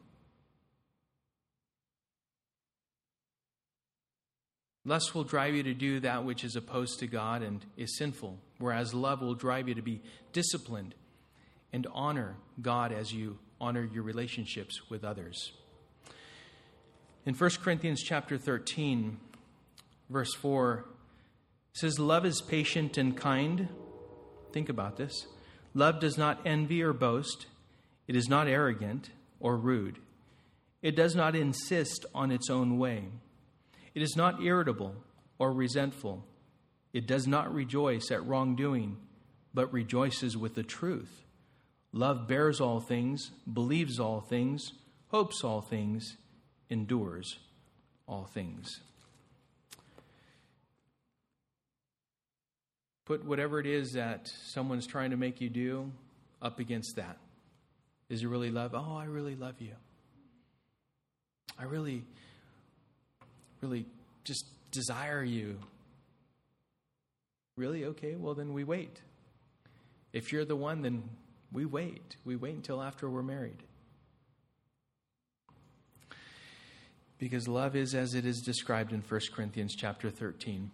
Lust 4.85 5.15
will 5.15 5.25
drive 5.25 5.55
you 5.55 5.63
to 5.63 5.75
do 5.75 6.01
that 6.01 6.25
which 6.25 6.43
is 6.43 6.57
opposed 6.57 6.99
to 6.99 7.07
God 7.07 7.43
and 7.43 7.65
is 7.77 7.97
sinful, 7.97 8.39
whereas 8.59 8.93
love 8.93 9.21
will 9.21 9.35
drive 9.35 9.69
you 9.69 9.75
to 9.75 9.83
be 9.83 10.01
disciplined 10.33 10.95
and 11.73 11.87
honor 11.93 12.37
God 12.61 12.93
as 12.93 13.13
you 13.13 13.39
honor 13.61 13.89
your 13.93 14.03
relationships 14.03 14.91
with 14.91 15.05
others. 15.05 15.53
In 17.25 17.35
1 17.35 17.51
Corinthians 17.63 18.03
chapter 18.03 18.37
13, 18.37 19.19
verse 20.11 20.35
4, 20.35 20.85
it 21.75 21.79
says, 21.79 22.01
Love 22.01 22.27
is 22.27 22.43
patient 22.43 22.99
and 22.99 23.17
kind. 23.17 23.69
Think 24.53 24.69
about 24.69 24.97
this. 24.97 25.27
Love 25.73 26.01
does 26.01 26.19
not 26.19 26.41
envy 26.45 26.83
or 26.83 26.93
boast. 26.93 27.47
It 28.09 28.17
is 28.17 28.29
not 28.29 28.49
arrogant 28.49 29.11
or 29.39 29.57
rude. 29.57 29.99
It 30.83 30.97
does 30.97 31.15
not 31.15 31.37
insist 31.37 32.05
on 32.13 32.33
its 32.33 32.51
own 32.51 32.77
way. 32.79 33.05
It 33.95 34.03
is 34.03 34.17
not 34.17 34.43
irritable 34.43 34.95
or 35.39 35.53
resentful. 35.53 36.25
It 36.93 37.07
does 37.07 37.27
not 37.27 37.53
rejoice 37.53 38.11
at 38.11 38.27
wrongdoing, 38.27 38.97
but 39.55 39.73
rejoices 39.73 40.37
with 40.37 40.55
the 40.55 40.63
truth. 40.63 41.25
Love 41.93 42.27
bears 42.27 42.61
all 42.61 42.81
things, 42.81 43.31
believes 43.53 44.01
all 44.01 44.21
things, 44.21 44.73
hopes 45.09 45.45
all 45.45 45.61
things, 45.61 46.17
endures 46.71 47.39
all 48.07 48.25
things. 48.25 48.81
Put 53.05 53.25
whatever 53.25 53.61
it 53.61 53.67
is 53.67 53.93
that 53.93 54.33
someone's 54.45 54.87
trying 54.87 55.11
to 55.11 55.17
make 55.17 55.41
you 55.41 55.51
do 55.51 55.91
up 56.41 56.61
against 56.61 56.97
that. 56.97 57.19
Is 58.09 58.23
it 58.23 58.29
really 58.29 58.51
love? 58.51 58.75
Oh, 58.75 58.97
I 58.97 59.05
really 59.05 59.35
love 59.35 59.61
you. 59.61 59.75
I 61.59 61.65
really, 61.65 62.05
really 63.63 63.87
just 64.25 64.45
desire 64.71 65.23
you. 65.23 65.59
Really? 67.57 67.85
Okay, 67.85 68.17
well, 68.17 68.35
then 68.35 68.53
we 68.53 68.65
wait. 68.65 69.01
If 70.13 70.33
you're 70.33 70.45
the 70.45 70.57
one, 70.57 70.83
then 70.83 71.05
we 71.53 71.65
wait. 71.65 72.17
We 72.25 72.37
wait 72.37 72.55
until 72.55 72.83
after 72.83 73.09
we're 73.09 73.23
married. 73.23 73.63
Because 77.19 77.47
love 77.47 77.77
is 77.77 77.95
as 77.95 78.15
it 78.15 78.27
is 78.27 78.41
described 78.41 78.93
in 78.93 79.01
1 79.01 79.21
Corinthians 79.33 79.77
chapter 79.77 80.11
13. 80.11 80.71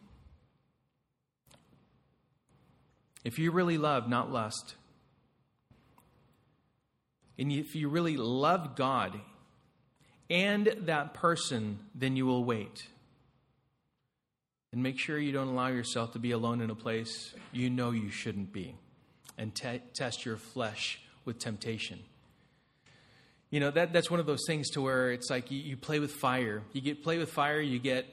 If 3.24 3.39
you 3.39 3.51
really 3.51 3.76
love, 3.76 4.09
not 4.09 4.32
lust, 4.32 4.76
and 7.39 7.53
if 7.53 7.74
you 7.74 7.89
really 7.89 8.16
love 8.16 8.76
God 8.76 9.20
and 10.30 10.66
that 10.80 11.14
person, 11.14 11.78
then 11.94 12.16
you 12.16 12.26
will 12.26 12.44
wait. 12.44 12.86
And 14.72 14.82
make 14.82 14.98
sure 14.98 15.18
you 15.18 15.32
don't 15.32 15.48
allow 15.48 15.68
yourself 15.68 16.12
to 16.12 16.18
be 16.18 16.32
alone 16.32 16.60
in 16.60 16.70
a 16.70 16.74
place 16.74 17.34
you 17.52 17.70
know 17.70 17.90
you 17.90 18.10
shouldn't 18.10 18.52
be. 18.52 18.76
And 19.38 19.54
te- 19.54 19.82
test 19.94 20.26
your 20.26 20.36
flesh 20.36 21.00
with 21.24 21.38
temptation. 21.38 22.00
You 23.50 23.60
know, 23.60 23.70
that, 23.70 23.92
that's 23.92 24.10
one 24.10 24.20
of 24.20 24.26
those 24.26 24.44
things 24.46 24.68
to 24.70 24.82
where 24.82 25.10
it's 25.10 25.30
like 25.30 25.50
you, 25.50 25.58
you 25.58 25.76
play 25.76 26.00
with 26.00 26.12
fire. 26.12 26.62
You 26.72 26.82
get 26.82 27.02
play 27.02 27.16
with 27.16 27.30
fire, 27.30 27.60
you 27.60 27.78
get 27.78 28.06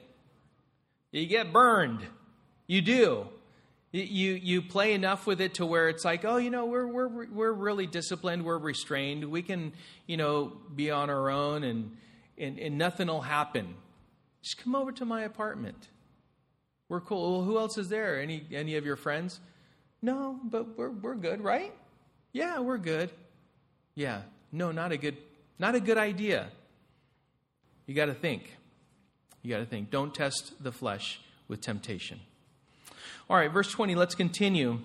you 1.12 1.26
get 1.26 1.52
burned. 1.52 2.00
You 2.66 2.80
do. 2.80 3.28
You, 3.92 4.32
you 4.32 4.60
play 4.60 4.92
enough 4.92 5.26
with 5.26 5.40
it 5.40 5.54
to 5.54 5.64
where 5.64 5.88
it's 5.88 6.04
like, 6.04 6.24
oh, 6.26 6.36
you 6.36 6.50
know, 6.50 6.66
we're, 6.66 6.86
we're, 6.86 7.26
we're 7.28 7.52
really 7.52 7.86
disciplined, 7.86 8.44
we're 8.44 8.58
restrained, 8.58 9.24
we 9.24 9.40
can, 9.40 9.72
you 10.06 10.18
know, 10.18 10.52
be 10.74 10.90
on 10.90 11.08
our 11.08 11.30
own 11.30 11.64
and, 11.64 11.96
and, 12.38 12.58
and 12.58 12.78
nothing 12.78 13.08
will 13.08 13.22
happen. 13.22 13.74
Just 14.42 14.58
come 14.58 14.74
over 14.74 14.92
to 14.92 15.04
my 15.04 15.22
apartment. 15.22 15.88
We're 16.88 17.00
cool. 17.00 17.38
Well, 17.38 17.42
who 17.42 17.58
else 17.58 17.78
is 17.78 17.88
there? 17.88 18.20
Any, 18.20 18.46
any 18.52 18.76
of 18.76 18.84
your 18.84 18.96
friends? 18.96 19.40
No, 20.02 20.38
but 20.44 20.78
we're, 20.78 20.90
we're 20.90 21.14
good, 21.16 21.42
right? 21.42 21.72
Yeah, 22.32 22.60
we're 22.60 22.78
good. 22.78 23.10
Yeah, 23.94 24.22
no, 24.52 24.70
not 24.70 24.92
a 24.92 24.96
good, 24.96 25.16
not 25.58 25.74
a 25.74 25.80
good 25.80 25.98
idea. 25.98 26.48
You 27.86 27.94
got 27.94 28.06
to 28.06 28.14
think. 28.14 28.56
You 29.42 29.50
got 29.50 29.58
to 29.58 29.66
think. 29.66 29.90
Don't 29.90 30.14
test 30.14 30.52
the 30.62 30.72
flesh 30.72 31.20
with 31.48 31.60
temptation. 31.60 32.20
All 33.28 33.36
right, 33.36 33.50
verse 33.50 33.70
20, 33.70 33.94
let's 33.94 34.14
continue. 34.14 34.80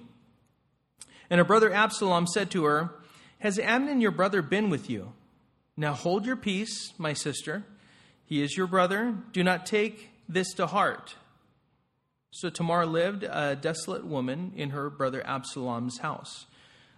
And 1.30 1.38
her 1.38 1.44
brother 1.44 1.72
Absalom 1.72 2.26
said 2.26 2.50
to 2.52 2.64
her, 2.64 2.92
Has 3.40 3.60
Amnon 3.60 4.02
your 4.02 4.12
brother 4.12 4.42
been 4.42 4.70
with 4.70 4.90
you? 4.90 5.14
Now 5.82 5.94
hold 5.94 6.28
your 6.28 6.36
peace, 6.36 6.94
my 7.00 7.14
sister. 7.14 7.64
He 8.28 8.44
is 8.44 8.56
your 8.56 8.68
brother. 8.68 9.16
Do 9.34 9.44
not 9.44 9.66
take 9.66 10.12
this 10.30 10.54
to 10.54 10.68
heart. 10.68 11.16
So 12.30 12.52
Tamar 12.52 12.86
lived 12.86 13.24
a 13.24 13.56
desolate 13.56 14.06
woman 14.06 14.54
in 14.56 14.70
her 14.70 14.92
brother 14.92 15.26
Absalom's 15.26 15.98
house. 15.98 16.46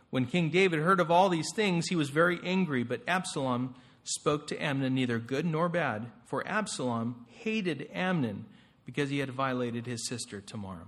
When 0.09 0.25
King 0.25 0.49
David 0.49 0.81
heard 0.81 0.99
of 0.99 1.09
all 1.09 1.29
these 1.29 1.47
things, 1.55 1.87
he 1.87 1.95
was 1.95 2.09
very 2.09 2.41
angry, 2.43 2.83
but 2.83 2.99
Absalom 3.07 3.73
spoke 4.03 4.47
to 4.47 4.61
Amnon 4.61 4.93
neither 4.93 5.17
good 5.17 5.45
nor 5.45 5.69
bad, 5.69 6.07
for 6.25 6.45
Absalom 6.45 7.25
hated 7.29 7.89
Amnon 7.93 8.43
because 8.85 9.09
he 9.09 9.19
had 9.19 9.29
violated 9.29 9.85
his 9.85 10.05
sister 10.09 10.41
Tamar 10.41 10.87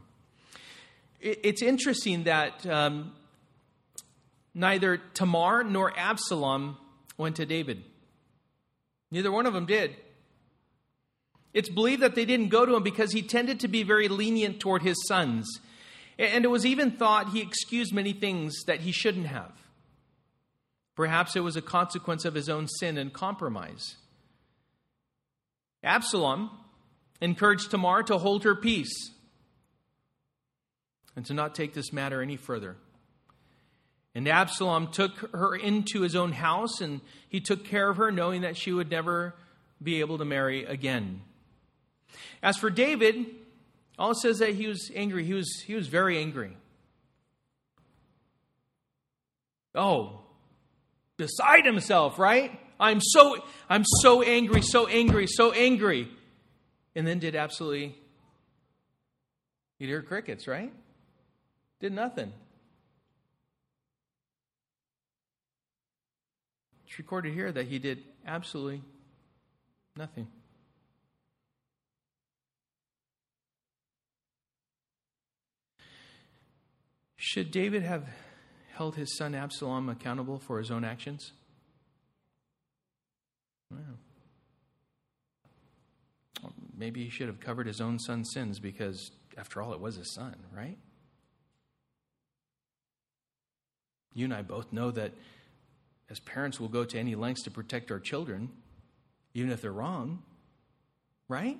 it's 1.21 1.63
interesting 1.63 2.25
that 2.25 2.67
um, 2.67 3.13
neither 4.53 4.97
Tamar 5.15 5.63
nor 5.63 5.91
Absalom 5.97 6.77
went 7.17 7.35
to 7.37 7.45
David. 7.45 7.83
Neither 9.11 9.31
one 9.31 9.45
of 9.45 9.53
them 9.53 9.65
did. 9.65 9.95
It's 11.53 11.69
believed 11.69 12.01
that 12.01 12.15
they 12.15 12.25
didn't 12.25 12.49
go 12.49 12.65
to 12.65 12.75
him 12.75 12.83
because 12.83 13.13
he 13.13 13.21
tended 13.21 13.61
to 13.61 13.69
be 13.69 13.83
very 13.83 14.09
lenient 14.09 14.59
toward 14.59 14.81
his 14.81 14.97
sons. 15.07 15.49
And 16.19 16.43
it 16.43 16.49
was 16.49 16.65
even 16.65 16.91
thought 16.91 17.29
he 17.29 17.41
excused 17.41 17.93
many 17.93 18.13
things 18.13 18.53
that 18.67 18.81
he 18.81 18.91
shouldn't 18.91 19.27
have. 19.27 19.53
Perhaps 20.95 21.35
it 21.35 21.41
was 21.41 21.55
a 21.55 21.61
consequence 21.61 22.25
of 22.25 22.33
his 22.33 22.49
own 22.49 22.67
sin 22.67 22.97
and 22.97 23.11
compromise. 23.11 23.95
Absalom 25.83 26.49
encouraged 27.21 27.71
Tamar 27.71 28.03
to 28.03 28.17
hold 28.17 28.43
her 28.43 28.55
peace 28.55 29.11
and 31.15 31.25
to 31.25 31.33
not 31.33 31.55
take 31.55 31.73
this 31.73 31.93
matter 31.93 32.21
any 32.21 32.37
further. 32.37 32.75
And 34.15 34.29
Absalom 34.29 34.87
took 34.91 35.33
her 35.35 35.53
into 35.53 36.01
his 36.01 36.15
own 36.15 36.31
house 36.31 36.79
and 36.79 37.01
he 37.27 37.41
took 37.41 37.65
care 37.65 37.89
of 37.89 37.97
her, 37.97 38.11
knowing 38.11 38.41
that 38.41 38.55
she 38.55 38.71
would 38.71 38.89
never 38.89 39.35
be 39.83 39.99
able 39.99 40.17
to 40.19 40.25
marry 40.25 40.63
again. 40.63 41.21
As 42.41 42.55
for 42.55 42.69
David, 42.69 43.25
all 43.99 44.11
it 44.11 44.17
says 44.17 44.39
that 44.39 44.55
he 44.55 44.67
was 44.67 44.89
angry. 44.95 45.25
He 45.25 45.33
was, 45.33 45.63
he 45.67 45.75
was 45.75 45.87
very 45.87 46.17
angry. 46.17 46.55
Oh, 49.75 50.21
beside 51.17 51.65
himself, 51.65 52.17
right? 52.17 52.57
I'm 52.79 53.01
so 53.01 53.37
I'm 53.69 53.83
so 54.01 54.21
angry, 54.21 54.61
so 54.61 54.87
angry, 54.87 55.27
so 55.27 55.51
angry. 55.51 56.09
And 56.95 57.05
then 57.05 57.19
did 57.19 57.35
absolutely 57.35 57.95
he'd 59.79 59.87
hear 59.87 60.01
crickets, 60.01 60.47
right? 60.47 60.71
Did 61.81 61.91
nothing. 61.91 62.31
It's 66.95 66.99
recorded 66.99 67.33
here 67.33 67.51
that 67.51 67.67
he 67.67 67.77
did 67.77 68.05
absolutely 68.25 68.81
nothing. 69.97 70.29
Should 77.17 77.51
David 77.51 77.83
have 77.83 78.07
held 78.75 78.95
his 78.95 79.17
son 79.17 79.35
Absalom 79.35 79.89
accountable 79.89 80.39
for 80.39 80.57
his 80.57 80.71
own 80.71 80.85
actions? 80.85 81.33
Well, 83.69 83.99
maybe 86.77 87.03
he 87.03 87.09
should 87.09 87.27
have 87.27 87.41
covered 87.41 87.67
his 87.67 87.81
own 87.81 87.99
son's 87.99 88.31
sins 88.33 88.57
because, 88.61 89.11
after 89.37 89.61
all, 89.61 89.73
it 89.73 89.81
was 89.81 89.97
his 89.97 90.13
son, 90.13 90.37
right? 90.55 90.77
You 94.13 94.23
and 94.23 94.33
I 94.33 94.43
both 94.43 94.71
know 94.71 94.91
that 94.91 95.11
as 96.09 96.19
parents, 96.19 96.59
we'll 96.59 96.69
go 96.69 96.85
to 96.85 96.99
any 96.99 97.15
lengths 97.15 97.43
to 97.43 97.51
protect 97.51 97.91
our 97.91 97.99
children, 97.99 98.49
even 99.33 99.51
if 99.51 99.61
they're 99.61 99.71
wrong, 99.71 100.21
right? 101.27 101.57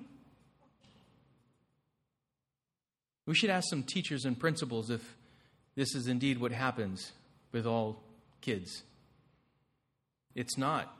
We 3.26 3.34
should 3.34 3.50
ask 3.50 3.68
some 3.68 3.82
teachers 3.82 4.24
and 4.24 4.38
principals 4.38 4.88
if 4.90 5.16
this 5.74 5.94
is 5.94 6.06
indeed 6.06 6.38
what 6.40 6.52
happens 6.52 7.12
with 7.52 7.66
all 7.66 8.02
kids. 8.40 8.82
It's 10.34 10.56
not. 10.56 10.94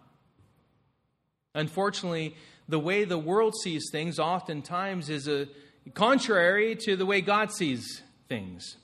Unfortunately, 1.55 2.35
the 2.69 2.79
way 2.81 3.05
the 3.05 3.19
world 3.19 3.55
sees 3.63 3.85
things 3.93 4.19
oftentimes 4.19 5.09
is 5.09 5.29
a 5.29 5.49
contrary 5.95 6.77
to 6.81 6.97
the 6.97 7.07
way 7.07 7.21
God 7.21 7.53
sees 7.53 8.03
things. 8.29 8.77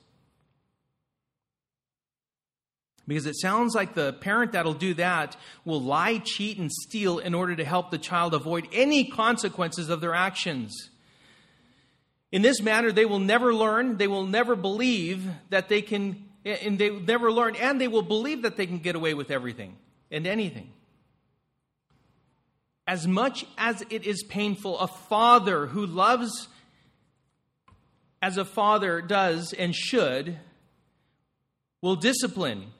Because 3.07 3.25
it 3.25 3.35
sounds 3.39 3.75
like 3.75 3.95
the 3.95 4.13
parent 4.13 4.53
that'll 4.53 4.73
do 4.73 4.93
that 4.93 5.35
will 5.65 5.81
lie, 5.81 6.19
cheat, 6.19 6.57
and 6.57 6.71
steal 6.71 7.19
in 7.19 7.33
order 7.33 7.55
to 7.55 7.65
help 7.65 7.91
the 7.91 7.97
child 7.97 8.33
avoid 8.33 8.67
any 8.71 9.09
consequences 9.09 9.89
of 9.89 9.99
their 9.99 10.13
actions. 10.13 10.89
In 12.31 12.41
this 12.41 12.61
manner, 12.61 12.91
they 12.91 13.05
will 13.05 13.19
never 13.19 13.53
learn, 13.53 13.97
they 13.97 14.07
will 14.07 14.25
never 14.25 14.55
believe 14.55 15.29
that 15.49 15.69
they 15.69 15.81
can, 15.81 16.29
and 16.45 16.79
they 16.79 16.91
will 16.91 17.01
never 17.01 17.31
learn, 17.31 17.55
and 17.57 17.79
they 17.79 17.89
will 17.89 18.01
believe 18.01 18.43
that 18.43 18.55
they 18.55 18.65
can 18.65 18.79
get 18.79 18.95
away 18.95 19.13
with 19.13 19.31
everything 19.31 19.77
and 20.09 20.25
anything. 20.25 20.71
As 22.87 23.05
much 23.05 23.45
as 23.57 23.83
it 23.89 24.05
is 24.05 24.23
painful, 24.23 24.79
a 24.79 24.87
father 24.87 25.67
who 25.67 25.85
loves 25.85 26.47
as 28.21 28.37
a 28.37 28.45
father 28.45 29.01
does 29.01 29.53
and 29.53 29.75
should 29.75 30.39
will 31.81 31.97
discipline, 31.97 32.71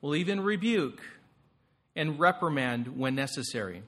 will 0.00 0.14
even 0.14 0.40
rebuke, 0.40 1.00
and 1.96 2.18
reprimand 2.18 2.96
when 2.96 3.14
necessary. 3.14 3.82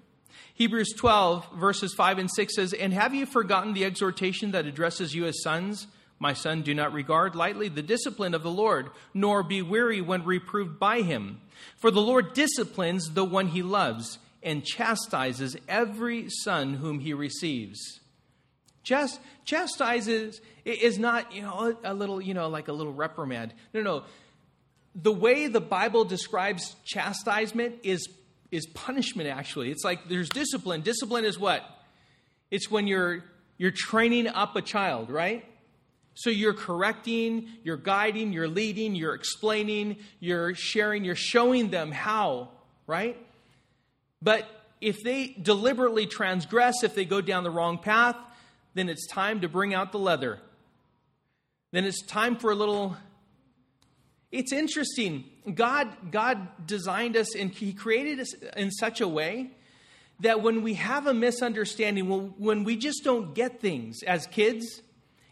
Hebrews 0.55 0.93
12, 0.97 1.53
verses 1.55 1.95
5 1.95 2.19
and 2.19 2.31
6 2.31 2.55
says, 2.55 2.73
And 2.73 2.93
have 2.93 3.15
you 3.15 3.25
forgotten 3.25 3.73
the 3.73 3.85
exhortation 3.85 4.51
that 4.51 4.67
addresses 4.67 5.15
you 5.15 5.25
as 5.27 5.43
sons? 5.43 5.87
My 6.19 6.35
son, 6.35 6.61
do 6.61 6.75
not 6.75 6.93
regard 6.93 7.35
lightly 7.35 7.69
the 7.69 7.83
discipline 7.83 8.35
of 8.35 8.43
the 8.43 8.51
Lord, 8.51 8.91
nor 9.15 9.43
be 9.43 9.63
weary 9.63 10.03
when 10.03 10.25
reproved 10.25 10.79
by 10.79 11.01
him. 11.01 11.41
For 11.77 11.91
the 11.91 12.03
Lord 12.03 12.35
disciplines 12.35 13.15
the 13.15 13.25
one 13.25 13.49
he 13.49 13.63
loves, 13.63 14.19
and 14.43 14.65
chastises 14.65 15.57
every 15.67 16.29
son 16.29 16.75
whom 16.75 17.01
he 17.01 17.15
receives. 17.15 18.01
Just 18.83 19.21
chastises 19.47 20.41
is 20.65 20.99
not, 20.99 21.35
you 21.35 21.43
know, 21.43 21.77
a 21.85 21.95
little, 21.95 22.21
you 22.21 22.35
know, 22.35 22.49
like 22.49 22.69
a 22.69 22.73
little 22.73 22.93
reprimand. 22.93 23.55
No, 23.73 23.81
no. 23.83 24.03
The 24.95 25.12
way 25.12 25.47
the 25.47 25.61
Bible 25.61 26.05
describes 26.05 26.74
chastisement 26.84 27.76
is 27.82 28.09
is 28.51 28.66
punishment 28.66 29.28
actually. 29.28 29.70
It's 29.70 29.84
like 29.84 30.09
there's 30.09 30.28
discipline. 30.28 30.80
Discipline 30.80 31.24
is 31.24 31.38
what? 31.38 31.64
It's 32.51 32.70
when 32.70 32.86
you're 32.86 33.24
you're 33.59 33.70
training 33.70 34.26
up 34.26 34.57
a 34.57 34.62
child, 34.62 35.11
right? 35.11 35.45
So 36.14 36.30
you're 36.30 36.55
correcting, 36.55 37.49
you're 37.62 37.76
guiding, 37.76 38.32
you're 38.32 38.49
leading, 38.49 38.95
you're 38.95 39.14
explaining, 39.14 39.97
you're 40.18 40.55
sharing, 40.55 41.05
you're 41.05 41.14
showing 41.14 41.70
them 41.70 41.93
how, 41.93 42.49
right? 42.86 43.16
But 44.20 44.47
if 44.80 45.03
they 45.03 45.28
deliberately 45.41 46.07
transgress, 46.07 46.82
if 46.82 46.95
they 46.95 47.05
go 47.05 47.20
down 47.20 47.45
the 47.45 47.51
wrong 47.51 47.78
path, 47.78 48.16
then 48.74 48.88
it's 48.88 49.07
time 49.07 49.41
to 49.43 49.49
bring 49.49 49.72
out 49.72 49.93
the 49.93 49.99
leather. 49.99 50.38
Then 51.72 51.84
it's 51.84 52.03
time 52.03 52.36
for 52.36 52.51
a 52.51 52.55
little 52.55 52.97
it's 54.33 54.53
interesting. 54.53 55.24
God, 55.55 55.89
God 56.11 56.66
designed 56.66 57.16
us 57.16 57.35
and 57.35 57.51
He 57.51 57.72
created 57.72 58.20
us 58.20 58.33
in 58.57 58.70
such 58.70 59.01
a 59.01 59.09
way 59.09 59.51
that 60.20 60.43
when 60.43 60.62
we 60.62 60.74
have 60.74 61.07
a 61.07 61.14
misunderstanding, 61.14 62.07
when 62.39 62.64
we 62.64 62.76
just 62.76 63.03
don't 63.03 63.35
get 63.35 63.61
things 63.61 64.03
as 64.03 64.26
kids, 64.26 64.83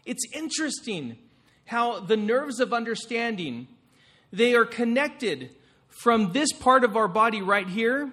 it's 0.05 0.25
interesting 0.33 1.17
how 1.65 1.99
the 1.99 2.17
nerves 2.17 2.59
of 2.59 2.73
understanding 2.73 3.67
they 4.33 4.55
are 4.55 4.65
connected 4.65 5.51
from 5.87 6.31
this 6.33 6.51
part 6.51 6.83
of 6.83 6.95
our 6.95 7.07
body 7.07 7.41
right 7.41 7.67
here 7.67 8.11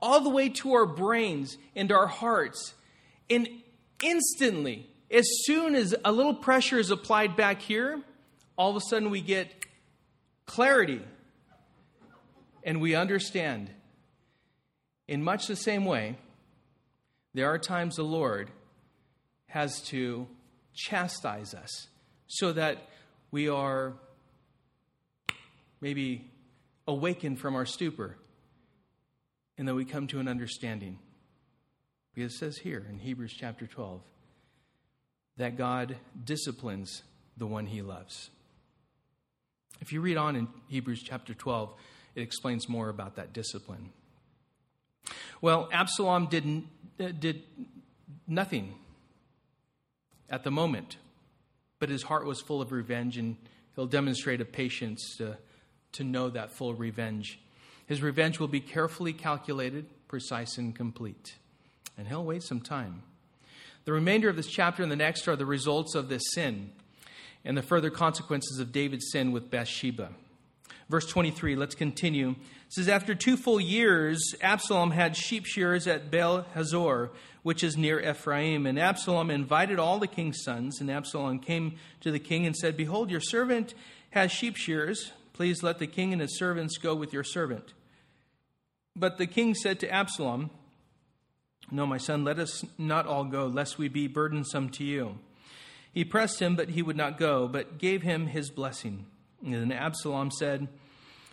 all 0.00 0.20
the 0.20 0.30
way 0.30 0.48
to 0.48 0.74
our 0.74 0.86
brains 0.86 1.56
and 1.74 1.90
our 1.90 2.06
hearts. 2.06 2.74
And 3.30 3.48
instantly, 4.02 4.88
as 5.10 5.26
soon 5.44 5.74
as 5.74 5.94
a 6.04 6.12
little 6.12 6.34
pressure 6.34 6.78
is 6.78 6.90
applied 6.90 7.36
back 7.36 7.60
here, 7.60 8.00
all 8.56 8.70
of 8.70 8.76
a 8.76 8.80
sudden 8.80 9.10
we 9.10 9.20
get 9.20 9.50
clarity, 10.48 11.02
and 12.64 12.80
we 12.80 12.96
understand. 12.96 13.70
In 15.06 15.22
much 15.22 15.46
the 15.46 15.56
same 15.56 15.84
way, 15.84 16.18
there 17.34 17.48
are 17.48 17.58
times 17.58 17.96
the 17.96 18.02
Lord 18.02 18.50
has 19.46 19.80
to 19.82 20.26
chastise 20.74 21.54
us 21.54 21.88
so 22.26 22.52
that 22.52 22.88
we 23.30 23.48
are 23.48 23.94
maybe 25.80 26.30
awakened 26.86 27.38
from 27.38 27.54
our 27.54 27.66
stupor 27.66 28.16
and 29.56 29.68
that 29.68 29.74
we 29.74 29.84
come 29.84 30.06
to 30.08 30.18
an 30.18 30.28
understanding. 30.28 30.98
Because 32.14 32.34
it 32.34 32.38
says 32.38 32.58
here 32.58 32.86
in 32.88 32.98
Hebrews 32.98 33.34
chapter 33.38 33.66
12 33.66 34.00
that 35.36 35.56
God 35.56 35.96
disciplines 36.24 37.02
the 37.36 37.46
one 37.46 37.66
he 37.66 37.82
loves. 37.82 38.30
If 39.80 39.92
you 39.92 40.00
read 40.00 40.16
on 40.16 40.36
in 40.36 40.48
Hebrews 40.68 41.02
chapter 41.02 41.34
12, 41.34 41.72
it 42.14 42.22
explains 42.22 42.68
more 42.68 42.88
about 42.88 43.16
that 43.16 43.32
discipline. 43.32 43.90
Well, 45.40 45.68
Absalom 45.72 46.26
did, 46.26 46.62
uh, 46.98 47.08
did 47.18 47.42
nothing 48.26 48.74
at 50.28 50.44
the 50.44 50.50
moment, 50.50 50.96
but 51.78 51.88
his 51.88 52.02
heart 52.02 52.26
was 52.26 52.40
full 52.40 52.60
of 52.60 52.72
revenge, 52.72 53.16
and 53.16 53.36
he'll 53.74 53.86
demonstrate 53.86 54.40
a 54.40 54.44
patience 54.44 55.16
to, 55.18 55.38
to 55.92 56.04
know 56.04 56.28
that 56.30 56.50
full 56.50 56.74
revenge. 56.74 57.38
His 57.86 58.02
revenge 58.02 58.38
will 58.38 58.48
be 58.48 58.60
carefully 58.60 59.12
calculated, 59.12 59.86
precise, 60.08 60.58
and 60.58 60.74
complete, 60.74 61.36
and 61.96 62.08
he'll 62.08 62.24
wait 62.24 62.42
some 62.42 62.60
time. 62.60 63.02
The 63.84 63.92
remainder 63.92 64.28
of 64.28 64.36
this 64.36 64.48
chapter 64.48 64.82
and 64.82 64.92
the 64.92 64.96
next 64.96 65.28
are 65.28 65.36
the 65.36 65.46
results 65.46 65.94
of 65.94 66.08
this 66.08 66.22
sin 66.32 66.72
and 67.48 67.56
the 67.56 67.62
further 67.62 67.88
consequences 67.88 68.58
of 68.58 68.72
David's 68.72 69.10
sin 69.10 69.32
with 69.32 69.50
Bathsheba. 69.50 70.10
Verse 70.90 71.06
23, 71.06 71.56
let's 71.56 71.74
continue. 71.74 72.30
It 72.30 72.36
says, 72.68 72.88
After 72.90 73.14
two 73.14 73.38
full 73.38 73.58
years, 73.58 74.34
Absalom 74.42 74.90
had 74.90 75.16
sheep 75.16 75.46
shearers 75.46 75.86
at 75.86 76.10
Baal 76.10 76.44
Hazor, 76.54 77.10
which 77.42 77.64
is 77.64 77.78
near 77.78 78.00
Ephraim. 78.00 78.66
And 78.66 78.78
Absalom 78.78 79.30
invited 79.30 79.78
all 79.78 79.98
the 79.98 80.06
king's 80.06 80.42
sons. 80.44 80.78
And 80.78 80.90
Absalom 80.90 81.38
came 81.38 81.76
to 82.02 82.10
the 82.10 82.18
king 82.18 82.44
and 82.44 82.54
said, 82.54 82.76
Behold, 82.76 83.10
your 83.10 83.20
servant 83.20 83.72
has 84.10 84.30
sheep 84.30 84.56
shearers. 84.56 85.12
Please 85.32 85.62
let 85.62 85.78
the 85.78 85.86
king 85.86 86.12
and 86.12 86.20
his 86.20 86.38
servants 86.38 86.76
go 86.76 86.94
with 86.94 87.14
your 87.14 87.24
servant. 87.24 87.72
But 88.94 89.16
the 89.16 89.26
king 89.26 89.54
said 89.54 89.80
to 89.80 89.90
Absalom, 89.90 90.50
No, 91.70 91.86
my 91.86 91.98
son, 91.98 92.24
let 92.24 92.38
us 92.38 92.62
not 92.76 93.06
all 93.06 93.24
go, 93.24 93.46
lest 93.46 93.78
we 93.78 93.88
be 93.88 94.06
burdensome 94.06 94.68
to 94.70 94.84
you. 94.84 95.18
He 95.92 96.04
pressed 96.04 96.40
him, 96.40 96.56
but 96.56 96.70
he 96.70 96.82
would 96.82 96.96
not 96.96 97.18
go, 97.18 97.48
but 97.48 97.78
gave 97.78 98.02
him 98.02 98.26
his 98.26 98.50
blessing. 98.50 99.06
And 99.44 99.54
then 99.54 99.72
Absalom 99.72 100.30
said, 100.30 100.68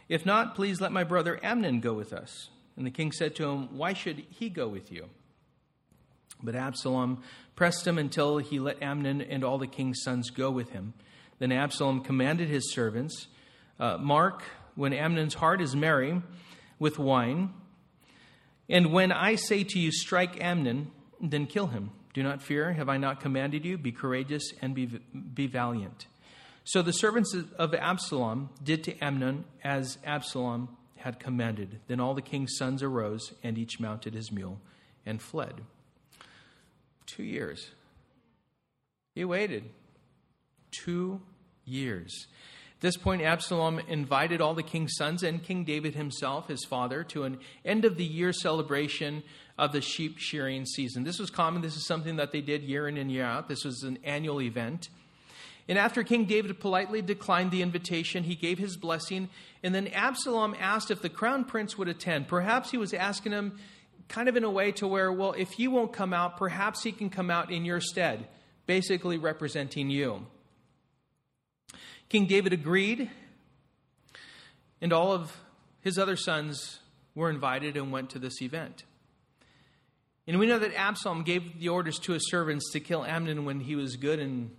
If 0.09 0.25
not, 0.25 0.55
please 0.55 0.81
let 0.81 0.91
my 0.91 1.03
brother 1.03 1.39
Amnon 1.43 1.79
go 1.79 1.93
with 1.93 2.13
us. 2.13 2.49
And 2.77 2.85
the 2.85 2.91
king 2.91 3.11
said 3.11 3.35
to 3.35 3.47
him, 3.47 3.77
Why 3.77 3.93
should 3.93 4.25
he 4.29 4.49
go 4.49 4.67
with 4.67 4.91
you? 4.91 5.09
But 6.43 6.55
Absalom 6.55 7.21
pressed 7.55 7.87
him 7.87 7.97
until 7.97 8.37
he 8.37 8.59
let 8.59 8.81
Amnon 8.81 9.21
and 9.21 9.43
all 9.43 9.57
the 9.57 9.67
king's 9.67 10.01
sons 10.03 10.29
go 10.29 10.51
with 10.51 10.71
him. 10.71 10.93
Then 11.39 11.51
Absalom 11.51 12.01
commanded 12.01 12.49
his 12.49 12.71
servants, 12.71 13.27
uh, 13.79 13.97
Mark, 13.97 14.43
when 14.75 14.93
Amnon's 14.93 15.35
heart 15.35 15.61
is 15.61 15.75
merry 15.75 16.21
with 16.79 16.99
wine, 16.99 17.53
and 18.69 18.91
when 18.91 19.11
I 19.11 19.35
say 19.35 19.63
to 19.63 19.79
you, 19.79 19.91
Strike 19.91 20.41
Amnon, 20.41 20.91
then 21.21 21.45
kill 21.45 21.67
him. 21.67 21.91
Do 22.15 22.23
not 22.23 22.41
fear. 22.41 22.71
Have 22.71 22.87
I 22.87 22.95
not 22.95 23.19
commanded 23.19 23.65
you? 23.65 23.77
Be 23.77 23.91
courageous 23.91 24.53
and 24.61 24.73
be, 24.73 24.85
be 24.85 25.47
valiant. 25.47 26.07
So 26.63 26.81
the 26.81 26.93
servants 26.93 27.35
of 27.57 27.75
Absalom 27.75 28.51
did 28.63 28.85
to 28.85 28.97
Amnon 29.03 29.43
as 29.65 29.97
Absalom 30.05 30.69
had 30.95 31.19
commanded. 31.19 31.81
Then 31.87 31.99
all 31.99 32.13
the 32.13 32.21
king's 32.21 32.55
sons 32.55 32.81
arose, 32.81 33.33
and 33.43 33.57
each 33.57 33.81
mounted 33.81 34.13
his 34.13 34.31
mule 34.31 34.61
and 35.05 35.21
fled. 35.21 35.59
Two 37.05 37.23
years. 37.23 37.71
He 39.13 39.25
waited. 39.25 39.65
Two 40.71 41.19
years. 41.65 42.27
At 42.77 42.81
this 42.81 42.95
point, 42.95 43.23
Absalom 43.23 43.79
invited 43.89 44.39
all 44.39 44.53
the 44.53 44.63
king's 44.63 44.95
sons 44.95 45.21
and 45.21 45.43
King 45.43 45.65
David 45.65 45.95
himself, 45.95 46.47
his 46.47 46.63
father, 46.63 47.03
to 47.05 47.23
an 47.23 47.39
end 47.65 47.83
of 47.83 47.97
the 47.97 48.05
year 48.05 48.31
celebration 48.31 49.21
of 49.57 49.71
the 49.71 49.81
sheep 49.81 50.17
shearing 50.17 50.65
season. 50.65 51.03
This 51.03 51.19
was 51.19 51.29
common. 51.29 51.61
This 51.61 51.75
is 51.75 51.85
something 51.85 52.17
that 52.17 52.31
they 52.31 52.41
did 52.41 52.63
year 52.63 52.87
in 52.87 52.97
and 52.97 53.11
year 53.11 53.23
out. 53.23 53.47
This 53.47 53.63
was 53.63 53.83
an 53.83 53.97
annual 54.03 54.41
event. 54.41 54.89
And 55.67 55.77
after 55.77 56.03
King 56.03 56.25
David 56.25 56.59
politely 56.59 57.01
declined 57.01 57.51
the 57.51 57.61
invitation, 57.61 58.23
he 58.23 58.35
gave 58.35 58.59
his 58.59 58.77
blessing. 58.77 59.29
And 59.63 59.73
then 59.73 59.87
Absalom 59.87 60.55
asked 60.59 60.91
if 60.91 61.01
the 61.01 61.09
crown 61.09 61.45
prince 61.45 61.77
would 61.77 61.87
attend. 61.87 62.27
Perhaps 62.27 62.71
he 62.71 62.77
was 62.77 62.93
asking 62.93 63.31
him 63.31 63.57
kind 64.07 64.29
of 64.29 64.35
in 64.35 64.43
a 64.43 64.49
way 64.49 64.71
to 64.73 64.87
where, 64.87 65.11
well, 65.11 65.33
if 65.35 65.51
he 65.51 65.67
won't 65.67 65.91
come 65.91 66.13
out, 66.13 66.37
perhaps 66.37 66.83
he 66.83 66.91
can 66.91 67.09
come 67.09 67.31
out 67.31 67.51
in 67.51 67.65
your 67.65 67.81
stead, 67.81 68.27
basically 68.67 69.17
representing 69.17 69.89
you. 69.89 70.27
King 72.09 72.27
David 72.27 72.53
agreed, 72.53 73.09
and 74.79 74.93
all 74.93 75.11
of 75.11 75.35
his 75.79 75.97
other 75.97 76.15
sons 76.15 76.79
were 77.15 77.31
invited 77.31 77.75
and 77.75 77.91
went 77.91 78.11
to 78.11 78.19
this 78.19 78.41
event. 78.43 78.83
And 80.27 80.39
we 80.39 80.47
know 80.47 80.57
that 80.57 80.73
Absalom 80.75 81.23
gave 81.23 81.59
the 81.59 81.69
orders 81.69 81.99
to 81.99 82.13
his 82.13 82.29
servants 82.29 82.71
to 82.71 82.79
kill 82.79 83.05
Amnon 83.05 83.45
when 83.45 83.59
he 83.59 83.75
was 83.75 83.95
good 83.95 84.19
and 84.19 84.49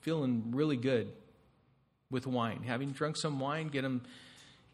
feeling 0.00 0.52
really 0.52 0.76
good 0.76 1.12
with 2.10 2.26
wine. 2.26 2.62
Having 2.64 2.92
drunk 2.92 3.16
some 3.16 3.40
wine, 3.40 3.68
get 3.68 3.84
him, 3.84 4.02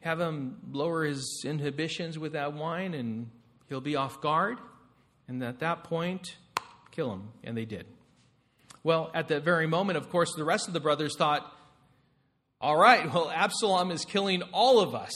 have 0.01 0.21
him 0.21 0.59
lower 0.71 1.05
his 1.05 1.43
inhibitions 1.47 2.19
with 2.19 2.33
that 2.33 2.53
wine, 2.53 2.93
and 2.93 3.31
he'll 3.69 3.81
be 3.81 3.97
off 3.97 4.21
guard. 4.21 4.59
And 5.29 5.43
at 5.43 5.61
that 5.61 5.85
point, 5.85 6.37
kill 6.91 7.13
him. 7.13 7.29
And 7.43 7.57
they 7.57 7.65
did. 7.65 7.87
Well, 8.83 9.11
at 9.15 9.29
that 9.29 9.45
very 9.45 9.67
moment, 9.67 9.97
of 9.97 10.11
course, 10.11 10.35
the 10.35 10.45
rest 10.45 10.69
of 10.69 10.75
the 10.75 10.81
brothers 10.81 11.17
thought, 11.17 11.51
all 12.61 12.77
right, 12.77 13.13
well, 13.13 13.31
Absalom 13.31 13.91
is 13.91 14.05
killing 14.05 14.43
all 14.53 14.81
of 14.81 14.95
us. 14.95 15.13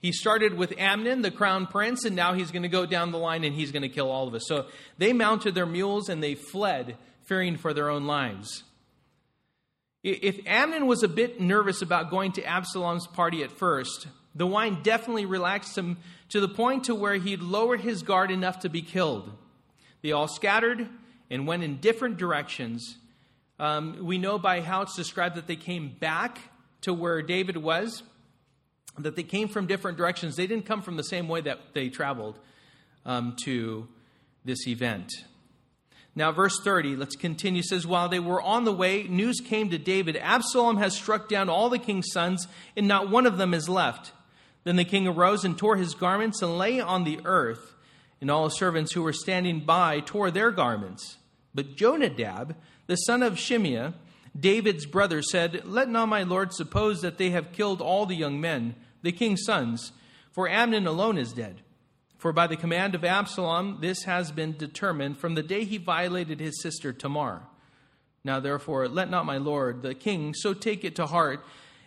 He 0.00 0.12
started 0.12 0.54
with 0.54 0.72
Amnon, 0.78 1.22
the 1.22 1.30
crown 1.30 1.66
prince, 1.66 2.04
and 2.04 2.16
now 2.16 2.32
he's 2.32 2.50
going 2.50 2.62
to 2.62 2.68
go 2.68 2.86
down 2.86 3.12
the 3.12 3.18
line 3.18 3.44
and 3.44 3.54
he's 3.54 3.70
going 3.70 3.82
to 3.82 3.88
kill 3.88 4.10
all 4.10 4.26
of 4.26 4.34
us. 4.34 4.44
So 4.46 4.66
they 4.96 5.12
mounted 5.12 5.54
their 5.54 5.66
mules 5.66 6.08
and 6.08 6.22
they 6.22 6.34
fled, 6.34 6.96
fearing 7.24 7.56
for 7.56 7.74
their 7.74 7.90
own 7.90 8.06
lives. 8.06 8.64
If 10.02 10.40
Amnon 10.46 10.86
was 10.86 11.02
a 11.02 11.08
bit 11.08 11.40
nervous 11.40 11.82
about 11.82 12.10
going 12.10 12.32
to 12.32 12.44
Absalom's 12.44 13.06
party 13.06 13.42
at 13.42 13.52
first, 13.52 14.08
the 14.34 14.46
wine 14.46 14.78
definitely 14.82 15.26
relaxed 15.26 15.76
him 15.76 15.98
to 16.30 16.40
the 16.40 16.48
point 16.48 16.84
to 16.84 16.94
where 16.94 17.16
he'd 17.16 17.40
lower 17.40 17.76
his 17.76 18.02
guard 18.02 18.30
enough 18.30 18.60
to 18.60 18.70
be 18.70 18.80
killed. 18.80 19.30
They 20.02 20.12
all 20.12 20.28
scattered 20.28 20.88
and 21.30 21.46
went 21.46 21.62
in 21.62 21.76
different 21.76 22.16
directions. 22.16 22.96
Um, 23.58 23.98
we 24.02 24.16
know 24.16 24.38
by 24.38 24.62
how 24.62 24.82
it's 24.82 24.96
described 24.96 25.36
that 25.36 25.46
they 25.46 25.56
came 25.56 25.94
back 26.00 26.38
to 26.80 26.94
where 26.94 27.20
David 27.20 27.58
was, 27.58 28.02
that 28.98 29.16
they 29.16 29.22
came 29.22 29.48
from 29.48 29.66
different 29.66 29.96
directions. 29.96 30.36
They 30.36 30.46
didn't 30.46 30.66
come 30.66 30.82
from 30.82 30.96
the 30.96 31.04
same 31.04 31.28
way 31.28 31.40
that 31.42 31.74
they 31.74 31.88
traveled 31.88 32.38
um, 33.06 33.36
to 33.44 33.88
this 34.44 34.66
event. 34.66 35.10
Now, 36.16 36.32
verse 36.32 36.58
30, 36.62 36.96
let's 36.96 37.14
continue. 37.14 37.62
says, 37.62 37.86
While 37.86 38.08
they 38.08 38.18
were 38.18 38.42
on 38.42 38.64
the 38.64 38.72
way, 38.72 39.04
news 39.04 39.40
came 39.40 39.70
to 39.70 39.78
David 39.78 40.16
Absalom 40.16 40.76
has 40.78 40.94
struck 40.94 41.28
down 41.28 41.48
all 41.48 41.68
the 41.68 41.78
king's 41.78 42.10
sons, 42.12 42.48
and 42.76 42.88
not 42.88 43.10
one 43.10 43.26
of 43.26 43.38
them 43.38 43.54
is 43.54 43.68
left. 43.68 44.12
Then 44.64 44.76
the 44.76 44.84
king 44.84 45.06
arose 45.06 45.44
and 45.44 45.56
tore 45.56 45.76
his 45.76 45.94
garments 45.94 46.42
and 46.42 46.58
lay 46.58 46.80
on 46.80 47.04
the 47.04 47.20
earth, 47.24 47.74
and 48.20 48.30
all 48.30 48.44
the 48.44 48.50
servants 48.50 48.92
who 48.92 49.02
were 49.02 49.12
standing 49.12 49.60
by 49.60 50.00
tore 50.00 50.30
their 50.30 50.50
garments. 50.50 51.16
But 51.54 51.76
Jonadab, 51.76 52.56
the 52.86 52.96
son 52.96 53.22
of 53.22 53.34
Shimeah, 53.34 53.94
David's 54.38 54.86
brother 54.86 55.22
said, 55.22 55.62
Let 55.64 55.88
not 55.88 56.08
my 56.08 56.22
lord 56.22 56.52
suppose 56.52 57.00
that 57.00 57.18
they 57.18 57.30
have 57.30 57.52
killed 57.52 57.80
all 57.80 58.06
the 58.06 58.14
young 58.14 58.40
men, 58.40 58.74
the 59.02 59.12
king's 59.12 59.44
sons, 59.44 59.92
for 60.30 60.48
Amnon 60.48 60.86
alone 60.86 61.18
is 61.18 61.32
dead. 61.32 61.62
For 62.16 62.32
by 62.32 62.46
the 62.46 62.56
command 62.56 62.94
of 62.94 63.04
Absalom, 63.04 63.78
this 63.80 64.04
has 64.04 64.30
been 64.30 64.56
determined 64.56 65.18
from 65.18 65.34
the 65.34 65.42
day 65.42 65.64
he 65.64 65.78
violated 65.78 66.38
his 66.38 66.60
sister 66.60 66.92
Tamar. 66.92 67.42
Now, 68.22 68.40
therefore, 68.40 68.88
let 68.88 69.08
not 69.08 69.24
my 69.24 69.38
lord, 69.38 69.82
the 69.82 69.94
king, 69.94 70.34
so 70.34 70.52
take 70.52 70.84
it 70.84 70.96
to 70.96 71.06
heart 71.06 71.44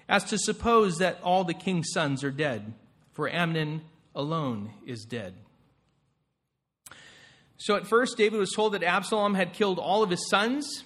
as 0.10 0.24
to 0.26 0.38
suppose 0.38 0.98
that 0.98 1.20
all 1.24 1.44
the 1.44 1.54
king's 1.54 1.92
sons 1.94 2.24
are 2.24 2.32
dead, 2.32 2.74
for 3.12 3.30
Amnon 3.30 3.84
alone 4.16 4.72
is 4.86 5.06
dead. 5.06 5.36
So 7.58 7.76
at 7.76 7.88
first, 7.88 8.18
David 8.18 8.40
was 8.40 8.52
told 8.52 8.74
that 8.74 8.84
Absalom 8.84 9.36
had 9.36 9.54
killed 9.54 9.80
all 9.80 10.02
of 10.04 10.10
his 10.10 10.28
sons 10.30 10.84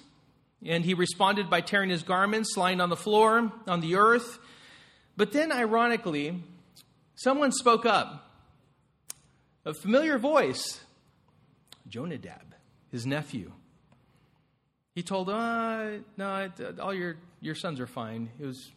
and 0.64 0.84
he 0.84 0.94
responded 0.94 1.48
by 1.48 1.60
tearing 1.60 1.90
his 1.90 2.02
garments, 2.02 2.56
lying 2.56 2.80
on 2.80 2.88
the 2.88 2.96
floor, 2.96 3.52
on 3.66 3.80
the 3.80 3.96
earth. 3.96 4.38
But 5.16 5.32
then, 5.32 5.52
ironically, 5.52 6.42
someone 7.14 7.52
spoke 7.52 7.86
up. 7.86 8.24
A 9.64 9.74
familiar 9.74 10.18
voice 10.18 10.80
Jonadab, 11.88 12.54
his 12.90 13.06
nephew. 13.06 13.52
He 14.94 15.02
told, 15.02 15.28
uh, 15.28 15.98
No, 16.16 16.50
all 16.80 16.94
your, 16.94 17.16
your 17.40 17.54
sons 17.54 17.80
are 17.80 17.86
fine. 17.86 18.30
It 18.40 18.46
was, 18.46 18.70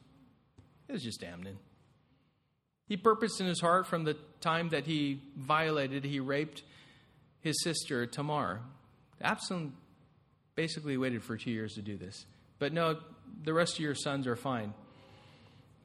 it 0.88 0.94
was 0.94 1.04
just 1.04 1.24
Amnon. 1.24 1.58
He 2.88 2.98
purposed 2.98 3.40
in 3.40 3.48
his 3.48 3.62
heart 3.62 3.88
from 3.88 4.04
the 4.04 4.18
time 4.42 4.70
that 4.70 4.86
he 4.86 5.22
violated, 5.38 6.04
he 6.04 6.20
raped 6.20 6.64
his 7.40 7.64
sister 7.64 8.06
Tamar. 8.06 8.62
Absalom 9.22 9.74
basically 10.56 10.98
waited 10.98 11.24
for 11.24 11.38
two 11.38 11.52
years 11.52 11.74
to 11.76 11.82
do 11.82 11.98
this. 11.98 12.26
But 12.60 12.74
no, 12.74 13.00
the 13.44 13.54
rest 13.54 13.74
of 13.74 13.80
your 13.80 13.96
sons 13.96 14.28
are 14.28 14.36
fine. 14.36 14.74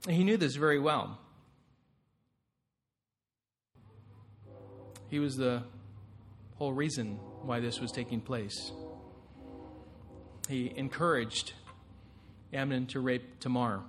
he 0.08 0.24
knew 0.24 0.36
this 0.36 0.56
very 0.56 0.78
well. 0.78 1.18
He 5.08 5.18
was 5.18 5.36
the 5.36 5.62
whole 6.56 6.72
reason 6.72 7.18
why 7.42 7.60
this 7.60 7.80
was 7.80 7.92
taking 7.92 8.20
place. 8.20 8.72
He 10.48 10.72
encouraged 10.76 11.52
Amnon 12.52 12.86
to 12.86 13.00
rape 13.00 13.40
Tamar. 13.40 13.82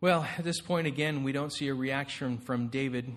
Well, 0.00 0.26
at 0.38 0.44
this 0.44 0.60
point, 0.60 0.86
again, 0.86 1.24
we 1.24 1.32
don't 1.32 1.52
see 1.52 1.68
a 1.68 1.74
reaction 1.74 2.38
from 2.38 2.68
David. 2.68 3.16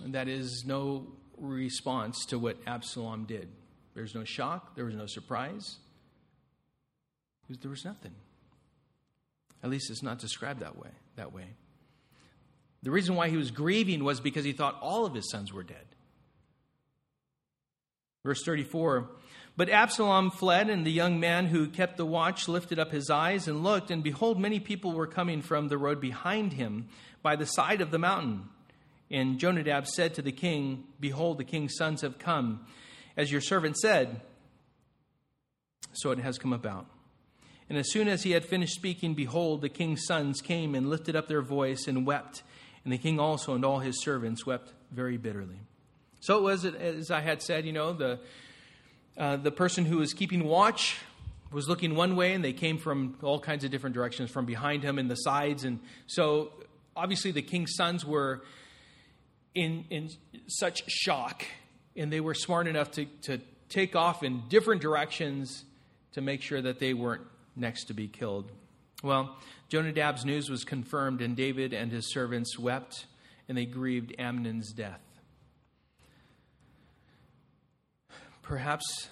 That 0.00 0.26
is 0.26 0.64
no 0.66 1.06
response 1.40 2.24
to 2.26 2.38
what 2.38 2.56
Absalom 2.66 3.24
did. 3.24 3.48
There's 3.94 4.14
no 4.14 4.24
shock, 4.24 4.76
there 4.76 4.84
was 4.84 4.94
no 4.94 5.06
surprise. 5.06 5.76
There 7.62 7.70
was 7.70 7.84
nothing. 7.84 8.12
At 9.62 9.70
least 9.70 9.90
it's 9.90 10.02
not 10.02 10.18
described 10.18 10.60
that 10.60 10.76
way. 10.76 10.90
That 11.16 11.32
way. 11.32 11.46
The 12.82 12.90
reason 12.90 13.16
why 13.16 13.28
he 13.28 13.36
was 13.36 13.50
grieving 13.50 14.04
was 14.04 14.20
because 14.20 14.44
he 14.44 14.52
thought 14.52 14.78
all 14.80 15.04
of 15.04 15.14
his 15.14 15.30
sons 15.30 15.52
were 15.52 15.64
dead. 15.64 15.86
Verse 18.24 18.42
34 18.44 19.08
But 19.56 19.68
Absalom 19.68 20.30
fled, 20.30 20.70
and 20.70 20.86
the 20.86 20.92
young 20.92 21.18
man 21.18 21.46
who 21.46 21.68
kept 21.68 21.96
the 21.96 22.06
watch 22.06 22.46
lifted 22.46 22.78
up 22.78 22.92
his 22.92 23.10
eyes 23.10 23.48
and 23.48 23.64
looked, 23.64 23.90
and 23.90 24.02
behold, 24.02 24.38
many 24.38 24.60
people 24.60 24.92
were 24.92 25.06
coming 25.06 25.42
from 25.42 25.68
the 25.68 25.78
road 25.78 26.00
behind 26.00 26.52
him 26.52 26.88
by 27.22 27.34
the 27.34 27.46
side 27.46 27.80
of 27.80 27.90
the 27.90 27.98
mountain. 27.98 28.48
And 29.10 29.38
Jonadab 29.38 29.86
said 29.86 30.14
to 30.14 30.22
the 30.22 30.32
king, 30.32 30.84
Behold, 31.00 31.38
the 31.38 31.44
king's 31.44 31.76
sons 31.76 32.02
have 32.02 32.18
come 32.18 32.66
as 33.16 33.32
your 33.32 33.40
servant 33.40 33.76
said. 33.76 34.20
So 35.92 36.10
it 36.10 36.18
has 36.18 36.38
come 36.38 36.52
about. 36.52 36.86
And 37.68 37.76
as 37.76 37.90
soon 37.90 38.08
as 38.08 38.22
he 38.22 38.30
had 38.30 38.44
finished 38.44 38.74
speaking, 38.74 39.14
behold, 39.14 39.60
the 39.60 39.68
king's 39.68 40.04
sons 40.06 40.40
came 40.40 40.74
and 40.74 40.88
lifted 40.88 41.16
up 41.16 41.28
their 41.28 41.42
voice 41.42 41.86
and 41.86 42.06
wept 42.06 42.42
And 42.84 42.92
the 42.92 42.98
king 42.98 43.20
also 43.20 43.54
and 43.54 43.64
all 43.64 43.80
his 43.80 44.00
servants 44.02 44.46
wept 44.46 44.72
very 44.90 45.18
bitterly. 45.18 45.60
So 46.20 46.38
it 46.38 46.42
was, 46.42 46.64
as 46.64 47.10
I 47.10 47.20
had 47.20 47.42
said, 47.42 47.66
you 47.66 47.72
know, 47.72 47.92
the, 47.92 48.20
uh, 49.16 49.36
the 49.36 49.52
person 49.52 49.84
who 49.84 49.98
was 49.98 50.12
keeping 50.12 50.44
watch 50.44 50.96
was 51.50 51.68
looking 51.68 51.94
one 51.94 52.16
way, 52.16 52.34
and 52.34 52.44
they 52.44 52.52
came 52.52 52.78
from 52.78 53.16
all 53.22 53.40
kinds 53.40 53.64
of 53.64 53.70
different 53.70 53.94
directions, 53.94 54.30
from 54.30 54.46
behind 54.46 54.82
him 54.82 54.98
and 54.98 55.10
the 55.10 55.16
sides. 55.16 55.64
And 55.64 55.80
so 56.06 56.52
obviously 56.96 57.30
the 57.30 57.42
king's 57.42 57.74
sons 57.74 58.04
were 58.04 58.42
in, 59.58 59.84
in 59.90 60.08
such 60.46 60.88
shock, 60.88 61.44
and 61.96 62.12
they 62.12 62.20
were 62.20 62.34
smart 62.34 62.68
enough 62.68 62.92
to, 62.92 63.06
to 63.22 63.40
take 63.68 63.96
off 63.96 64.22
in 64.22 64.44
different 64.48 64.80
directions 64.80 65.64
to 66.12 66.20
make 66.20 66.42
sure 66.42 66.62
that 66.62 66.78
they 66.78 66.94
weren't 66.94 67.22
next 67.56 67.86
to 67.86 67.94
be 67.94 68.06
killed. 68.06 68.52
Well, 69.02 69.36
Jonadab's 69.68 70.24
news 70.24 70.48
was 70.48 70.62
confirmed, 70.62 71.20
and 71.20 71.36
David 71.36 71.72
and 71.72 71.90
his 71.90 72.12
servants 72.12 72.56
wept, 72.56 73.06
and 73.48 73.58
they 73.58 73.66
grieved 73.66 74.14
Amnon's 74.16 74.72
death. 74.72 75.00
Perhaps 78.42 79.08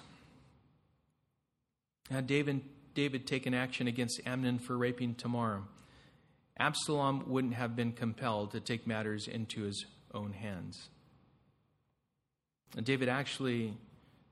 had 2.09 2.29
David, 2.29 2.63
David 2.95 3.27
taken 3.27 3.53
action 3.53 3.89
against 3.89 4.21
Amnon 4.25 4.61
for 4.61 4.79
raping 4.79 5.17
Tamar, 5.17 5.63
Absalom 6.59 7.25
wouldn't 7.27 7.55
have 7.55 7.75
been 7.75 7.93
compelled 7.93 8.53
to 8.53 8.61
take 8.61 8.87
matters 8.87 9.27
into 9.29 9.63
his 9.63 9.85
own 10.17 10.33
hands. 10.33 10.89
And 12.77 12.85
David 12.85 13.09
actually, 13.09 13.75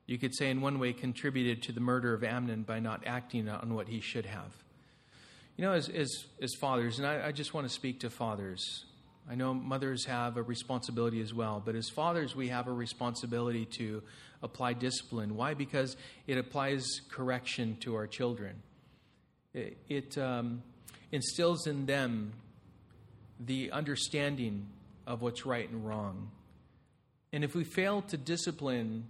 you 0.06 0.18
could 0.18 0.34
say 0.34 0.50
in 0.50 0.60
one 0.60 0.78
way, 0.78 0.92
contributed 0.92 1.62
to 1.64 1.72
the 1.72 1.80
murder 1.80 2.14
of 2.14 2.24
Amnon 2.24 2.62
by 2.62 2.80
not 2.80 3.04
acting 3.06 3.48
on 3.48 3.74
what 3.74 3.88
he 3.88 4.00
should 4.00 4.26
have. 4.26 4.52
You 5.56 5.64
know, 5.64 5.72
as, 5.72 5.88
as, 5.88 6.24
as 6.42 6.52
fathers, 6.54 6.98
and 6.98 7.06
I, 7.06 7.28
I 7.28 7.32
just 7.32 7.54
want 7.54 7.68
to 7.68 7.72
speak 7.72 8.00
to 8.00 8.10
fathers. 8.10 8.86
I 9.30 9.36
know 9.36 9.54
mothers 9.54 10.04
have 10.06 10.36
a 10.36 10.42
responsibility 10.42 11.20
as 11.20 11.32
well, 11.32 11.62
but 11.64 11.74
as 11.76 11.88
fathers, 11.88 12.34
we 12.34 12.48
have 12.48 12.66
a 12.66 12.72
responsibility 12.72 13.64
to 13.78 14.02
apply 14.42 14.74
discipline. 14.74 15.36
Why? 15.36 15.54
Because 15.54 15.96
it 16.26 16.36
applies 16.36 16.84
correction 17.08 17.76
to 17.80 17.94
our 17.94 18.06
children. 18.06 18.56
It, 19.54 19.78
it 19.88 20.18
um, 20.18 20.62
instills 21.12 21.66
in 21.66 21.86
them 21.86 22.32
the 23.40 23.70
understanding 23.70 24.66
of 25.06 25.22
what's 25.22 25.44
right 25.46 25.68
and 25.68 25.86
wrong. 25.86 26.30
And 27.32 27.44
if 27.44 27.54
we 27.54 27.64
fail 27.64 28.02
to 28.02 28.16
discipline 28.16 29.06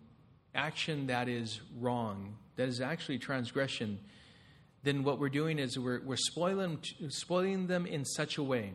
action 0.54 1.08
that 1.08 1.28
is 1.28 1.60
wrong, 1.78 2.36
that 2.56 2.68
is 2.68 2.80
actually 2.80 3.18
transgression, 3.18 3.98
then 4.82 5.04
what 5.04 5.18
we're 5.18 5.28
doing 5.28 5.58
is 5.58 5.78
we're, 5.78 6.00
we're 6.04 6.16
spoiling, 6.16 6.78
spoiling 7.08 7.66
them 7.66 7.86
in 7.86 8.04
such 8.04 8.38
a 8.38 8.42
way 8.42 8.72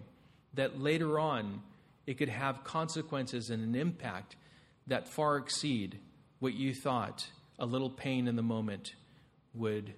that 0.53 0.79
later 0.79 1.19
on 1.19 1.61
it 2.05 2.17
could 2.17 2.29
have 2.29 2.63
consequences 2.63 3.49
and 3.49 3.63
an 3.63 3.79
impact 3.79 4.35
that 4.87 5.07
far 5.07 5.37
exceed 5.37 5.99
what 6.39 6.53
you 6.53 6.73
thought 6.73 7.27
a 7.59 7.65
little 7.65 7.89
pain 7.89 8.27
in 8.27 8.35
the 8.35 8.41
moment 8.41 8.95
would 9.53 9.93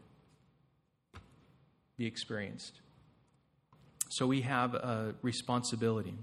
be 1.98 2.06
experienced. 2.06 2.82
So 4.10 4.28
we 4.28 4.42
have 4.42 4.74
a 4.74 5.16
responsibility. 5.22 6.16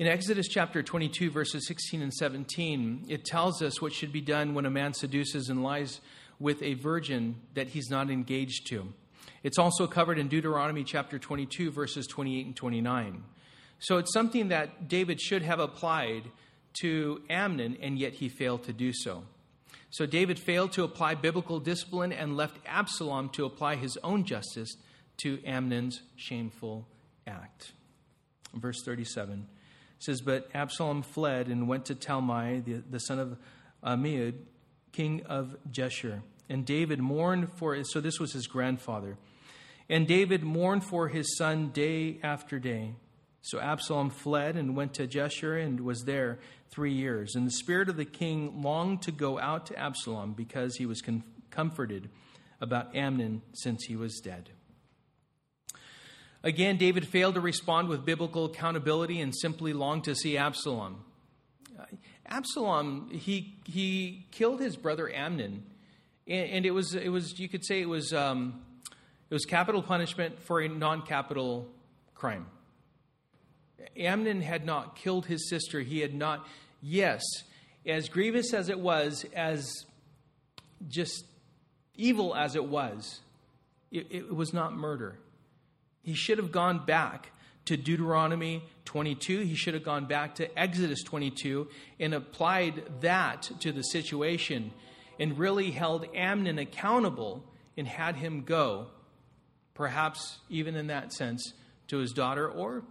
In 0.00 0.06
Exodus 0.06 0.48
chapter 0.48 0.82
22, 0.82 1.30
verses 1.30 1.66
16 1.66 2.00
and 2.00 2.10
17, 2.10 3.04
it 3.10 3.22
tells 3.22 3.60
us 3.60 3.82
what 3.82 3.92
should 3.92 4.12
be 4.12 4.22
done 4.22 4.54
when 4.54 4.64
a 4.64 4.70
man 4.70 4.94
seduces 4.94 5.50
and 5.50 5.62
lies 5.62 6.00
with 6.38 6.62
a 6.62 6.72
virgin 6.72 7.36
that 7.52 7.68
he's 7.68 7.90
not 7.90 8.08
engaged 8.08 8.66
to. 8.68 8.94
It's 9.42 9.58
also 9.58 9.86
covered 9.86 10.18
in 10.18 10.28
Deuteronomy 10.28 10.84
chapter 10.84 11.18
22, 11.18 11.70
verses 11.70 12.06
28 12.06 12.46
and 12.46 12.56
29. 12.56 13.24
So 13.78 13.98
it's 13.98 14.10
something 14.14 14.48
that 14.48 14.88
David 14.88 15.20
should 15.20 15.42
have 15.42 15.60
applied 15.60 16.22
to 16.80 17.20
Amnon, 17.28 17.76
and 17.82 17.98
yet 17.98 18.14
he 18.14 18.30
failed 18.30 18.62
to 18.64 18.72
do 18.72 18.94
so. 18.94 19.24
So 19.90 20.06
David 20.06 20.38
failed 20.38 20.72
to 20.72 20.84
apply 20.84 21.16
biblical 21.16 21.60
discipline 21.60 22.14
and 22.14 22.38
left 22.38 22.56
Absalom 22.64 23.28
to 23.34 23.44
apply 23.44 23.76
his 23.76 23.98
own 24.02 24.24
justice 24.24 24.76
to 25.18 25.44
Amnon's 25.44 26.00
shameful 26.16 26.88
act. 27.26 27.72
Verse 28.54 28.82
37 28.82 29.46
says, 30.00 30.20
But 30.20 30.48
Absalom 30.52 31.02
fled 31.02 31.46
and 31.46 31.68
went 31.68 31.86
to 31.86 31.94
Talmai, 31.94 32.64
the, 32.64 32.82
the 32.90 32.98
son 32.98 33.18
of 33.18 33.38
uh, 33.82 33.94
Ammihud, 33.94 34.34
king 34.92 35.22
of 35.26 35.56
Geshur. 35.70 36.22
And 36.48 36.66
David 36.66 36.98
mourned 36.98 37.52
for, 37.52 37.82
so 37.84 38.00
this 38.00 38.18
was 38.18 38.32
his 38.32 38.48
grandfather. 38.48 39.16
And 39.88 40.06
David 40.06 40.42
mourned 40.42 40.84
for 40.84 41.08
his 41.08 41.36
son 41.36 41.68
day 41.68 42.18
after 42.22 42.58
day. 42.58 42.94
So 43.42 43.60
Absalom 43.60 44.10
fled 44.10 44.56
and 44.56 44.76
went 44.76 44.94
to 44.94 45.06
Geshur 45.06 45.64
and 45.64 45.80
was 45.80 46.02
there 46.04 46.38
three 46.70 46.92
years. 46.92 47.34
And 47.34 47.46
the 47.46 47.52
spirit 47.52 47.88
of 47.88 47.96
the 47.96 48.04
king 48.04 48.62
longed 48.62 49.02
to 49.02 49.12
go 49.12 49.38
out 49.38 49.66
to 49.66 49.78
Absalom 49.78 50.32
because 50.32 50.76
he 50.76 50.86
was 50.86 51.00
com- 51.00 51.24
comforted 51.50 52.10
about 52.60 52.94
Amnon 52.94 53.42
since 53.52 53.84
he 53.84 53.96
was 53.96 54.20
dead. 54.20 54.50
Again, 56.42 56.78
David 56.78 57.06
failed 57.06 57.34
to 57.34 57.40
respond 57.40 57.88
with 57.88 58.04
biblical 58.04 58.46
accountability 58.46 59.20
and 59.20 59.34
simply 59.34 59.72
longed 59.72 60.04
to 60.04 60.14
see 60.14 60.38
Absalom. 60.38 61.04
Absalom, 62.26 63.10
he, 63.10 63.56
he 63.64 64.26
killed 64.30 64.60
his 64.60 64.76
brother 64.76 65.12
Amnon, 65.12 65.64
and, 66.26 66.64
it, 66.64 66.70
was, 66.70 66.94
it 66.94 67.08
was, 67.08 67.38
you 67.38 67.48
could 67.48 67.64
say 67.64 67.80
it 67.80 67.88
was, 67.88 68.12
um, 68.12 68.62
it 69.28 69.34
was 69.34 69.44
capital 69.44 69.82
punishment 69.82 70.38
for 70.40 70.60
a 70.60 70.68
non 70.68 71.02
capital 71.02 71.68
crime. 72.14 72.46
Amnon 73.96 74.40
had 74.40 74.64
not 74.64 74.96
killed 74.96 75.26
his 75.26 75.48
sister. 75.48 75.80
He 75.80 76.00
had 76.00 76.14
not, 76.14 76.46
yes, 76.80 77.22
as 77.84 78.08
grievous 78.08 78.54
as 78.54 78.68
it 78.68 78.78
was, 78.78 79.26
as 79.34 79.84
just 80.88 81.24
evil 81.96 82.34
as 82.34 82.54
it 82.54 82.64
was, 82.64 83.20
it, 83.90 84.06
it 84.10 84.34
was 84.34 84.52
not 84.52 84.72
murder. 84.72 85.18
He 86.02 86.14
should 86.14 86.38
have 86.38 86.52
gone 86.52 86.84
back 86.84 87.30
to 87.66 87.76
Deuteronomy 87.76 88.62
22. 88.86 89.40
He 89.40 89.54
should 89.54 89.74
have 89.74 89.84
gone 89.84 90.06
back 90.06 90.36
to 90.36 90.58
Exodus 90.58 91.02
22 91.02 91.68
and 91.98 92.14
applied 92.14 92.82
that 93.00 93.50
to 93.60 93.72
the 93.72 93.82
situation 93.82 94.72
and 95.18 95.38
really 95.38 95.70
held 95.70 96.06
Amnon 96.14 96.58
accountable 96.58 97.44
and 97.76 97.86
had 97.86 98.16
him 98.16 98.42
go, 98.42 98.88
perhaps 99.74 100.38
even 100.48 100.74
in 100.74 100.88
that 100.88 101.12
sense, 101.12 101.52
to 101.88 101.98
his 101.98 102.12
daughter 102.12 102.48
or 102.48 102.82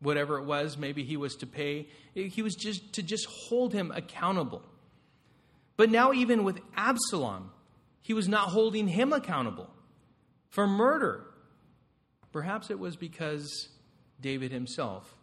whatever 0.00 0.38
it 0.38 0.44
was, 0.44 0.76
maybe 0.76 1.02
he 1.02 1.16
was 1.16 1.34
to 1.36 1.46
pay. 1.46 1.88
He 2.14 2.42
was 2.42 2.54
just 2.54 2.92
to 2.94 3.02
just 3.02 3.26
hold 3.26 3.72
him 3.72 3.90
accountable. 3.90 4.62
But 5.76 5.90
now, 5.90 6.12
even 6.12 6.44
with 6.44 6.60
Absalom, 6.76 7.50
he 8.02 8.14
was 8.14 8.28
not 8.28 8.50
holding 8.50 8.86
him 8.86 9.12
accountable 9.12 9.70
for 10.50 10.66
murder. 10.66 11.24
Perhaps 12.34 12.68
it 12.68 12.80
was 12.80 12.96
because 12.96 13.68
David 14.20 14.50
himself 14.50 15.14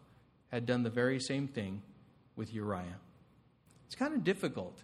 had 0.48 0.66
done 0.66 0.84
the 0.84 0.90
very 0.90 1.20
same 1.20 1.46
thing 1.46 1.82
with 2.38 2.54
Uriah. 2.54 3.00
It's 3.86 3.96
kind 3.96 4.14
of 4.14 4.24
difficult. 4.24 4.82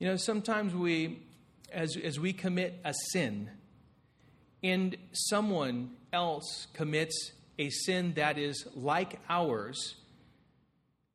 You 0.00 0.08
know, 0.08 0.16
sometimes 0.16 0.74
we, 0.74 1.22
as, 1.72 1.96
as 1.96 2.18
we 2.18 2.32
commit 2.32 2.80
a 2.84 2.92
sin, 3.12 3.48
and 4.64 4.96
someone 5.12 5.92
else 6.12 6.66
commits 6.72 7.30
a 7.60 7.70
sin 7.70 8.14
that 8.14 8.36
is 8.36 8.66
like 8.74 9.20
ours, 9.28 9.94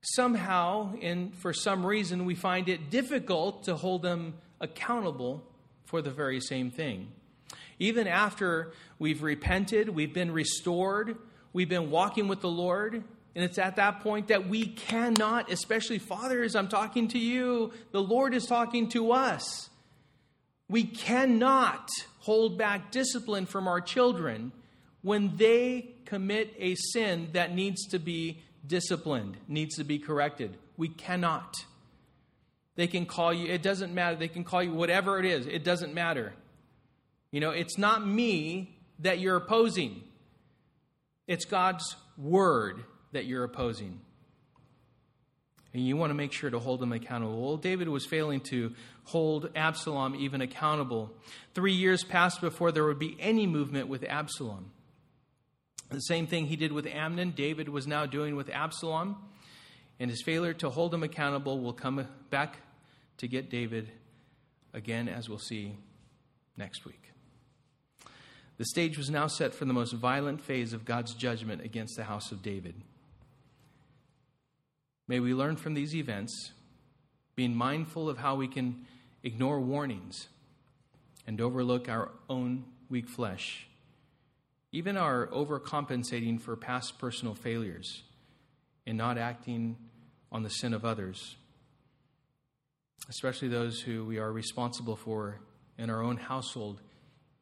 somehow, 0.01 0.93
and 1.01 1.36
for 1.36 1.51
some 1.51 1.86
reason, 1.86 2.24
we 2.24 2.36
find 2.36 2.70
it 2.70 2.89
difficult 2.89 3.66
to 3.66 3.76
hold 3.76 4.01
them 4.01 4.36
accountable 4.61 5.43
for 5.84 6.01
the 6.01 6.11
very 6.11 6.39
same 6.39 6.72
thing. 6.72 7.11
Even 7.80 8.07
after 8.07 8.71
we've 8.99 9.21
repented, 9.23 9.89
we've 9.89 10.13
been 10.13 10.32
restored, 10.32 11.17
we've 11.53 11.69
been 11.69 11.91
walking 11.91 12.28
with 12.28 12.41
the 12.41 12.49
Lord, 12.49 13.03
and 13.36 13.43
it's 13.43 13.57
at 13.57 13.76
that 13.76 13.99
point 13.99 14.30
that 14.30 14.47
we 14.47 14.65
cannot, 14.65 15.51
especially 15.51 15.99
fathers, 15.99 16.55
I'm 16.55 16.69
talking 16.69 17.09
to 17.09 17.19
you, 17.19 17.73
the 17.91 18.01
Lord 18.01 18.34
is 18.34 18.45
talking 18.45 18.88
to 18.89 19.11
us. 19.11 19.69
We 20.69 20.84
cannot 20.84 21.89
hold 22.19 22.57
back 22.57 22.91
discipline 22.91 23.45
from 23.45 23.67
our 23.67 23.82
children 23.82 24.53
when 25.01 25.36
they 25.36 25.95
commit 26.05 26.55
a 26.57 26.76
sin 26.76 27.30
that 27.34 27.53
needs 27.53 27.86
to 27.88 27.99
be 27.99 28.39
disciplined, 28.65 29.38
needs 29.47 29.76
to 29.76 29.84
be 29.84 29.99
corrected. 29.99 30.57
We 30.78 30.88
cannot. 30.88 31.55
They 32.76 32.88
can 32.88 33.05
call 33.05 33.34
you, 33.34 33.51
it 33.51 33.61
doesn't 33.61 33.93
matter. 33.93 34.15
They 34.15 34.28
can 34.28 34.43
call 34.43 34.63
you 34.63 34.73
whatever 34.73 35.19
it 35.19 35.26
is, 35.26 35.45
it 35.45 35.63
doesn't 35.63 35.93
matter. 35.93 36.34
You 37.36 37.41
know, 37.41 37.49
it's 37.49 37.77
not 37.77 38.07
me 38.07 38.77
that 38.99 39.19
you're 39.19 39.36
opposing, 39.36 40.01
it's 41.27 41.43
God's 41.43 41.97
word 42.17 42.86
that 43.11 43.25
you're 43.25 43.43
opposing. 43.43 43.99
And 45.73 45.86
you 45.86 45.97
want 45.97 46.11
to 46.11 46.13
make 46.13 46.31
sure 46.31 46.49
to 46.49 46.59
hold 46.59 46.79
them 46.79 46.93
accountable. 46.93 47.41
Well, 47.41 47.57
David 47.57 47.89
was 47.89 48.05
failing 48.05 48.39
to 48.51 48.73
hold 49.03 49.49
Absalom 49.53 50.15
even 50.15 50.39
accountable. 50.39 51.11
Three 51.53 51.73
years 51.73 52.05
passed 52.05 52.39
before 52.39 52.71
there 52.71 52.86
would 52.86 52.99
be 52.99 53.17
any 53.19 53.47
movement 53.47 53.89
with 53.89 54.05
Absalom. 54.05 54.71
The 55.89 55.99
same 55.99 56.27
thing 56.27 56.45
he 56.45 56.55
did 56.55 56.71
with 56.71 56.88
Amnon, 56.88 57.31
David 57.31 57.67
was 57.67 57.86
now 57.86 58.05
doing 58.05 58.38
with 58.38 58.49
Absalom. 58.49 59.17
And 59.99 60.09
his 60.09 60.23
failure 60.23 60.53
to 60.53 60.69
hold 60.69 60.93
him 60.93 61.03
accountable 61.03 61.59
will 61.59 61.73
come 61.73 62.07
back 62.29 62.59
to 63.17 63.27
get 63.27 63.49
David 63.49 63.89
again, 64.73 65.09
as 65.09 65.27
we'll 65.27 65.38
see 65.38 65.75
next 66.55 66.86
week. 66.86 67.05
The 68.58 68.66
stage 68.66 68.97
was 68.97 69.10
now 69.10 69.28
set 69.28 69.53
for 69.53 69.66
the 69.66 69.74
most 69.74 69.93
violent 69.93 70.41
phase 70.41 70.72
of 70.72 70.86
God's 70.86 71.14
judgment 71.14 71.62
against 71.64 71.97
the 71.97 72.06
house 72.06 72.32
of 72.32 72.41
David. 72.41 72.76
May 75.08 75.20
we 75.20 75.34
learn 75.34 75.58
from 75.58 75.74
these 75.74 75.93
events, 75.93 76.51
being 77.36 77.56
mindful 77.56 78.10
of 78.10 78.18
how 78.18 78.36
we 78.36 78.47
can 78.47 78.86
ignore 79.24 79.60
warnings 79.60 80.30
and 81.28 81.41
overlook 81.41 81.89
our 81.89 82.12
own 82.30 82.64
weak 82.89 83.10
flesh, 83.10 83.68
even 84.72 84.95
our 84.95 85.28
overcompensating 85.28 86.39
for 86.39 86.56
past 86.56 86.97
personal 86.97 87.36
failures 87.36 88.03
and 88.88 88.97
not 88.97 89.18
acting 89.18 89.76
on 90.32 90.43
the 90.43 90.49
sin 90.49 90.74
of 90.74 90.86
others, 90.86 91.36
especially 93.10 93.47
those 93.47 93.82
who 93.82 94.06
we 94.06 94.18
are 94.18 94.32
responsible 94.32 94.95
for 94.95 95.39
in 95.78 95.89
our 95.89 96.01
own 96.01 96.18
household 96.18 96.82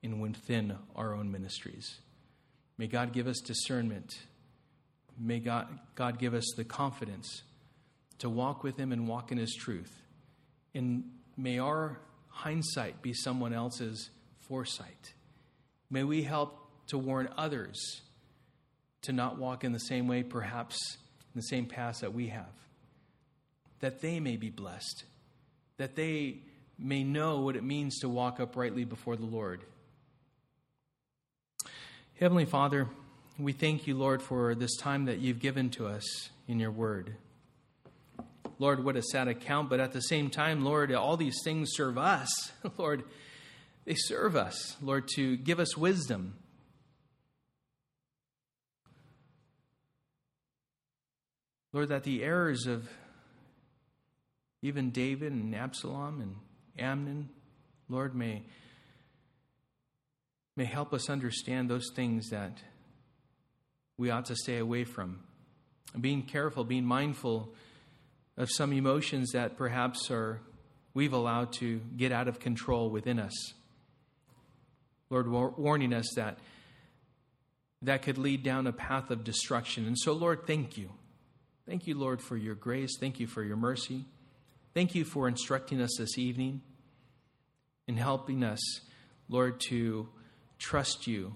and 0.04 0.22
within 0.22 0.76
our 0.96 1.16
own 1.16 1.32
ministries. 1.32 2.00
May 2.78 2.88
God 2.88 3.14
give 3.14 3.28
us 3.28 3.40
discernment. 3.40 4.14
May 5.18 5.40
God, 5.40 5.68
God 5.96 6.20
give 6.20 6.34
us 6.34 6.46
the 6.58 6.64
confidence 6.64 7.44
to 8.20 8.30
walk 8.30 8.64
with 8.64 8.78
Him 8.78 8.92
and 8.92 9.08
walk 9.08 9.32
in 9.32 9.38
His 9.38 9.56
truth. 9.56 10.02
And 10.76 11.06
may 11.38 11.60
our 11.60 12.00
hindsight 12.30 13.02
be 13.02 13.14
someone 13.14 13.54
else's 13.54 14.10
foresight. 14.42 15.14
May 15.90 16.04
we 16.04 16.24
help 16.24 16.60
to 16.88 16.98
warn 16.98 17.30
others 17.38 18.02
to 19.04 19.14
not 19.14 19.38
walk 19.38 19.64
in 19.64 19.72
the 19.72 19.80
same 19.80 20.08
way, 20.08 20.24
perhaps 20.24 20.98
in 21.34 21.40
the 21.40 21.44
same 21.44 21.66
path 21.66 22.02
that 22.02 22.14
we 22.14 22.28
have, 22.28 22.54
that 23.80 24.02
they 24.02 24.20
may 24.20 24.38
be 24.38 24.50
blessed, 24.50 25.04
that 25.78 25.96
they 25.96 26.40
may 26.80 27.04
know 27.04 27.42
what 27.42 27.56
it 27.56 27.64
means 27.64 28.00
to 28.00 28.10
walk 28.10 28.40
uprightly 28.40 28.84
before 28.84 29.16
the 29.16 29.26
Lord. 29.26 29.64
Heavenly 32.24 32.46
Father, 32.46 32.88
we 33.38 33.52
thank 33.52 33.86
you, 33.86 33.98
Lord, 33.98 34.22
for 34.22 34.56
this 34.56 34.78
time 34.78 35.08
that 35.08 35.20
you've 35.20 35.42
given 35.42 35.70
to 35.72 35.88
us 35.88 36.30
in 36.48 36.58
your 36.58 36.72
word. 36.72 37.18
Lord, 38.60 38.82
what 38.82 38.96
a 38.96 39.02
sad 39.02 39.28
account, 39.28 39.70
but 39.70 39.82
at 39.82 39.92
the 39.92 40.00
same 40.00 40.30
time, 40.30 40.64
Lord, 40.64 40.94
all 40.94 41.18
these 41.18 41.42
things 41.44 41.72
serve 41.74 41.98
us. 41.98 42.54
Lord, 42.78 43.04
they 43.84 43.96
serve 43.96 44.38
us, 44.38 44.78
Lord, 44.82 45.10
to 45.16 45.36
give 45.36 45.60
us 45.60 45.76
wisdom. 45.76 46.36
Lord, 51.74 51.90
that 51.90 52.06
the 52.06 52.24
errors 52.24 52.68
of 52.68 52.88
even 54.62 54.92
David 54.92 55.34
and 55.34 55.54
Absalom 55.54 56.22
and 56.22 56.36
Amnon, 56.80 57.28
Lord, 57.90 58.16
may, 58.16 58.44
may 60.56 60.66
help 60.66 60.94
us 60.94 61.10
understand 61.10 61.70
those 61.70 61.90
things 61.96 62.30
that 62.30 62.58
we 63.98 64.10
ought 64.10 64.26
to 64.26 64.36
stay 64.36 64.58
away 64.58 64.84
from. 64.84 65.20
Being 66.00 66.24
careful, 66.24 66.64
being 66.64 66.86
mindful 66.86 67.54
of 68.38 68.50
some 68.50 68.74
emotions 68.74 69.32
that 69.32 69.58
perhaps 69.58 70.10
are 70.10 70.42
we've 70.94 71.14
allowed 71.14 71.54
to 71.54 71.82
get 71.98 72.12
out 72.12 72.28
of 72.28 72.40
control 72.40 72.90
within 72.90 73.20
us. 73.20 73.54
Lord, 75.10 75.30
warning 75.30 75.94
us 75.94 76.12
that 76.16 76.40
that 77.84 78.02
could 78.02 78.18
lead 78.18 78.44
down 78.44 78.66
a 78.66 78.72
path 78.72 79.12
of 79.12 79.24
destruction. 79.24 79.86
And 79.86 79.98
so, 79.98 80.14
Lord, 80.14 80.48
thank 80.48 80.78
you. 80.78 80.90
Thank 81.68 81.86
you, 81.86 81.98
Lord, 81.98 82.22
for 82.22 82.38
your 82.38 82.56
grace. 82.56 82.98
Thank 83.00 83.20
you 83.20 83.28
for 83.28 83.44
your 83.44 83.58
mercy. 83.58 84.06
Thank 84.74 84.96
you 84.96 85.06
for 85.06 85.28
instructing 85.28 85.82
us 85.82 85.92
this 85.98 86.18
evening 86.18 86.62
and 87.88 88.00
helping 88.00 88.44
us, 88.44 88.62
Lord, 89.30 89.60
to 89.70 90.08
trust 90.64 91.08
you 91.08 91.36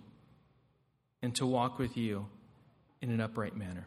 and 1.22 1.36
to 1.36 1.46
walk 1.46 1.78
with 1.78 1.98
you 1.98 2.28
in 3.02 3.12
an 3.12 3.20
upright 3.20 3.56
manner. 3.56 3.86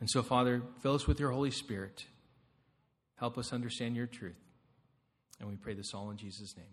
And 0.00 0.10
so, 0.10 0.22
Father, 0.22 0.62
fill 0.80 0.94
us 0.94 1.06
with 1.06 1.20
your 1.20 1.30
Holy 1.30 1.52
Spirit. 1.52 2.06
Help 3.14 3.38
us 3.38 3.52
understand 3.52 3.94
your 3.94 4.08
truth. 4.08 4.34
And 5.38 5.48
we 5.48 5.54
pray 5.54 5.74
this 5.74 5.94
all 5.94 6.10
in 6.10 6.16
Jesus' 6.16 6.56
name. 6.56 6.66